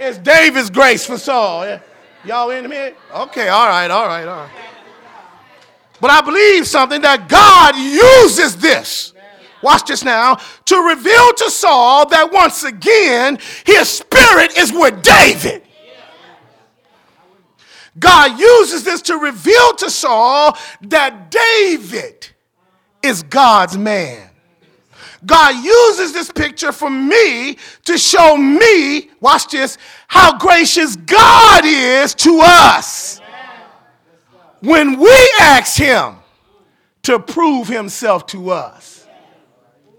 It's 0.00 0.16
David's 0.16 0.70
grace 0.70 1.04
for 1.04 1.18
Saul. 1.18 1.80
Y'all 2.24 2.50
in 2.50 2.70
here? 2.70 2.94
Okay, 3.12 3.48
all 3.48 3.66
right, 3.68 3.90
all 3.90 4.06
right, 4.06 4.26
all 4.26 4.36
right. 4.44 4.50
But 6.00 6.10
I 6.10 6.20
believe 6.20 6.66
something 6.66 7.02
that 7.02 7.28
God 7.28 7.76
uses 7.76 8.56
this. 8.56 9.12
Watch 9.62 9.86
this 9.86 10.04
now 10.04 10.36
to 10.66 10.76
reveal 10.76 11.32
to 11.34 11.50
Saul 11.50 12.06
that 12.10 12.30
once 12.32 12.64
again 12.64 13.38
his 13.64 13.88
spirit 13.88 14.58
is 14.58 14.72
with 14.72 15.02
David. 15.02 15.62
God 17.98 18.38
uses 18.38 18.84
this 18.84 19.00
to 19.02 19.16
reveal 19.16 19.72
to 19.74 19.88
Saul 19.88 20.58
that 20.82 21.30
David 21.30 22.28
is 23.02 23.22
God's 23.22 23.78
man. 23.78 24.23
God 25.26 25.64
uses 25.64 26.12
this 26.12 26.30
picture 26.30 26.72
for 26.72 26.90
me 26.90 27.56
to 27.84 27.98
show 27.98 28.36
me, 28.36 29.10
watch 29.20 29.48
this, 29.48 29.78
how 30.08 30.38
gracious 30.38 30.96
God 30.96 31.64
is 31.64 32.14
to 32.16 32.40
us. 32.42 33.20
When 34.60 34.98
we 34.98 35.32
ask 35.40 35.76
Him 35.76 36.16
to 37.02 37.18
prove 37.18 37.68
Himself 37.68 38.26
to 38.28 38.50
us, 38.50 39.06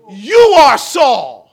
you 0.10 0.38
are 0.60 0.78
Saul. 0.78 1.46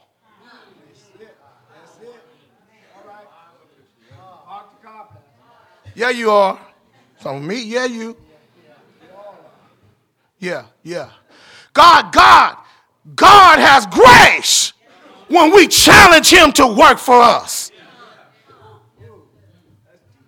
Yeah, 5.94 6.10
you 6.10 6.30
are. 6.30 6.58
Some 7.20 7.36
of 7.36 7.42
me, 7.42 7.62
yeah, 7.62 7.84
you. 7.84 8.16
Yeah, 10.38 10.64
yeah. 10.82 11.10
God, 11.72 12.12
God, 12.12 12.56
God 13.14 13.58
has 13.58 13.86
grace 13.86 14.72
when 15.28 15.54
we 15.54 15.66
challenge 15.66 16.32
Him 16.32 16.52
to 16.52 16.66
work 16.66 16.98
for 16.98 17.20
us. 17.20 17.70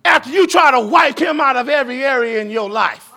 After 0.03 0.29
you 0.29 0.45
try 0.45 0.71
to 0.71 0.81
wipe 0.81 1.19
Him 1.19 1.39
out 1.39 1.55
of 1.55 1.69
every 1.69 2.03
area 2.03 2.41
in 2.41 2.49
your 2.49 2.69
life. 2.69 3.11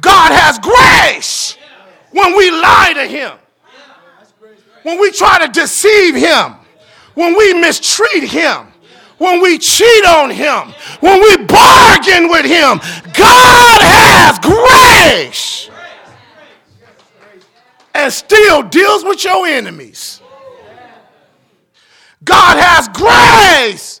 God 0.00 0.32
has 0.32 0.58
grace 0.58 1.56
when 2.10 2.36
we 2.36 2.50
lie 2.50 2.92
to 2.94 3.06
him, 3.06 3.38
when 4.82 5.00
we 5.00 5.10
try 5.12 5.44
to 5.44 5.50
deceive 5.52 6.14
him, 6.14 6.54
when 7.14 7.36
we 7.36 7.54
mistreat 7.54 8.24
him, 8.24 8.66
when 9.18 9.40
we 9.40 9.58
cheat 9.58 10.04
on 10.06 10.30
him, 10.30 10.74
when 11.00 11.20
we 11.20 11.36
bargain 11.46 12.28
with 12.28 12.44
him. 12.44 12.78
God 13.14 13.80
has 13.80 14.38
grace 14.40 15.70
and 17.94 18.12
still 18.12 18.62
deals 18.62 19.04
with 19.04 19.24
your 19.24 19.46
enemies. 19.46 20.20
God 22.24 22.56
has 22.58 22.88
grace, 22.88 24.00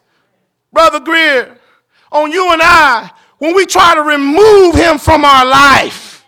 Brother 0.72 1.00
Greer, 1.00 1.58
on 2.10 2.30
you 2.30 2.52
and 2.52 2.62
I 2.62 3.10
when 3.38 3.56
we 3.56 3.66
try 3.66 3.94
to 3.94 4.02
remove 4.02 4.76
him 4.76 4.98
from 4.98 5.24
our 5.24 5.44
life, 5.44 6.24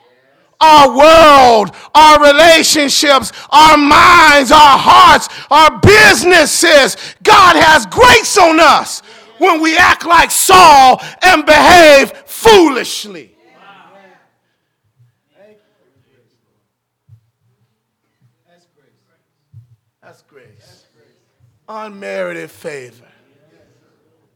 our 0.60 0.88
world, 0.96 1.74
our 1.94 2.20
relationships, 2.20 3.32
our 3.50 3.76
minds, 3.76 4.50
our 4.50 4.78
hearts, 4.78 5.28
our 5.50 5.78
businesses. 5.80 6.96
God 7.22 7.56
has 7.56 7.86
grace 7.86 8.36
on 8.36 8.58
us 8.58 9.00
when 9.38 9.60
we 9.60 9.76
act 9.76 10.04
like 10.06 10.30
Saul 10.30 11.00
and 11.22 11.46
behave 11.46 12.10
foolishly. 12.26 13.34
That's 20.02 20.22
grace. 20.22 20.86
Unmerited 21.74 22.50
favor. 22.52 23.04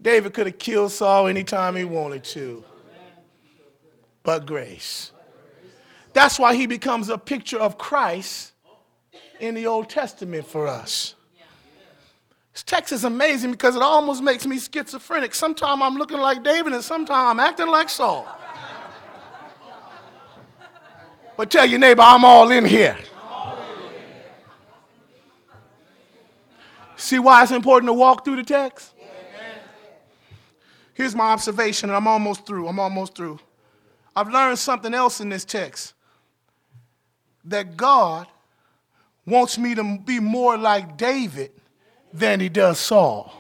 David 0.03 0.35
could 0.35 0.47
have 0.47 0.59
killed 0.59 0.91
Saul 0.91 1.29
anytime 1.29 1.77
he 1.77 1.85
wanted 1.85 2.25
to, 2.25 2.65
but 4.25 4.45
grace. 4.45 5.13
That's 6.13 6.37
why 6.39 6.55
he 6.55 6.67
becomes 6.67 7.09
a 7.09 7.17
picture 7.17 7.59
of 7.59 7.79
Christ 7.79 8.53
in 9.39 9.55
the 9.55 9.67
Old 9.67 9.89
Testament 9.89 10.47
for 10.47 10.67
us. 10.67 11.15
This 12.53 12.65
text 12.65 12.93
is 12.93 13.05
amazing 13.05 13.53
because 13.53 13.77
it 13.77 13.83
almost 13.83 14.21
makes 14.21 14.45
me 14.45 14.59
schizophrenic. 14.59 15.33
Sometimes 15.33 15.81
I'm 15.81 15.95
looking 15.95 16.19
like 16.19 16.43
David 16.43 16.73
and 16.73 16.83
sometimes 16.83 17.31
I'm 17.31 17.39
acting 17.39 17.69
like 17.69 17.89
Saul. 17.89 18.27
But 21.37 21.53
tell 21.53 21.67
your 21.67 21.79
neighbor, 21.79 22.03
I'm 22.03 22.25
all 22.25 22.51
in 22.51 22.65
here. 22.65 22.99
See 26.99 27.21
why 27.21 27.45
it's 27.45 27.53
important 27.53 27.89
to 27.89 27.93
walk 27.93 28.25
through 28.25 28.37
the 28.37 28.43
text? 28.43 28.93
Here's 30.95 31.15
my 31.15 31.31
observation, 31.31 31.91
and 31.91 31.97
I'm 31.97 32.09
almost 32.09 32.45
through. 32.45 32.67
I'm 32.67 32.81
almost 32.81 33.15
through. 33.15 33.39
I've 34.17 34.29
learned 34.29 34.59
something 34.59 34.93
else 34.93 35.21
in 35.21 35.29
this 35.29 35.45
text 35.45 35.95
that 37.45 37.77
God 37.77 38.27
wants 39.25 39.59
me 39.59 39.77
to 39.77 39.99
be 40.05 40.19
more 40.19 40.59
like 40.59 40.97
David 40.97 41.53
than 42.13 42.41
he 42.41 42.49
does 42.49 42.81
Saul. 42.81 43.33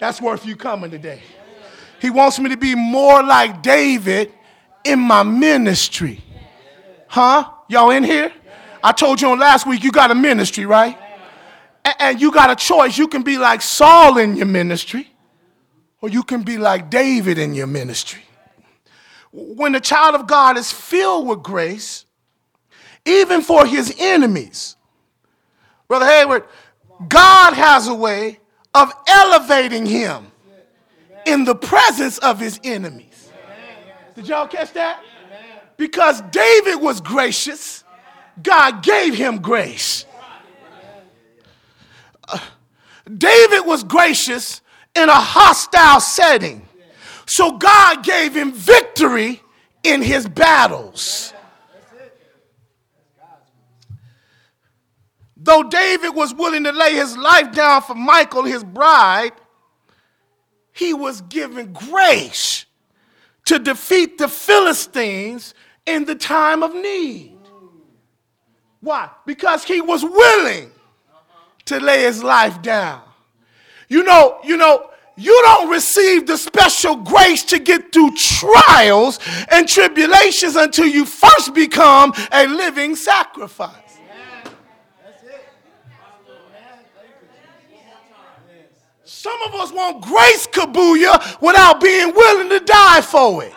That's 0.00 0.20
worth 0.20 0.44
you 0.44 0.56
coming 0.56 0.90
today. 0.90 1.22
He 2.00 2.10
wants 2.10 2.40
me 2.40 2.48
to 2.48 2.56
be 2.56 2.74
more 2.74 3.22
like 3.22 3.62
David 3.62 4.32
in 4.82 4.98
my 4.98 5.22
ministry. 5.22 6.20
Huh? 7.06 7.48
Y'all 7.68 7.90
in 7.90 8.02
here? 8.02 8.32
I 8.82 8.90
told 8.90 9.20
you 9.20 9.28
on 9.28 9.38
last 9.38 9.68
week 9.68 9.84
you 9.84 9.92
got 9.92 10.10
a 10.10 10.16
ministry, 10.16 10.66
right? 10.66 10.98
And 11.84 12.20
you 12.20 12.30
got 12.30 12.50
a 12.50 12.56
choice. 12.56 12.96
You 12.96 13.08
can 13.08 13.22
be 13.22 13.38
like 13.38 13.60
Saul 13.60 14.18
in 14.18 14.36
your 14.36 14.46
ministry, 14.46 15.10
or 16.00 16.08
you 16.08 16.22
can 16.22 16.42
be 16.42 16.58
like 16.58 16.90
David 16.90 17.38
in 17.38 17.54
your 17.54 17.66
ministry. 17.66 18.22
When 19.32 19.72
the 19.72 19.80
child 19.80 20.14
of 20.14 20.26
God 20.26 20.56
is 20.56 20.70
filled 20.70 21.26
with 21.26 21.42
grace, 21.42 22.04
even 23.04 23.42
for 23.42 23.66
his 23.66 23.94
enemies, 23.98 24.76
Brother 25.88 26.06
Hayward, 26.06 26.44
God 27.08 27.54
has 27.54 27.88
a 27.88 27.94
way 27.94 28.38
of 28.74 28.92
elevating 29.08 29.86
him 29.86 30.26
in 31.26 31.44
the 31.44 31.54
presence 31.54 32.18
of 32.18 32.38
his 32.38 32.60
enemies. 32.62 33.30
Did 34.14 34.28
y'all 34.28 34.46
catch 34.46 34.72
that? 34.74 35.02
Because 35.76 36.20
David 36.30 36.76
was 36.76 37.00
gracious, 37.00 37.82
God 38.42 38.82
gave 38.82 39.14
him 39.14 39.38
grace. 39.38 40.04
David 43.06 43.66
was 43.66 43.82
gracious 43.84 44.60
in 44.94 45.08
a 45.08 45.14
hostile 45.14 46.00
setting. 46.00 46.66
So 47.26 47.52
God 47.52 48.04
gave 48.04 48.34
him 48.34 48.52
victory 48.52 49.40
in 49.82 50.02
his 50.02 50.28
battles. 50.28 51.32
Though 55.36 55.64
David 55.64 56.10
was 56.10 56.32
willing 56.34 56.64
to 56.64 56.72
lay 56.72 56.94
his 56.94 57.16
life 57.16 57.52
down 57.52 57.82
for 57.82 57.96
Michal, 57.96 58.44
his 58.44 58.62
bride, 58.62 59.32
he 60.72 60.94
was 60.94 61.20
given 61.22 61.72
grace 61.72 62.64
to 63.46 63.58
defeat 63.58 64.18
the 64.18 64.28
Philistines 64.28 65.54
in 65.84 66.04
the 66.04 66.14
time 66.14 66.62
of 66.62 66.74
need. 66.74 67.36
Why? 68.80 69.10
Because 69.26 69.64
he 69.64 69.80
was 69.80 70.04
willing 70.04 70.70
to 71.72 71.80
lay 71.80 72.02
his 72.02 72.22
life 72.22 72.62
down. 72.62 73.02
You 73.88 74.02
know, 74.04 74.38
you 74.44 74.56
know, 74.56 74.90
you 75.16 75.38
don't 75.44 75.68
receive 75.70 76.26
the 76.26 76.38
special 76.38 76.96
grace 76.96 77.42
to 77.44 77.58
get 77.58 77.92
through 77.92 78.16
trials 78.16 79.18
and 79.50 79.68
tribulations 79.68 80.56
until 80.56 80.86
you 80.86 81.04
first 81.04 81.52
become 81.54 82.14
a 82.32 82.46
living 82.46 82.96
sacrifice. 82.96 83.76
Some 89.04 89.40
of 89.42 89.54
us 89.54 89.70
want 89.70 90.02
grace 90.02 90.48
kabuya 90.48 91.40
without 91.40 91.80
being 91.80 92.12
willing 92.12 92.48
to 92.48 92.64
die 92.64 93.02
for 93.02 93.44
it. 93.44 93.52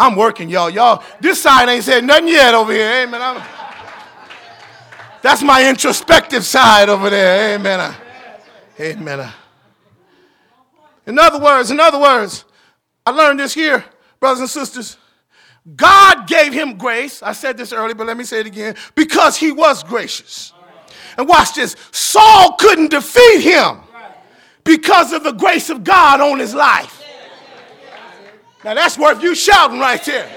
I'm 0.00 0.16
working, 0.16 0.48
y'all. 0.48 0.70
Y'all, 0.70 1.04
this 1.20 1.42
side 1.42 1.68
ain't 1.68 1.84
said 1.84 2.04
nothing 2.04 2.28
yet 2.28 2.54
over 2.54 2.72
here. 2.72 3.02
Amen. 3.02 3.20
I'm, 3.20 3.42
that's 5.20 5.42
my 5.42 5.68
introspective 5.68 6.42
side 6.42 6.88
over 6.88 7.10
there. 7.10 7.54
Amen. 7.54 7.94
Amen. 8.80 9.30
In 11.06 11.18
other 11.18 11.38
words, 11.38 11.70
in 11.70 11.78
other 11.78 12.00
words, 12.00 12.46
I 13.04 13.10
learned 13.10 13.40
this 13.40 13.52
here, 13.52 13.84
brothers 14.20 14.40
and 14.40 14.48
sisters. 14.48 14.96
God 15.76 16.26
gave 16.26 16.54
him 16.54 16.78
grace. 16.78 17.22
I 17.22 17.32
said 17.32 17.58
this 17.58 17.70
earlier, 17.70 17.94
but 17.94 18.06
let 18.06 18.16
me 18.16 18.24
say 18.24 18.40
it 18.40 18.46
again 18.46 18.76
because 18.94 19.36
he 19.36 19.52
was 19.52 19.82
gracious. 19.82 20.54
And 21.18 21.28
watch 21.28 21.54
this 21.54 21.76
Saul 21.92 22.56
couldn't 22.58 22.90
defeat 22.90 23.42
him 23.42 23.80
because 24.64 25.12
of 25.12 25.24
the 25.24 25.32
grace 25.32 25.68
of 25.68 25.84
God 25.84 26.22
on 26.22 26.38
his 26.38 26.54
life. 26.54 26.99
Now 28.64 28.74
that's 28.74 28.98
worth 28.98 29.22
you 29.22 29.34
shouting 29.34 29.78
right 29.78 30.02
there. 30.04 30.28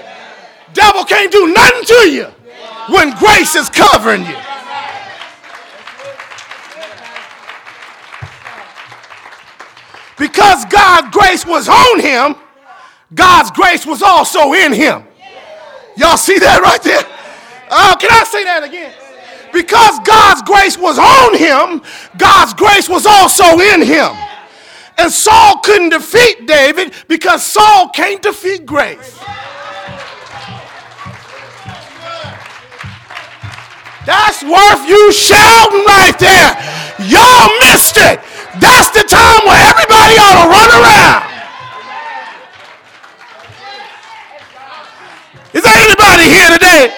Devil 0.72 1.04
can't 1.04 1.30
do 1.30 1.52
nothing 1.52 1.84
to 1.84 2.10
you 2.10 2.24
when 2.88 3.16
grace 3.18 3.54
is 3.54 3.68
covering 3.68 4.24
you. 4.24 4.36
Because 10.18 10.64
God's 10.66 11.14
grace 11.14 11.44
was 11.44 11.68
on 11.68 12.00
him, 12.00 12.36
God's 13.14 13.50
grace 13.50 13.84
was 13.84 14.02
also 14.02 14.52
in 14.52 14.72
him. 14.72 15.04
Y'all 15.96 16.16
see 16.16 16.38
that 16.38 16.60
right 16.62 16.82
there? 16.82 17.02
Oh, 17.70 17.96
can 18.00 18.10
I 18.10 18.24
say 18.24 18.44
that 18.44 18.62
again? 18.64 18.92
Because 19.52 20.00
God's 20.04 20.42
grace 20.42 20.76
was 20.78 20.98
on 20.98 21.36
him, 21.36 21.82
God's 22.16 22.54
grace 22.54 22.88
was 22.88 23.06
also 23.06 23.60
in 23.60 23.82
him. 23.82 24.10
And 24.96 25.10
Saul 25.10 25.58
couldn't 25.58 25.90
defeat 25.90 26.46
David 26.46 26.92
because 27.08 27.44
Saul 27.44 27.88
can't 27.90 28.22
defeat 28.22 28.64
grace. 28.64 29.18
That's 34.06 34.42
worth 34.44 34.88
you 34.88 35.12
shouting 35.12 35.84
right 35.84 36.16
there. 36.18 36.50
Y'all 37.08 37.50
missed 37.60 37.96
it. 37.96 38.20
That's 38.60 38.90
the 38.90 39.02
time 39.08 39.46
where 39.46 39.60
everybody 39.70 40.14
ought 40.20 40.44
to 40.44 40.50
run 40.50 40.70
around. 40.70 41.34
Is 45.54 45.62
there 45.62 45.76
anybody 45.76 46.24
here 46.24 46.50
today 46.50 46.94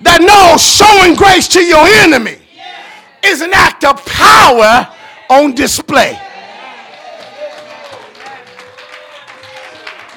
that 0.00 0.20
knows 0.20 0.60
showing 0.60 1.14
grace 1.14 1.46
to 1.48 1.64
your 1.64 1.86
enemy 2.02 2.38
is 3.22 3.40
an 3.42 3.52
act 3.52 3.84
of 3.84 4.04
power 4.04 4.88
on 5.28 5.54
display? 5.54 6.18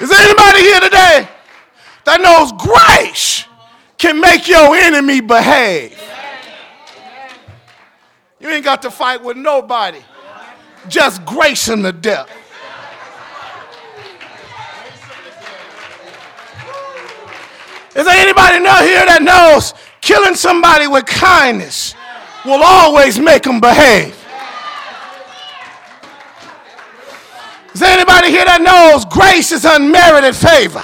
Is 0.04 0.10
there 0.10 0.20
anybody 0.20 0.60
here 0.60 0.82
today 0.82 1.30
that 2.04 2.20
knows 2.20 2.52
grace 2.52 3.46
can 3.98 4.20
make 4.20 4.50
your 4.50 4.76
enemy 4.76 5.22
behave? 5.22 5.98
You 8.42 8.50
ain't 8.50 8.66
got 8.66 8.82
to 8.82 8.92
fight 8.92 9.24
with 9.24 9.38
nobody, 9.38 10.02
just 10.90 11.24
grace 11.24 11.70
in 11.70 11.84
the 11.84 11.94
depth. 11.94 12.30
Is 17.96 18.06
there 18.06 18.18
anybody 18.18 18.60
now 18.60 18.84
here 18.84 19.06
that 19.06 19.20
knows 19.22 19.74
killing 20.02 20.36
somebody 20.36 20.86
with 20.86 21.06
kindness 21.06 21.96
will 22.44 22.62
always 22.62 23.18
make 23.20 23.44
them 23.44 23.62
behave? 23.62 24.23
Is 27.74 27.80
there 27.80 27.92
anybody 27.92 28.30
here 28.30 28.46
that 28.46 28.62
knows 28.62 29.06
grace 29.06 29.52
is 29.52 29.66
unmerited 29.66 30.36
favor? 30.36 30.84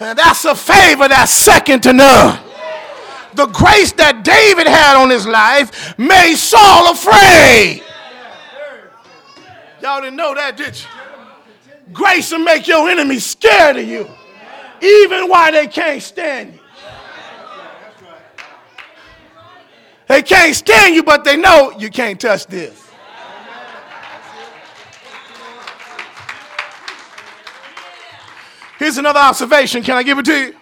And 0.00 0.18
that's 0.18 0.44
a 0.44 0.54
favor 0.54 1.06
that's 1.06 1.32
second 1.32 1.82
to 1.84 1.92
none. 1.92 2.40
The 3.34 3.46
grace 3.46 3.92
that 3.92 4.24
David 4.24 4.66
had 4.66 4.96
on 5.00 5.08
his 5.10 5.26
life 5.26 5.96
made 5.98 6.34
Saul 6.34 6.90
afraid. 6.90 7.84
Y'all 9.80 10.00
didn't 10.00 10.16
know 10.16 10.34
that, 10.34 10.56
did 10.56 10.80
you? 10.80 10.86
Grace 11.92 12.32
will 12.32 12.40
make 12.40 12.66
your 12.66 12.88
enemies 12.88 13.26
scared 13.26 13.76
of 13.76 13.86
you, 13.86 14.08
even 14.82 15.28
while 15.28 15.52
they 15.52 15.66
can't 15.66 16.02
stand 16.02 16.54
you. 16.54 16.60
They 20.08 20.22
can't 20.22 20.56
stand 20.56 20.96
you, 20.96 21.04
but 21.04 21.22
they 21.22 21.36
know 21.36 21.72
you 21.78 21.88
can't 21.88 22.20
touch 22.20 22.46
this. 22.46 22.89
Here's 28.80 28.96
another 28.96 29.20
observation. 29.20 29.82
Can 29.82 29.98
I 29.98 30.02
give 30.02 30.18
it 30.18 30.24
to 30.24 30.32
you? 30.32 30.54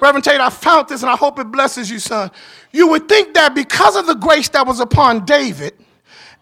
Reverend 0.00 0.24
Tate, 0.24 0.40
I 0.40 0.48
found 0.48 0.88
this 0.88 1.02
and 1.02 1.10
I 1.10 1.16
hope 1.16 1.38
it 1.38 1.52
blesses 1.52 1.90
you, 1.90 1.98
son. 1.98 2.30
You 2.72 2.88
would 2.88 3.10
think 3.10 3.34
that 3.34 3.54
because 3.54 3.94
of 3.94 4.06
the 4.06 4.14
grace 4.14 4.48
that 4.48 4.66
was 4.66 4.80
upon 4.80 5.26
David 5.26 5.74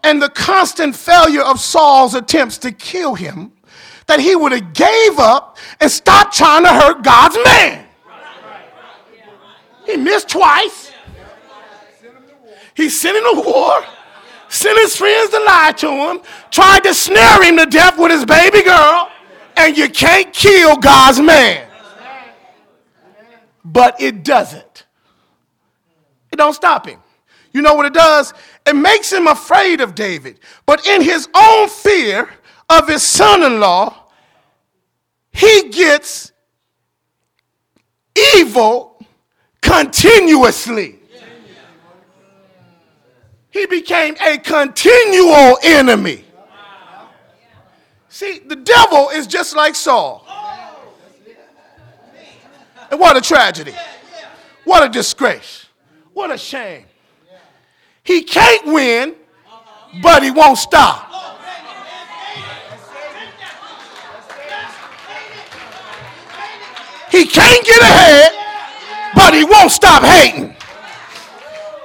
and 0.04 0.22
the 0.22 0.28
constant 0.28 0.94
failure 0.94 1.42
of 1.42 1.58
Saul's 1.58 2.14
attempts 2.14 2.58
to 2.58 2.70
kill 2.70 3.16
him, 3.16 3.50
that 4.06 4.20
he 4.20 4.36
would 4.36 4.52
have 4.52 4.72
gave 4.72 5.18
up 5.18 5.58
and 5.80 5.90
stopped 5.90 6.36
trying 6.36 6.62
to 6.62 6.72
hurt 6.72 7.02
God's 7.02 7.36
man. 7.44 7.86
He 9.86 9.96
missed 9.96 10.28
twice. 10.28 10.92
He 12.76 12.88
sent 12.88 13.16
him 13.16 13.24
to 13.34 13.42
war, 13.44 13.84
sent 14.48 14.78
his 14.78 14.94
friends 14.94 15.30
to 15.30 15.38
lie 15.38 15.72
to 15.78 15.90
him, 15.90 16.20
tried 16.52 16.84
to 16.84 16.94
snare 16.94 17.42
him 17.42 17.56
to 17.56 17.66
death 17.66 17.98
with 17.98 18.12
his 18.12 18.24
baby 18.24 18.62
girl 18.62 19.10
and 19.60 19.76
you 19.76 19.88
can't 19.88 20.32
kill 20.32 20.76
God's 20.76 21.20
man. 21.20 21.66
But 23.64 24.00
it 24.00 24.24
doesn't. 24.24 24.86
It 26.32 26.36
don't 26.36 26.54
stop 26.54 26.86
him. 26.86 27.00
You 27.52 27.62
know 27.62 27.74
what 27.74 27.86
it 27.86 27.92
does? 27.92 28.32
It 28.66 28.74
makes 28.74 29.12
him 29.12 29.26
afraid 29.26 29.80
of 29.80 29.94
David. 29.94 30.38
But 30.66 30.86
in 30.86 31.02
his 31.02 31.28
own 31.34 31.68
fear 31.68 32.28
of 32.68 32.88
his 32.88 33.02
son 33.02 33.42
in 33.42 33.60
law, 33.60 34.08
he 35.32 35.68
gets 35.70 36.32
evil 38.36 39.04
continuously. 39.60 40.98
He 43.50 43.66
became 43.66 44.16
a 44.24 44.38
continual 44.38 45.58
enemy. 45.62 46.24
See, 48.10 48.40
the 48.40 48.56
devil 48.56 49.08
is 49.10 49.26
just 49.28 49.54
like 49.54 49.76
Saul. 49.76 50.26
And 52.90 52.98
what 52.98 53.16
a 53.16 53.20
tragedy. 53.20 53.72
What 54.64 54.82
a 54.82 54.88
disgrace. 54.88 55.66
What 56.12 56.32
a 56.32 56.36
shame. 56.36 56.84
He 58.02 58.22
can't 58.22 58.66
win, 58.66 59.14
but 60.02 60.24
he 60.24 60.32
won't 60.32 60.58
stop. 60.58 61.06
He 67.12 67.26
can't 67.26 67.64
get 67.64 67.80
ahead, 67.80 68.32
but 69.14 69.34
he 69.34 69.44
won't 69.44 69.70
stop 69.70 70.02
hating. 70.02 70.54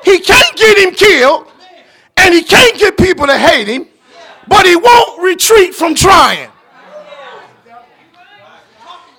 He 0.03 0.19
can't 0.19 0.55
get 0.55 0.78
him 0.78 0.93
killed, 0.93 1.47
and 2.17 2.34
he 2.34 2.43
can't 2.43 2.78
get 2.78 2.97
people 2.97 3.28
to 3.28 3.38
hate 3.38 3.67
him, 3.67 3.88
but 4.47 4.65
he 4.65 4.75
won't 4.75 5.21
retreat 5.21 5.73
from 5.73 5.95
trying. 5.95 6.49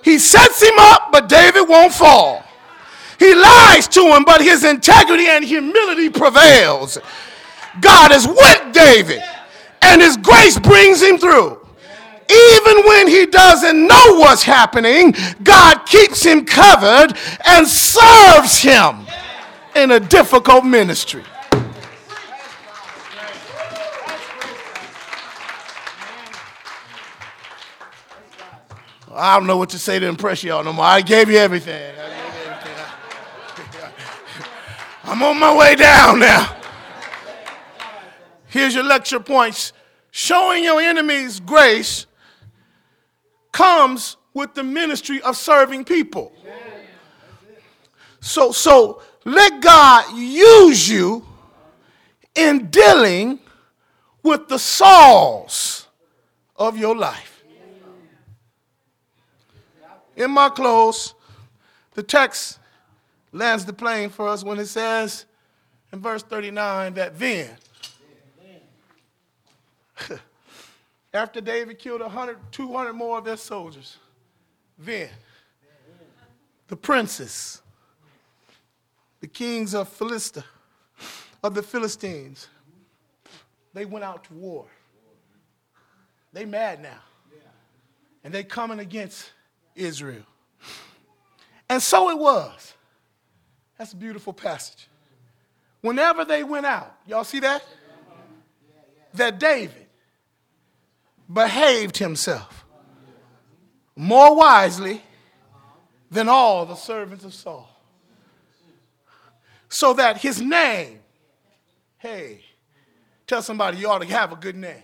He 0.03 0.19
sets 0.19 0.61
him 0.61 0.75
up, 0.77 1.11
but 1.11 1.27
David 1.27 1.67
won't 1.67 1.93
fall. 1.93 2.43
He 3.19 3.33
lies 3.33 3.87
to 3.89 4.01
him, 4.01 4.23
but 4.23 4.41
his 4.41 4.63
integrity 4.63 5.27
and 5.27 5.43
humility 5.43 6.09
prevails. 6.09 6.97
God 7.81 8.11
is 8.11 8.27
with 8.27 8.73
David, 8.73 9.21
and 9.81 10.01
his 10.01 10.17
grace 10.17 10.57
brings 10.59 11.01
him 11.01 11.17
through. 11.17 11.59
Even 12.29 12.85
when 12.85 13.07
he 13.07 13.25
doesn't 13.25 13.87
know 13.87 14.19
what's 14.19 14.43
happening, 14.43 15.15
God 15.43 15.85
keeps 15.85 16.23
him 16.23 16.45
covered 16.45 17.17
and 17.45 17.67
serves 17.67 18.59
him 18.59 19.07
in 19.75 19.91
a 19.91 19.99
difficult 19.99 20.65
ministry. 20.65 21.23
I 29.17 29.37
don't 29.37 29.47
know 29.47 29.57
what 29.57 29.69
to 29.69 29.79
say 29.79 29.97
to 29.97 30.05
impress 30.05 30.43
y'all 30.43 30.63
no 30.63 30.71
more. 30.73 30.85
I 30.85 31.01
gave 31.01 31.29
you 31.29 31.37
everything. 31.37 31.95
I'm 35.03 35.23
on 35.23 35.39
my 35.39 35.55
way 35.55 35.75
down 35.75 36.19
now. 36.19 36.55
Here's 38.47 38.75
your 38.75 38.83
lecture 38.83 39.19
points. 39.19 39.73
Showing 40.11 40.63
your 40.63 40.79
enemies 40.79 41.39
grace 41.39 42.05
comes 43.51 44.17
with 44.33 44.53
the 44.53 44.63
ministry 44.63 45.21
of 45.21 45.35
serving 45.35 45.85
people. 45.85 46.31
So, 48.19 48.51
so 48.51 49.01
let 49.25 49.61
God 49.61 50.15
use 50.15 50.87
you 50.87 51.25
in 52.35 52.67
dealing 52.67 53.39
with 54.21 54.47
the 54.47 54.59
Sauls 54.59 55.87
of 56.55 56.77
your 56.77 56.95
life. 56.95 57.36
In 60.17 60.31
my 60.31 60.49
close, 60.49 61.13
the 61.93 62.01
text 62.01 62.57
lands 63.31 63.65
the 63.65 63.71
plane 63.71 64.09
for 64.09 64.27
us 64.27 64.43
when 64.43 64.57
it 64.57 64.65
says 64.65 65.25
in 65.93 65.99
verse 65.99 66.23
39 66.23 66.95
that 66.95 67.19
then, 67.19 67.55
after 71.13 71.39
David 71.39 71.77
killed 71.77 72.01
100, 72.01 72.37
200 72.51 72.93
more 72.93 73.19
of 73.19 73.25
their 73.25 73.37
soldiers, 73.37 73.97
then 74.79 75.09
the 76.67 76.75
princes, 76.75 77.61
the 79.19 79.27
kings 79.27 79.75
of 79.75 79.87
Philistia, 79.87 80.43
of 81.43 81.53
the 81.53 81.61
Philistines, 81.61 82.47
they 83.75 83.85
went 83.85 84.03
out 84.03 84.23
to 84.23 84.33
war. 84.33 84.65
They 86.33 86.45
mad 86.45 86.81
now. 86.81 86.99
And 88.23 88.33
they 88.33 88.43
coming 88.43 88.79
against 88.79 89.31
Israel. 89.77 90.23
And 91.69 91.81
so 91.81 92.09
it 92.09 92.17
was. 92.17 92.73
That's 93.77 93.93
a 93.93 93.95
beautiful 93.95 94.33
passage. 94.33 94.87
Whenever 95.81 96.25
they 96.25 96.43
went 96.43 96.65
out, 96.65 96.95
y'all 97.05 97.23
see 97.23 97.39
that? 97.39 97.63
That 99.13 99.39
David 99.39 99.87
behaved 101.31 101.97
himself 101.97 102.65
more 103.95 104.35
wisely 104.35 105.01
than 106.09 106.29
all 106.29 106.65
the 106.65 106.75
servants 106.75 107.23
of 107.23 107.33
Saul. 107.33 107.69
So 109.69 109.93
that 109.93 110.17
his 110.17 110.41
name, 110.41 110.99
hey, 111.97 112.41
tell 113.25 113.41
somebody 113.41 113.77
you 113.77 113.89
ought 113.89 114.01
to 114.01 114.07
have 114.07 114.31
a 114.31 114.35
good 114.35 114.55
name. 114.55 114.83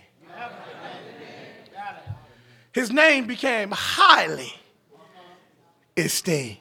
His 2.72 2.90
name 2.90 3.26
became 3.26 3.70
highly 3.70 4.52
esteem. 5.96 6.56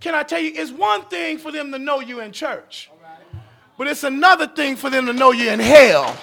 Can 0.00 0.14
I 0.14 0.22
tell 0.22 0.40
you, 0.40 0.52
it's 0.54 0.70
one 0.70 1.04
thing 1.06 1.38
for 1.38 1.50
them 1.50 1.72
to 1.72 1.78
know 1.78 2.00
you 2.00 2.20
in 2.20 2.30
church, 2.32 2.90
but 3.76 3.86
it's 3.86 4.04
another 4.04 4.46
thing 4.46 4.76
for 4.76 4.90
them 4.90 5.06
to 5.06 5.12
know 5.12 5.32
you 5.32 5.50
in 5.50 5.58
hell. 5.58 6.16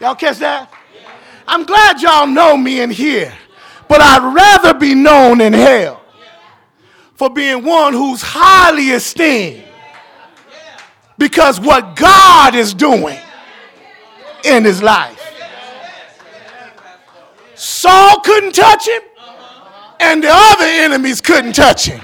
Y'all 0.00 0.14
catch 0.14 0.38
that? 0.38 0.72
I'm 1.46 1.64
glad 1.64 2.00
y'all 2.00 2.26
know 2.26 2.56
me 2.56 2.80
in 2.80 2.90
here, 2.90 3.32
but 3.88 4.00
I'd 4.00 4.34
rather 4.34 4.78
be 4.78 4.94
known 4.94 5.40
in 5.40 5.52
hell 5.52 6.02
for 7.14 7.30
being 7.30 7.64
one 7.64 7.92
who's 7.92 8.22
highly 8.22 8.90
esteemed 8.90 9.64
because 11.18 11.60
what 11.60 11.94
God 11.94 12.54
is 12.54 12.74
doing 12.74 13.18
in 14.44 14.64
his 14.64 14.82
life. 14.82 15.31
Saul 17.82 18.20
couldn't 18.20 18.54
touch 18.54 18.86
him, 18.86 19.02
and 19.98 20.22
the 20.22 20.30
other 20.30 20.64
enemies 20.64 21.20
couldn't 21.20 21.54
touch 21.54 21.86
him 21.86 22.00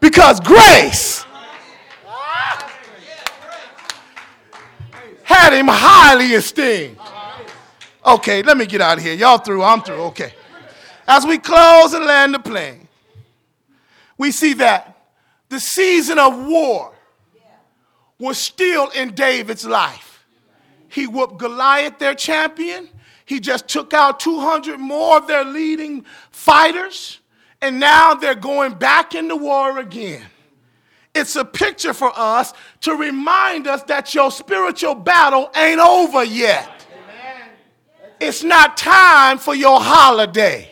because 0.00 0.40
grace 0.40 1.24
had 5.22 5.52
him 5.52 5.68
highly 5.68 6.32
esteemed. 6.32 6.98
Okay, 8.04 8.42
let 8.42 8.56
me 8.56 8.66
get 8.66 8.80
out 8.80 8.98
of 8.98 9.04
here. 9.04 9.14
Y'all 9.14 9.38
through? 9.38 9.62
I'm 9.62 9.82
through. 9.82 10.02
Okay. 10.10 10.34
As 11.06 11.24
we 11.24 11.38
close 11.38 11.94
and 11.94 12.04
land 12.04 12.34
the 12.34 12.40
plane, 12.40 12.88
we 14.18 14.32
see 14.32 14.54
that 14.54 14.98
the 15.48 15.60
season 15.60 16.18
of 16.18 16.44
war 16.44 16.92
was 18.18 18.36
still 18.36 18.88
in 18.88 19.14
David's 19.14 19.64
life. 19.64 20.26
He 20.88 21.06
whooped 21.06 21.38
Goliath, 21.38 22.00
their 22.00 22.16
champion. 22.16 22.88
He 23.24 23.40
just 23.40 23.68
took 23.68 23.94
out 23.94 24.20
200 24.20 24.78
more 24.78 25.16
of 25.18 25.26
their 25.26 25.44
leading 25.44 26.04
fighters, 26.30 27.20
and 27.60 27.80
now 27.80 28.14
they're 28.14 28.34
going 28.34 28.74
back 28.74 29.14
into 29.14 29.36
war 29.36 29.78
again. 29.78 30.24
It's 31.14 31.36
a 31.36 31.44
picture 31.44 31.94
for 31.94 32.12
us 32.14 32.52
to 32.82 32.94
remind 32.96 33.66
us 33.66 33.82
that 33.84 34.14
your 34.14 34.30
spiritual 34.30 34.94
battle 34.94 35.50
ain't 35.54 35.80
over 35.80 36.24
yet. 36.24 36.86
It's 38.20 38.42
not 38.42 38.76
time 38.76 39.38
for 39.38 39.54
your 39.54 39.80
holiday. 39.80 40.70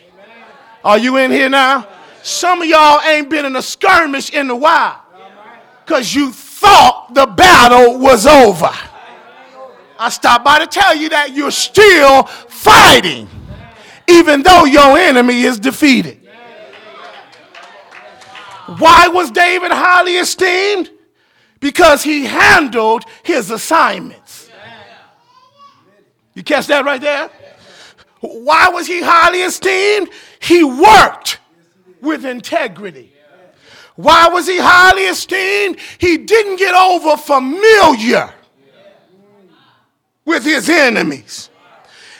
Are 0.83 0.97
you 0.97 1.17
in 1.17 1.31
here 1.31 1.49
now? 1.49 1.87
Some 2.23 2.61
of 2.61 2.67
y'all 2.67 3.01
ain't 3.01 3.29
been 3.29 3.45
in 3.45 3.55
a 3.55 3.61
skirmish 3.61 4.31
in 4.31 4.49
a 4.49 4.55
while 4.55 5.01
because 5.85 6.13
you 6.13 6.31
thought 6.31 7.13
the 7.13 7.25
battle 7.25 7.99
was 7.99 8.25
over. 8.25 8.71
I 10.03 10.09
stopped 10.09 10.43
by 10.43 10.59
to 10.59 10.67
tell 10.67 10.93
you 10.93 11.07
that 11.09 11.31
you're 11.33 11.49
still 11.49 12.23
fighting, 12.23 13.29
even 14.09 14.43
though 14.43 14.65
your 14.65 14.97
enemy 14.97 15.43
is 15.43 15.57
defeated. 15.57 16.19
Why 18.79 19.07
was 19.07 19.31
David 19.31 19.71
highly 19.71 20.17
esteemed? 20.17 20.89
Because 21.61 22.03
he 22.03 22.25
handled 22.25 23.05
his 23.23 23.49
assignments. 23.49 24.49
You 26.33 26.43
catch 26.43 26.67
that 26.67 26.83
right 26.83 26.99
there? 26.99 27.29
Why 28.19 28.67
was 28.67 28.85
he 28.85 29.01
highly 29.01 29.43
esteemed? 29.43 30.09
He 30.41 30.65
worked 30.65 31.39
with 32.01 32.25
integrity. 32.25 33.13
Why 33.95 34.27
was 34.27 34.47
he 34.47 34.57
highly 34.59 35.03
esteemed? 35.03 35.77
He 35.97 36.17
didn't 36.17 36.57
get 36.57 36.75
over 36.75 37.15
familiar 37.15 38.33
with 40.25 40.43
his 40.43 40.69
enemies. 40.69 41.49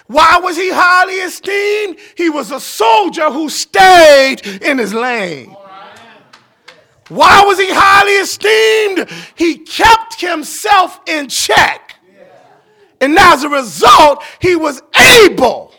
Why 0.07 0.39
was 0.41 0.57
he 0.57 0.69
highly 0.71 1.15
esteemed? 1.15 1.97
He 2.15 2.29
was 2.29 2.51
a 2.51 2.59
soldier 2.59 3.31
who 3.31 3.49
stayed 3.49 4.41
in 4.61 4.77
his 4.77 4.93
lane. 4.93 5.55
Why 7.09 7.43
was 7.45 7.59
he 7.59 7.67
highly 7.69 8.13
esteemed? 8.13 9.09
He 9.35 9.57
kept 9.57 10.19
himself 10.19 10.99
in 11.07 11.29
check. 11.29 11.95
And 13.01 13.17
as 13.17 13.43
a 13.43 13.49
result, 13.49 14.23
he 14.39 14.55
was 14.55 14.81
able 15.25 15.73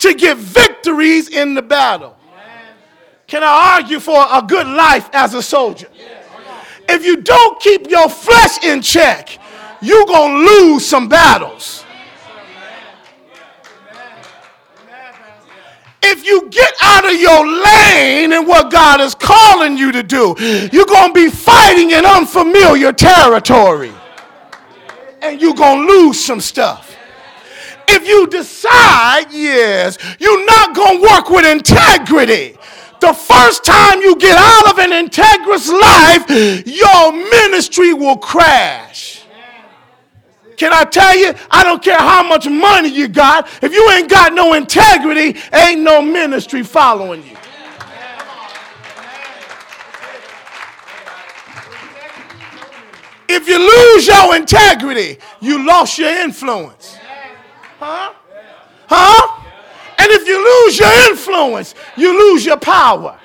to 0.00 0.14
get 0.14 0.36
victories 0.36 1.28
in 1.28 1.54
the 1.54 1.62
battle. 1.62 2.16
Can 3.26 3.42
I 3.44 3.76
argue 3.76 4.00
for 4.00 4.26
a 4.30 4.42
good 4.42 4.66
life 4.66 5.08
as 5.12 5.34
a 5.34 5.42
soldier? 5.42 5.88
If 6.88 7.04
you 7.04 7.18
don't 7.18 7.60
keep 7.60 7.88
your 7.90 8.08
flesh 8.08 8.64
in 8.64 8.80
check, 8.80 9.38
you're 9.80 10.06
going 10.06 10.44
to 10.44 10.52
lose 10.52 10.86
some 10.86 11.08
battles. 11.08 11.84
if 16.10 16.26
you 16.26 16.48
get 16.48 16.72
out 16.82 17.04
of 17.04 17.20
your 17.20 17.46
lane 17.46 18.32
and 18.32 18.46
what 18.46 18.70
God 18.70 19.00
is 19.00 19.14
calling 19.14 19.76
you 19.76 19.92
to 19.92 20.02
do, 20.02 20.34
you're 20.72 20.86
going 20.86 21.12
to 21.12 21.14
be 21.14 21.28
fighting 21.28 21.90
in 21.90 22.04
unfamiliar 22.04 22.92
territory. 22.92 23.92
And 25.20 25.40
you're 25.40 25.54
going 25.54 25.86
to 25.86 25.92
lose 25.92 26.24
some 26.24 26.40
stuff. 26.40 26.96
If 27.88 28.06
you 28.06 28.26
decide, 28.26 29.32
yes, 29.32 29.98
you're 30.18 30.44
not 30.46 30.74
going 30.74 31.00
to 31.00 31.08
work 31.08 31.30
with 31.30 31.46
integrity, 31.46 32.56
the 33.00 33.12
first 33.12 33.64
time 33.64 34.00
you 34.00 34.16
get 34.16 34.36
out 34.36 34.72
of 34.72 34.78
an 34.78 34.90
integrous 34.90 35.68
life, 35.68 36.66
your 36.66 37.12
ministry 37.12 37.94
will 37.94 38.16
crash. 38.16 39.17
Can 40.58 40.72
I 40.72 40.82
tell 40.84 41.16
you? 41.16 41.32
I 41.52 41.62
don't 41.62 41.80
care 41.80 41.96
how 41.96 42.26
much 42.26 42.48
money 42.48 42.88
you 42.88 43.06
got. 43.06 43.48
If 43.62 43.72
you 43.72 43.88
ain't 43.92 44.10
got 44.10 44.32
no 44.32 44.54
integrity, 44.54 45.38
ain't 45.52 45.82
no 45.82 46.02
ministry 46.02 46.64
following 46.64 47.22
you. 47.22 47.36
If 53.28 53.46
you 53.46 53.58
lose 53.58 54.06
your 54.08 54.34
integrity, 54.34 55.18
you 55.40 55.64
lost 55.64 55.96
your 55.96 56.10
influence. 56.10 56.96
Huh? 57.78 58.12
Huh? 58.88 59.44
And 59.98 60.10
if 60.10 60.26
you 60.26 60.44
lose 60.44 60.78
your 60.78 61.10
influence, 61.10 61.76
you 61.96 62.18
lose 62.18 62.44
your 62.44 62.56
power. 62.56 63.16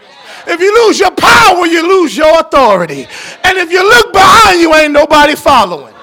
If 0.46 0.60
you 0.60 0.86
lose 0.86 1.00
your 1.00 1.12
power, 1.12 1.66
you 1.66 1.82
lose 1.82 2.16
your 2.16 2.42
authority. 2.42 3.08
And 3.44 3.58
if 3.58 3.72
you 3.72 3.82
look 3.82 4.14
behind 4.14 4.62
you, 4.62 4.76
ain't 4.76 4.94
nobody 4.94 5.36
following. 5.36 5.94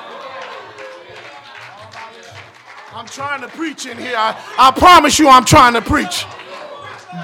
I'm 3.01 3.07
trying 3.07 3.41
to 3.41 3.49
preach 3.49 3.87
in 3.87 3.97
here. 3.97 4.15
I, 4.15 4.39
I 4.59 4.71
promise 4.73 5.19
you, 5.19 5.27
I'm 5.27 5.47
trying 5.47 5.73
to 5.73 5.81
preach. 5.81 6.27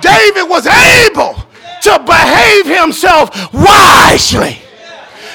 David 0.00 0.48
was 0.48 0.66
able 0.66 1.34
to 1.82 1.98
behave 1.98 2.64
himself 2.64 3.28
wisely. 3.52 4.56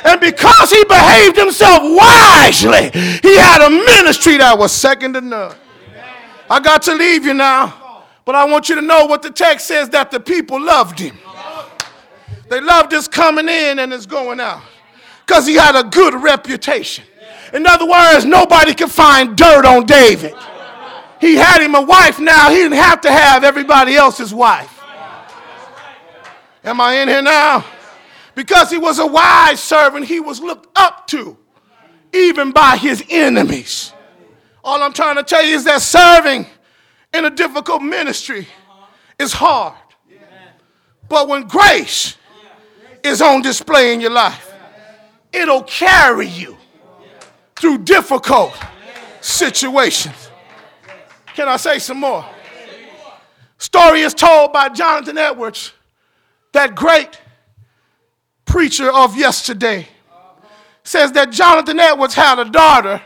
And 0.03 0.19
because 0.19 0.71
he 0.71 0.83
behaved 0.85 1.37
himself 1.37 1.81
wisely, 1.83 2.89
he 3.21 3.37
had 3.37 3.61
a 3.61 3.69
ministry 3.69 4.37
that 4.37 4.55
was 4.57 4.71
second 4.71 5.13
to 5.13 5.21
none. 5.21 5.55
I 6.49 6.59
got 6.59 6.81
to 6.83 6.95
leave 6.95 7.23
you 7.23 7.35
now, 7.35 8.03
but 8.25 8.33
I 8.33 8.43
want 8.45 8.67
you 8.67 8.73
to 8.73 8.81
know 8.81 9.05
what 9.05 9.21
the 9.21 9.29
text 9.29 9.67
says 9.67 9.89
that 9.89 10.09
the 10.09 10.19
people 10.19 10.59
loved 10.59 10.97
him. 10.97 11.19
They 12.49 12.61
loved 12.61 12.93
his 12.93 13.07
coming 13.07 13.47
in 13.47 13.77
and 13.77 13.91
his 13.91 14.07
going 14.07 14.39
out 14.39 14.63
because 15.23 15.45
he 15.45 15.53
had 15.53 15.75
a 15.75 15.83
good 15.83 16.15
reputation. 16.15 17.05
In 17.54 17.68
other 17.68 17.86
words, 17.86 18.26
nobody 18.26 18.74
could 18.74 18.91
find 18.91 19.36
dirt 19.36 19.66
on 19.66 19.86
David. 19.86 20.34
He 21.20 21.36
had 21.36 21.62
him 21.62 21.76
a 21.76 21.82
wife 21.82 22.20
now, 22.20 22.49
he 22.49 22.56
didn't 22.56 22.78
have 22.78 23.02
to 23.02 23.12
have 23.12 23.43
everybody 23.43 23.95
else's 23.95 24.34
wife. 24.34 24.80
Am 26.64 26.80
I 26.80 26.95
in 26.95 27.08
here 27.08 27.22
now? 27.22 27.66
Because 28.34 28.72
he 28.72 28.78
was 28.78 28.99
a 28.99 29.06
wise 29.06 29.62
servant, 29.62 30.06
he 30.06 30.20
was 30.20 30.39
looked 30.39 30.68
up 30.78 31.08
to, 31.08 31.38
even 32.14 32.52
by 32.52 32.78
his 32.78 33.04
enemies. 33.10 33.93
All 34.64 34.82
I'm 34.82 34.93
trying 34.93 35.16
to 35.18 35.24
tell 35.24 35.43
you 35.43 35.56
is 35.56 35.64
that 35.66 35.82
serving 35.82 36.45
in 37.14 37.26
a 37.26 37.30
difficult 37.30 37.82
ministry 37.82 38.47
is 39.20 39.34
hard. 39.34 39.76
But 41.10 41.28
when 41.28 41.47
grace 41.47 42.16
is 43.04 43.22
on 43.22 43.41
display 43.41 43.93
in 43.93 43.99
your 43.99 44.12
life, 44.12 44.54
it'll 45.34 45.64
carry 45.64 46.28
you 46.28 46.58
through 47.62 47.78
difficult 47.78 48.53
situations. 49.22 50.32
Can 51.36 51.47
I 51.47 51.57
say 51.57 51.78
some 51.78 51.99
more? 51.99 52.26
Story 53.59 54.01
is 54.01 54.16
told 54.16 54.51
by 54.51 54.70
Jonathan 54.70 55.20
Edwards, 55.20 55.72
that 56.51 56.76
great 56.76 57.22
preacher 58.45 58.91
of 58.91 59.16
yesterday. 59.16 59.88
Says 60.84 61.12
that 61.12 61.32
Jonathan 61.32 61.80
Edwards 61.80 62.16
had 62.16 62.39
a 62.39 62.45
daughter 62.45 63.03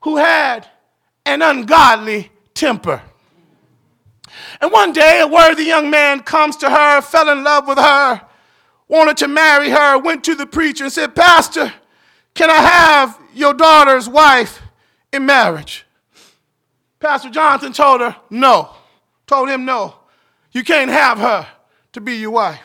who 0.00 0.16
had 0.16 0.66
an 1.26 1.42
ungodly 1.42 2.32
temper. 2.54 3.02
And 4.62 4.72
one 4.72 4.94
day, 4.94 5.20
a 5.20 5.26
worthy 5.26 5.64
young 5.64 5.90
man 5.90 6.20
comes 6.20 6.56
to 6.56 6.70
her, 6.70 7.02
fell 7.02 7.28
in 7.28 7.44
love 7.44 7.68
with 7.68 7.78
her, 7.78 8.22
wanted 8.88 9.18
to 9.18 9.28
marry 9.28 9.68
her, 9.68 9.98
went 9.98 10.24
to 10.24 10.34
the 10.34 10.46
preacher 10.46 10.84
and 10.84 10.92
said, 10.92 11.14
Pastor, 11.14 11.72
can 12.34 12.50
I 12.50 12.56
have 12.56 13.18
your 13.32 13.54
daughter's 13.54 14.08
wife 14.08 14.60
in 15.12 15.24
marriage? 15.24 15.86
Pastor 16.98 17.30
Jonathan 17.30 17.72
told 17.72 18.00
her, 18.00 18.16
No. 18.30 18.70
Told 19.26 19.48
him, 19.48 19.64
No. 19.64 19.94
You 20.52 20.64
can't 20.64 20.90
have 20.90 21.18
her 21.18 21.46
to 21.92 22.00
be 22.00 22.16
your 22.16 22.32
wife. 22.32 22.60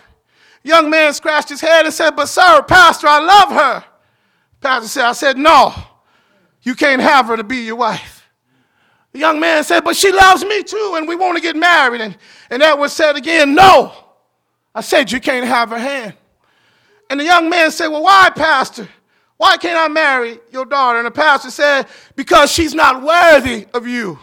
Young 0.63 0.89
man 0.89 1.13
scratched 1.13 1.49
his 1.49 1.61
head 1.61 1.85
and 1.85 1.93
said, 1.93 2.11
But, 2.15 2.27
sir, 2.27 2.61
Pastor, 2.63 3.07
I 3.07 3.19
love 3.19 3.49
her. 3.51 3.85
Pastor 4.61 4.87
said, 4.87 5.05
I 5.05 5.13
said, 5.13 5.37
No. 5.37 5.73
You 6.61 6.75
can't 6.75 7.01
have 7.01 7.27
her 7.27 7.37
to 7.37 7.43
be 7.43 7.57
your 7.57 7.77
wife. 7.77 8.27
The 9.11 9.19
young 9.19 9.39
man 9.39 9.63
said, 9.63 9.83
But 9.83 9.95
she 9.95 10.11
loves 10.11 10.43
me 10.43 10.63
too, 10.63 10.95
and 10.97 11.07
we 11.07 11.15
want 11.15 11.37
to 11.37 11.41
get 11.41 11.55
married. 11.55 12.01
And, 12.01 12.17
and 12.49 12.61
Edward 12.61 12.89
said 12.89 13.15
again, 13.15 13.55
No. 13.55 13.93
I 14.73 14.81
said, 14.81 15.11
You 15.11 15.19
can't 15.19 15.45
have 15.45 15.69
her 15.69 15.79
hand. 15.79 16.13
And 17.09 17.19
the 17.19 17.23
young 17.23 17.49
man 17.49 17.71
said, 17.71 17.87
Well, 17.87 18.03
why, 18.03 18.29
Pastor? 18.35 18.87
Why 19.39 19.55
can't 19.55 19.79
I 19.79 19.87
marry 19.87 20.37
your 20.51 20.65
daughter? 20.65 20.99
And 20.99 21.07
the 21.07 21.11
pastor 21.11 21.49
said, 21.49 21.87
Because 22.17 22.51
she's 22.51 22.75
not 22.75 23.01
worthy 23.01 23.67
of 23.73 23.87
you. 23.87 24.19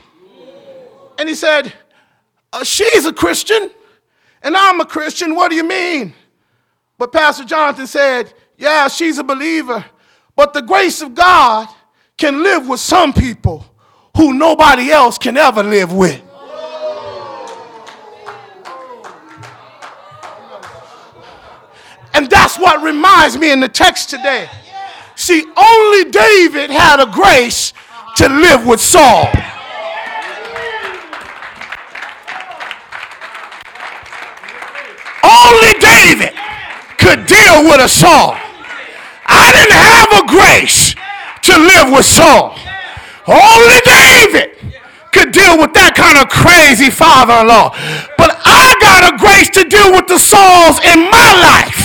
And 1.18 1.26
he 1.26 1.34
said, 1.34 1.72
uh, 2.52 2.62
She's 2.62 3.06
a 3.06 3.14
Christian 3.14 3.70
and 4.42 4.54
I'm 4.54 4.78
a 4.78 4.84
Christian. 4.84 5.34
What 5.34 5.48
do 5.48 5.56
you 5.56 5.66
mean? 5.66 6.12
But 6.98 7.12
Pastor 7.12 7.44
Jonathan 7.44 7.86
said, 7.86 8.34
Yeah, 8.58 8.88
she's 8.88 9.16
a 9.16 9.24
believer. 9.24 9.82
But 10.34 10.52
the 10.52 10.60
grace 10.60 11.00
of 11.00 11.14
God 11.14 11.66
can 12.18 12.42
live 12.42 12.68
with 12.68 12.80
some 12.80 13.14
people 13.14 13.64
who 14.18 14.34
nobody 14.34 14.90
else 14.90 15.16
can 15.16 15.38
ever 15.38 15.62
live 15.62 15.94
with. 15.94 16.22
And 22.12 22.28
that's 22.28 22.58
what 22.58 22.82
reminds 22.82 23.38
me 23.38 23.50
in 23.50 23.60
the 23.60 23.68
text 23.68 24.10
today. 24.10 24.50
See, 25.26 25.42
only 25.42 26.04
David 26.04 26.70
had 26.70 27.02
a 27.02 27.10
grace 27.10 27.72
to 28.14 28.28
live 28.28 28.64
with 28.64 28.80
Saul. 28.80 29.26
Only 35.24 35.72
David 35.82 36.30
could 37.02 37.26
deal 37.26 37.64
with 37.64 37.80
a 37.82 37.88
Saul. 37.88 38.38
I 39.26 39.50
didn't 39.50 39.82
have 39.82 40.10
a 40.14 40.26
grace 40.30 40.94
to 40.94 41.58
live 41.58 41.90
with 41.90 42.06
Saul. 42.06 42.54
Only 43.26 43.80
David 43.82 44.54
could 45.10 45.32
deal 45.32 45.58
with 45.58 45.74
that 45.74 45.94
kind 45.96 46.22
of 46.22 46.28
crazy 46.30 46.88
father 46.88 47.42
in 47.42 47.48
law. 47.48 47.74
But 48.16 48.30
I 48.46 48.78
got 48.78 49.12
a 49.12 49.18
grace 49.18 49.50
to 49.58 49.64
deal 49.68 49.90
with 49.90 50.06
the 50.06 50.20
Sauls 50.20 50.78
in 50.86 51.10
my 51.10 51.30
life. 51.42 51.75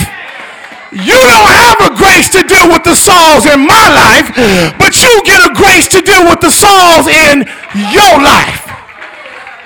You 0.92 1.16
don't 1.16 1.52
have 1.56 1.80
a 1.88 1.96
grace 1.96 2.28
to 2.36 2.44
deal 2.44 2.68
with 2.68 2.84
the 2.84 2.92
Sauls 2.92 3.48
in 3.48 3.64
my 3.64 3.88
life, 3.96 4.28
but 4.76 4.92
you 5.00 5.08
get 5.24 5.40
a 5.40 5.48
grace 5.56 5.88
to 5.88 6.04
deal 6.04 6.28
with 6.28 6.44
the 6.44 6.52
Sauls 6.52 7.08
in 7.08 7.48
your 7.96 8.14
life. 8.20 8.68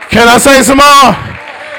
Can 0.07 0.31
I 0.31 0.39
say 0.39 0.63
some 0.63 0.79
more? 0.79 1.19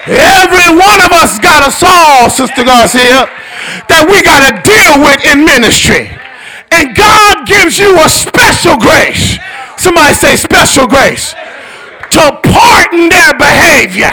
Every 0.04 0.68
one 0.76 1.00
of 1.00 1.16
us 1.16 1.40
got 1.40 1.64
a 1.64 1.72
Saul, 1.72 2.28
Sister 2.28 2.68
Garcia, 2.68 3.32
that 3.88 4.04
we 4.04 4.20
got 4.20 4.44
to 4.52 4.60
deal 4.68 5.00
with 5.00 5.24
in 5.24 5.48
ministry. 5.48 6.12
And 6.76 6.92
God 6.92 7.48
gives 7.48 7.80
you 7.80 7.96
a 8.04 8.12
special 8.12 8.76
grace. 8.76 9.40
Somebody 9.80 10.12
say 10.12 10.36
special 10.36 10.92
grace 10.92 11.32
to 12.12 12.36
pardon 12.44 13.08
their 13.08 13.32
behavior. 13.40 14.12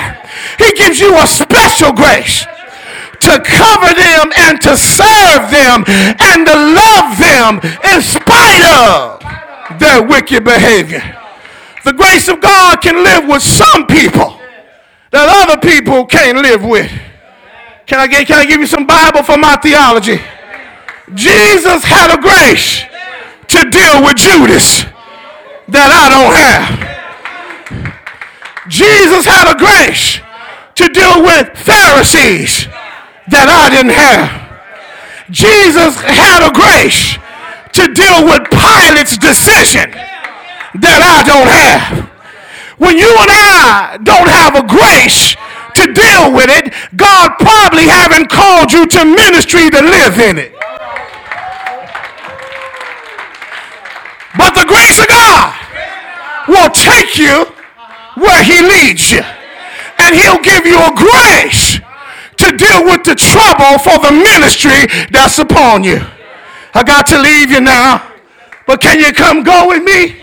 He 0.62 0.70
gives 0.78 1.02
you 1.02 1.10
a 1.18 1.26
special 1.26 1.90
grace 1.90 2.46
to 3.24 3.40
cover 3.40 3.90
them 3.96 4.32
and 4.36 4.60
to 4.60 4.76
serve 4.76 5.50
them 5.50 5.84
and 5.88 6.46
to 6.46 6.54
love 6.54 7.18
them 7.18 7.60
in 7.92 8.02
spite 8.02 8.64
of 8.64 9.20
their 9.80 10.02
wicked 10.02 10.44
behavior. 10.44 11.02
The 11.84 11.92
grace 11.92 12.28
of 12.28 12.40
God 12.40 12.80
can 12.80 13.02
live 13.02 13.28
with 13.28 13.42
some 13.42 13.86
people 13.86 14.40
that 15.10 15.28
other 15.44 15.60
people 15.60 16.06
can't 16.06 16.38
live 16.38 16.64
with. 16.64 16.90
Can 17.86 18.00
I, 18.00 18.06
get, 18.06 18.26
can 18.26 18.38
I 18.38 18.46
give 18.46 18.60
you 18.60 18.66
some 18.66 18.86
Bible 18.86 19.22
for 19.22 19.36
my 19.36 19.56
theology? 19.56 20.18
Jesus 21.12 21.84
had 21.84 22.12
a 22.12 22.20
grace 22.20 22.82
to 23.48 23.70
deal 23.70 24.02
with 24.02 24.16
Judas 24.16 24.84
that 25.68 25.92
I 25.92 26.08
don't 26.08 26.34
have. 26.34 26.94
Jesus 28.68 29.26
had 29.26 29.52
a 29.52 29.56
grace 29.56 30.20
to 30.76 30.88
deal 30.88 31.22
with 31.22 31.56
Pharisees 31.58 32.66
that 33.28 33.48
I 33.48 33.70
didn't 33.72 33.96
have. 33.96 34.44
Jesus 35.30 35.96
had 36.00 36.44
a 36.44 36.52
grace 36.52 37.16
to 37.72 37.88
deal 37.96 38.28
with 38.28 38.44
Pilate's 38.52 39.16
decision 39.16 39.90
that 40.78 41.00
I 41.00 41.24
don't 41.24 41.48
have. 41.48 42.12
When 42.76 42.98
you 42.98 43.08
and 43.08 43.30
I 43.32 43.96
don't 44.02 44.28
have 44.28 44.58
a 44.58 44.66
grace 44.66 45.38
to 45.78 45.84
deal 45.90 46.34
with 46.34 46.50
it, 46.50 46.74
God 46.94 47.38
probably 47.40 47.86
haven't 47.88 48.28
called 48.28 48.72
you 48.72 48.86
to 48.86 49.00
ministry 49.04 49.70
to 49.70 49.80
live 49.80 50.18
in 50.20 50.38
it. 50.38 50.52
But 54.36 54.52
the 54.58 54.66
grace 54.66 54.98
of 54.98 55.08
God 55.08 55.54
will 56.48 56.70
take 56.70 57.16
you 57.16 57.46
where 58.20 58.42
he 58.42 58.60
leads 58.60 59.10
you. 59.10 59.22
And 59.98 60.14
he'll 60.14 60.42
give 60.42 60.66
you 60.66 60.76
a 60.76 60.92
grace 60.92 61.80
to 62.44 62.56
deal 62.56 62.84
with 62.84 63.04
the 63.04 63.16
trouble 63.16 63.80
for 63.80 63.96
the 64.04 64.12
ministry 64.12 64.84
that's 65.08 65.38
upon 65.40 65.84
you. 65.84 65.96
I 66.76 66.84
got 66.84 67.06
to 67.08 67.18
leave 67.18 67.50
you 67.50 67.60
now, 67.60 68.04
but 68.66 68.80
can 68.80 69.00
you 69.00 69.12
come 69.12 69.42
go 69.42 69.68
with 69.68 69.82
me? 69.82 70.20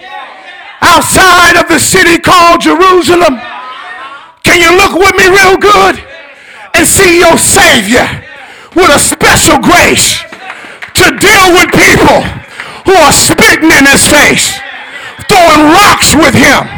Outside 0.82 1.58
of 1.58 1.68
the 1.68 1.80
city 1.80 2.22
called 2.22 2.62
Jerusalem. 2.62 3.42
Can 4.44 4.58
you 4.62 4.70
look 4.78 4.94
with 4.94 5.14
me 5.18 5.30
real 5.30 5.58
good 5.58 5.98
and 6.74 6.86
see 6.86 7.22
your 7.22 7.38
Savior 7.38 8.06
with 8.76 8.90
a 8.90 9.00
special 9.00 9.58
grace 9.62 10.22
to 10.98 11.06
deal 11.18 11.46
with 11.58 11.70
people 11.74 12.22
who 12.86 12.94
are 12.98 13.14
spitting 13.14 13.70
in 13.70 13.86
his 13.86 14.06
face, 14.06 14.58
throwing 15.30 15.74
rocks 15.74 16.14
with 16.14 16.34
him? 16.34 16.70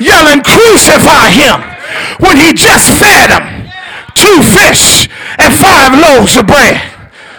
yelling, 0.00 0.42
Crucify 0.42 1.30
him, 1.30 1.62
when 2.18 2.36
he 2.36 2.52
just 2.52 2.90
fed 2.98 3.30
them 3.30 3.63
two 4.24 4.40
fish 4.40 5.12
and 5.36 5.52
five 5.52 5.92
loaves 5.92 6.36
of 6.40 6.48
bread. 6.48 6.80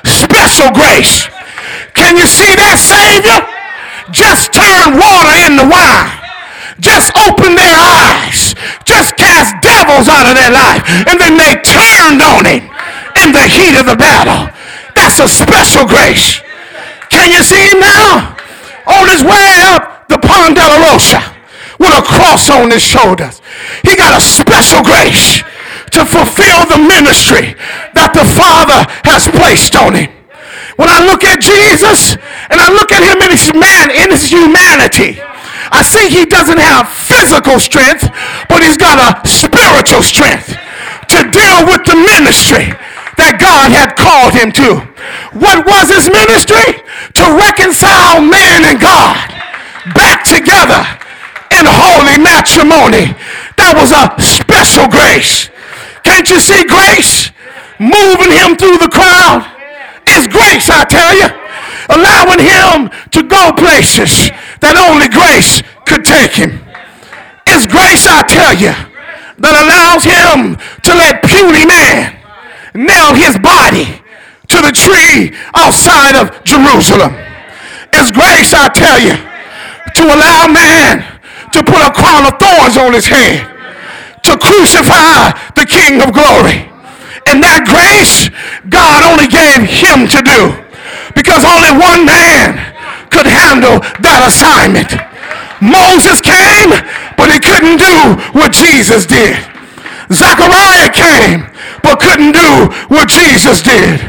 Special 0.06 0.70
grace. 0.70 1.26
Can 1.98 2.14
you 2.14 2.30
see 2.30 2.54
that, 2.54 2.78
Savior? 2.78 3.42
Just 4.14 4.54
turn 4.54 4.94
water 4.94 5.34
into 5.50 5.66
wine. 5.66 6.14
Just 6.78 7.10
open 7.18 7.58
their 7.58 7.74
eyes. 7.74 8.54
Just 8.86 9.18
cast 9.18 9.58
devils 9.66 10.06
out 10.06 10.30
of 10.30 10.38
their 10.38 10.54
life. 10.54 10.86
And 11.10 11.18
then 11.18 11.42
they 11.42 11.58
turned 11.66 12.22
on 12.22 12.46
him 12.46 12.70
in 13.18 13.34
the 13.34 13.46
heat 13.50 13.74
of 13.74 13.90
the 13.90 13.98
battle. 13.98 14.54
That's 14.94 15.18
a 15.18 15.26
special 15.26 15.90
grace. 15.90 16.46
Can 17.10 17.34
you 17.34 17.42
see 17.42 17.74
him 17.74 17.82
now? 17.82 18.38
On 18.86 19.10
his 19.10 19.26
way 19.26 19.50
up 19.74 20.06
the 20.08 20.22
Via 20.22 20.54
Dolorosa 20.54 21.34
with 21.80 21.98
a 21.98 22.04
cross 22.06 22.50
on 22.50 22.70
his 22.70 22.84
shoulders. 22.84 23.42
He 23.82 23.96
got 23.96 24.18
a 24.18 24.22
special 24.22 24.84
grace 24.84 25.42
to 25.96 26.04
fulfill 26.04 26.68
the 26.68 26.76
ministry 26.76 27.56
that 27.96 28.12
the 28.12 28.28
Father 28.28 28.84
has 29.08 29.32
placed 29.32 29.80
on 29.80 29.96
him. 29.96 30.12
When 30.76 30.92
I 30.92 31.00
look 31.08 31.24
at 31.24 31.40
Jesus 31.40 32.20
and 32.52 32.60
I 32.60 32.68
look 32.68 32.92
at 32.92 33.00
him 33.00 33.24
in 33.24 33.32
his 33.32 33.48
man 33.56 33.88
in 33.88 34.12
his 34.12 34.28
humanity, 34.28 35.24
I 35.72 35.88
see 35.88 36.12
he 36.12 36.28
doesn't 36.28 36.60
have 36.60 36.92
physical 36.92 37.64
strength, 37.64 38.12
but 38.52 38.60
he's 38.60 38.76
got 38.76 39.00
a 39.00 39.24
spiritual 39.24 40.04
strength 40.04 40.52
to 41.16 41.20
deal 41.32 41.64
with 41.64 41.88
the 41.88 41.96
ministry 41.96 42.76
that 43.16 43.40
God 43.40 43.72
had 43.72 43.96
called 43.96 44.36
him 44.36 44.52
to. 44.60 44.84
What 45.32 45.64
was 45.64 45.88
his 45.88 46.12
ministry? 46.12 46.84
To 47.24 47.40
reconcile 47.40 48.20
man 48.20 48.68
and 48.68 48.84
God 48.84 49.16
back 49.96 50.28
together 50.28 50.84
in 51.56 51.64
holy 51.64 52.20
matrimony. 52.20 53.16
That 53.56 53.80
was 53.80 53.96
a 53.96 54.12
special 54.20 54.92
grace. 54.92 55.55
Can't 56.06 56.30
you 56.30 56.40
see 56.40 56.64
grace 56.64 57.34
moving 57.82 58.32
him 58.32 58.56
through 58.56 58.78
the 58.78 58.88
crowd? 58.88 59.44
It's 60.08 60.30
grace, 60.30 60.70
I 60.70 60.86
tell 60.86 61.18
you. 61.18 61.28
Allowing 61.90 62.42
him 62.42 62.90
to 63.12 63.22
go 63.26 63.52
places 63.54 64.30
that 64.62 64.78
only 64.78 65.10
grace 65.10 65.66
could 65.86 66.06
take 66.06 66.34
him. 66.34 66.62
It's 67.46 67.66
grace, 67.66 68.06
I 68.06 68.22
tell 68.26 68.54
you, 68.54 68.74
that 69.38 69.54
allows 69.54 70.06
him 70.06 70.58
to 70.58 70.92
let 70.94 71.22
puny 71.26 71.66
man 71.66 72.18
nail 72.74 73.14
his 73.14 73.38
body 73.38 74.02
to 74.50 74.58
the 74.62 74.74
tree 74.74 75.34
outside 75.54 76.18
of 76.18 76.34
Jerusalem. 76.46 77.14
It's 77.94 78.12
grace, 78.14 78.54
I 78.54 78.70
tell 78.74 78.98
you, 79.02 79.18
to 79.18 80.04
allow 80.10 80.50
man 80.50 81.06
to 81.54 81.64
put 81.64 81.82
a 81.82 81.94
crown 81.94 82.26
of 82.26 82.38
thorns 82.38 82.78
on 82.78 82.94
his 82.94 83.08
head, 83.08 83.55
to 84.26 84.38
crucify 84.38 85.30
the 85.54 85.66
King 85.66 86.02
of 86.02 86.10
glory. 86.10 86.66
And 87.30 87.42
that 87.42 87.66
grace, 87.66 88.30
God 88.70 89.06
only 89.06 89.30
gave 89.30 89.66
him 89.66 90.06
to 90.10 90.22
do 90.22 90.54
because 91.14 91.46
only 91.46 91.74
one 91.74 92.06
man 92.06 92.58
could 93.10 93.26
handle 93.26 93.82
that 94.02 94.22
assignment. 94.26 94.94
Moses 95.62 96.22
came, 96.22 96.74
but 97.18 97.34
he 97.34 97.40
couldn't 97.42 97.82
do 97.82 97.98
what 98.38 98.54
Jesus 98.54 99.06
did. 99.06 99.38
Zechariah 100.14 100.94
came, 100.94 101.50
but 101.82 101.98
couldn't 101.98 102.34
do 102.34 102.70
what 102.94 103.10
Jesus 103.10 103.62
did. 103.62 104.02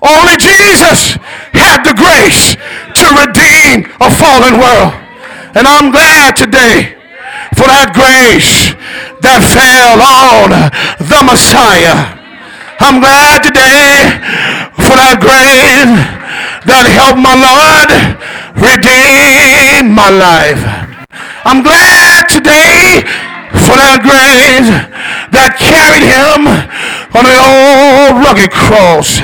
Only 0.00 0.36
Jesus 0.36 1.16
had 1.52 1.84
the 1.84 1.96
grace 1.96 2.56
to 2.56 3.04
redeem 3.16 3.88
a 4.00 4.08
fallen 4.12 4.60
world. 4.60 4.92
And 5.56 5.68
I'm 5.68 5.92
glad 5.92 6.36
today 6.36 6.93
for 7.52 7.68
that 7.68 7.92
grace 7.92 8.72
that 9.20 9.44
fell 9.44 10.00
on 10.00 10.56
the 11.00 11.20
Messiah. 11.20 12.16
I'm 12.80 13.00
glad 13.00 13.44
today 13.44 14.08
for 14.80 14.96
that 14.96 15.20
grace 15.20 15.92
that 16.64 16.84
helped 16.88 17.20
my 17.20 17.36
Lord 17.36 17.90
redeem 18.56 19.92
my 19.92 20.08
life. 20.08 20.60
I'm 21.44 21.60
glad 21.60 22.28
today 22.32 23.04
for 23.68 23.76
that 23.76 24.00
grace 24.00 24.68
that 25.30 25.56
carried 25.60 26.04
him 26.04 26.48
on 27.14 27.24
an 27.28 27.36
old 27.38 28.24
rugged 28.24 28.50
cross. 28.50 29.20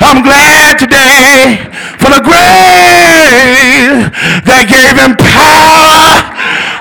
I'm 0.00 0.22
glad 0.24 0.78
today 0.80 1.60
for 2.00 2.08
the 2.08 2.22
grace 2.24 4.08
that 4.48 4.64
gave 4.64 4.96
him 4.96 5.12
power 5.18 6.37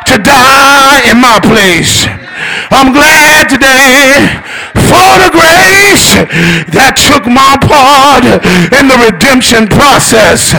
to 0.07 0.17
die 0.23 1.03
in 1.11 1.19
my 1.19 1.35
place. 1.43 2.07
I'm 2.71 2.95
glad 2.95 3.51
today 3.51 4.23
for 4.87 5.09
the 5.19 5.31
grace 5.35 6.15
that 6.71 6.95
took 6.95 7.27
my 7.27 7.59
part 7.59 8.23
in 8.71 8.87
the 8.87 8.95
redemption 9.03 9.67
process. 9.67 10.55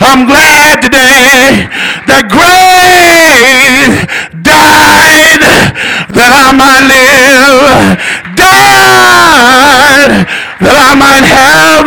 I'm 0.00 0.24
glad 0.24 0.80
today 0.80 1.68
that 2.08 2.24
grace 2.32 4.00
died 4.40 5.44
that 6.16 6.32
I 6.32 6.56
might 6.56 6.88
live, 6.88 8.00
died 8.32 10.24
that 10.64 10.76
I 10.88 10.92
might 10.96 11.26
have 11.28 11.84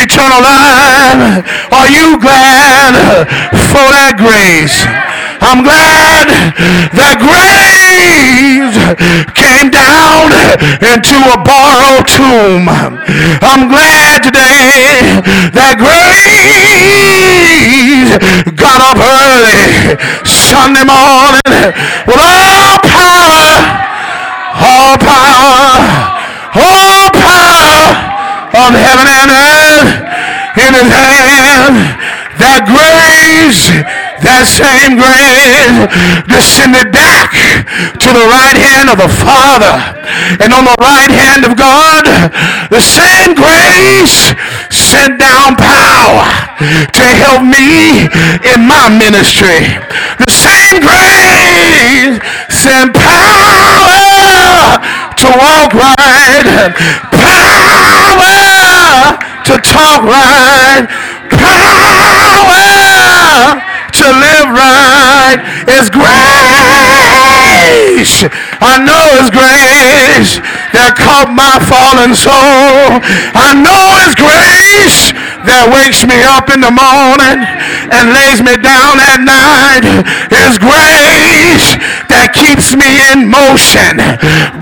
eternal 0.00 0.40
life. 0.40 1.44
Are 1.76 1.90
you 1.92 2.16
glad 2.16 3.28
for 3.68 3.84
that 3.92 4.16
grace? 4.16 4.80
I'm 5.42 5.66
glad 5.66 6.30
that 6.94 7.18
grace 7.18 8.78
came 9.34 9.74
down 9.74 10.30
into 10.80 11.18
a 11.34 11.36
borrowed 11.42 12.06
tomb. 12.06 12.70
I'm 13.42 13.66
glad 13.68 14.22
today 14.22 15.18
that 15.52 15.74
grace 15.82 16.30
got 18.54 18.78
up 18.86 19.02
early 19.02 19.98
Sunday 20.24 20.86
morning 20.86 21.74
with 22.06 22.20
all 22.22 22.78
power, 22.86 23.50
all 24.62 24.94
power, 25.02 25.74
all 26.54 27.10
power 27.10 27.98
of 28.62 28.70
heaven 28.78 29.08
and 29.10 29.30
earth 29.34 29.90
in 30.62 30.70
his 30.70 30.86
hand. 30.92 31.98
That 32.38 32.64
grace 32.66 33.68
that 34.22 34.46
same 34.46 34.94
grace 35.02 35.82
descended 36.30 36.94
back 36.94 37.34
to 37.98 38.08
the 38.14 38.26
right 38.30 38.54
hand 38.54 38.86
of 38.86 39.02
the 39.02 39.10
Father. 39.10 39.74
And 40.38 40.54
on 40.54 40.62
the 40.64 40.78
right 40.78 41.10
hand 41.10 41.42
of 41.42 41.58
God, 41.58 42.06
the 42.70 42.78
same 42.78 43.34
grace 43.34 44.30
sent 44.70 45.18
down 45.18 45.58
power 45.58 46.22
to 46.62 47.04
help 47.18 47.42
me 47.42 48.06
in 48.54 48.62
my 48.62 48.86
ministry. 48.94 49.74
The 50.22 50.30
same 50.30 50.78
grace 50.86 52.22
sent 52.46 52.94
power 52.94 54.78
to 55.18 55.28
walk 55.34 55.74
right, 55.74 56.70
power 57.10 58.38
to 59.50 59.54
talk 59.58 60.06
right, 60.06 60.86
power 61.62 63.71
to 64.02 64.10
live 64.18 64.50
right 64.50 65.38
is 65.78 65.86
grace. 65.86 66.12
I 68.58 68.82
know 68.82 69.04
it's 69.22 69.30
grace 69.30 70.42
that 70.74 70.98
caught 70.98 71.30
my 71.30 71.62
fallen 71.70 72.10
soul. 72.18 72.98
I 73.38 73.54
know 73.54 73.82
it's 74.02 74.18
grace 74.18 75.14
that 75.46 75.70
wakes 75.70 76.02
me 76.02 76.18
up 76.34 76.50
in 76.50 76.58
the 76.62 76.74
morning 76.74 77.46
and 77.94 78.10
lays 78.10 78.42
me 78.42 78.58
down 78.58 78.98
at 78.98 79.22
night. 79.22 79.86
It's 80.34 80.58
grace 80.58 81.78
that 82.10 82.34
keeps 82.34 82.74
me 82.74 82.90
in 83.14 83.30
motion. 83.30 84.02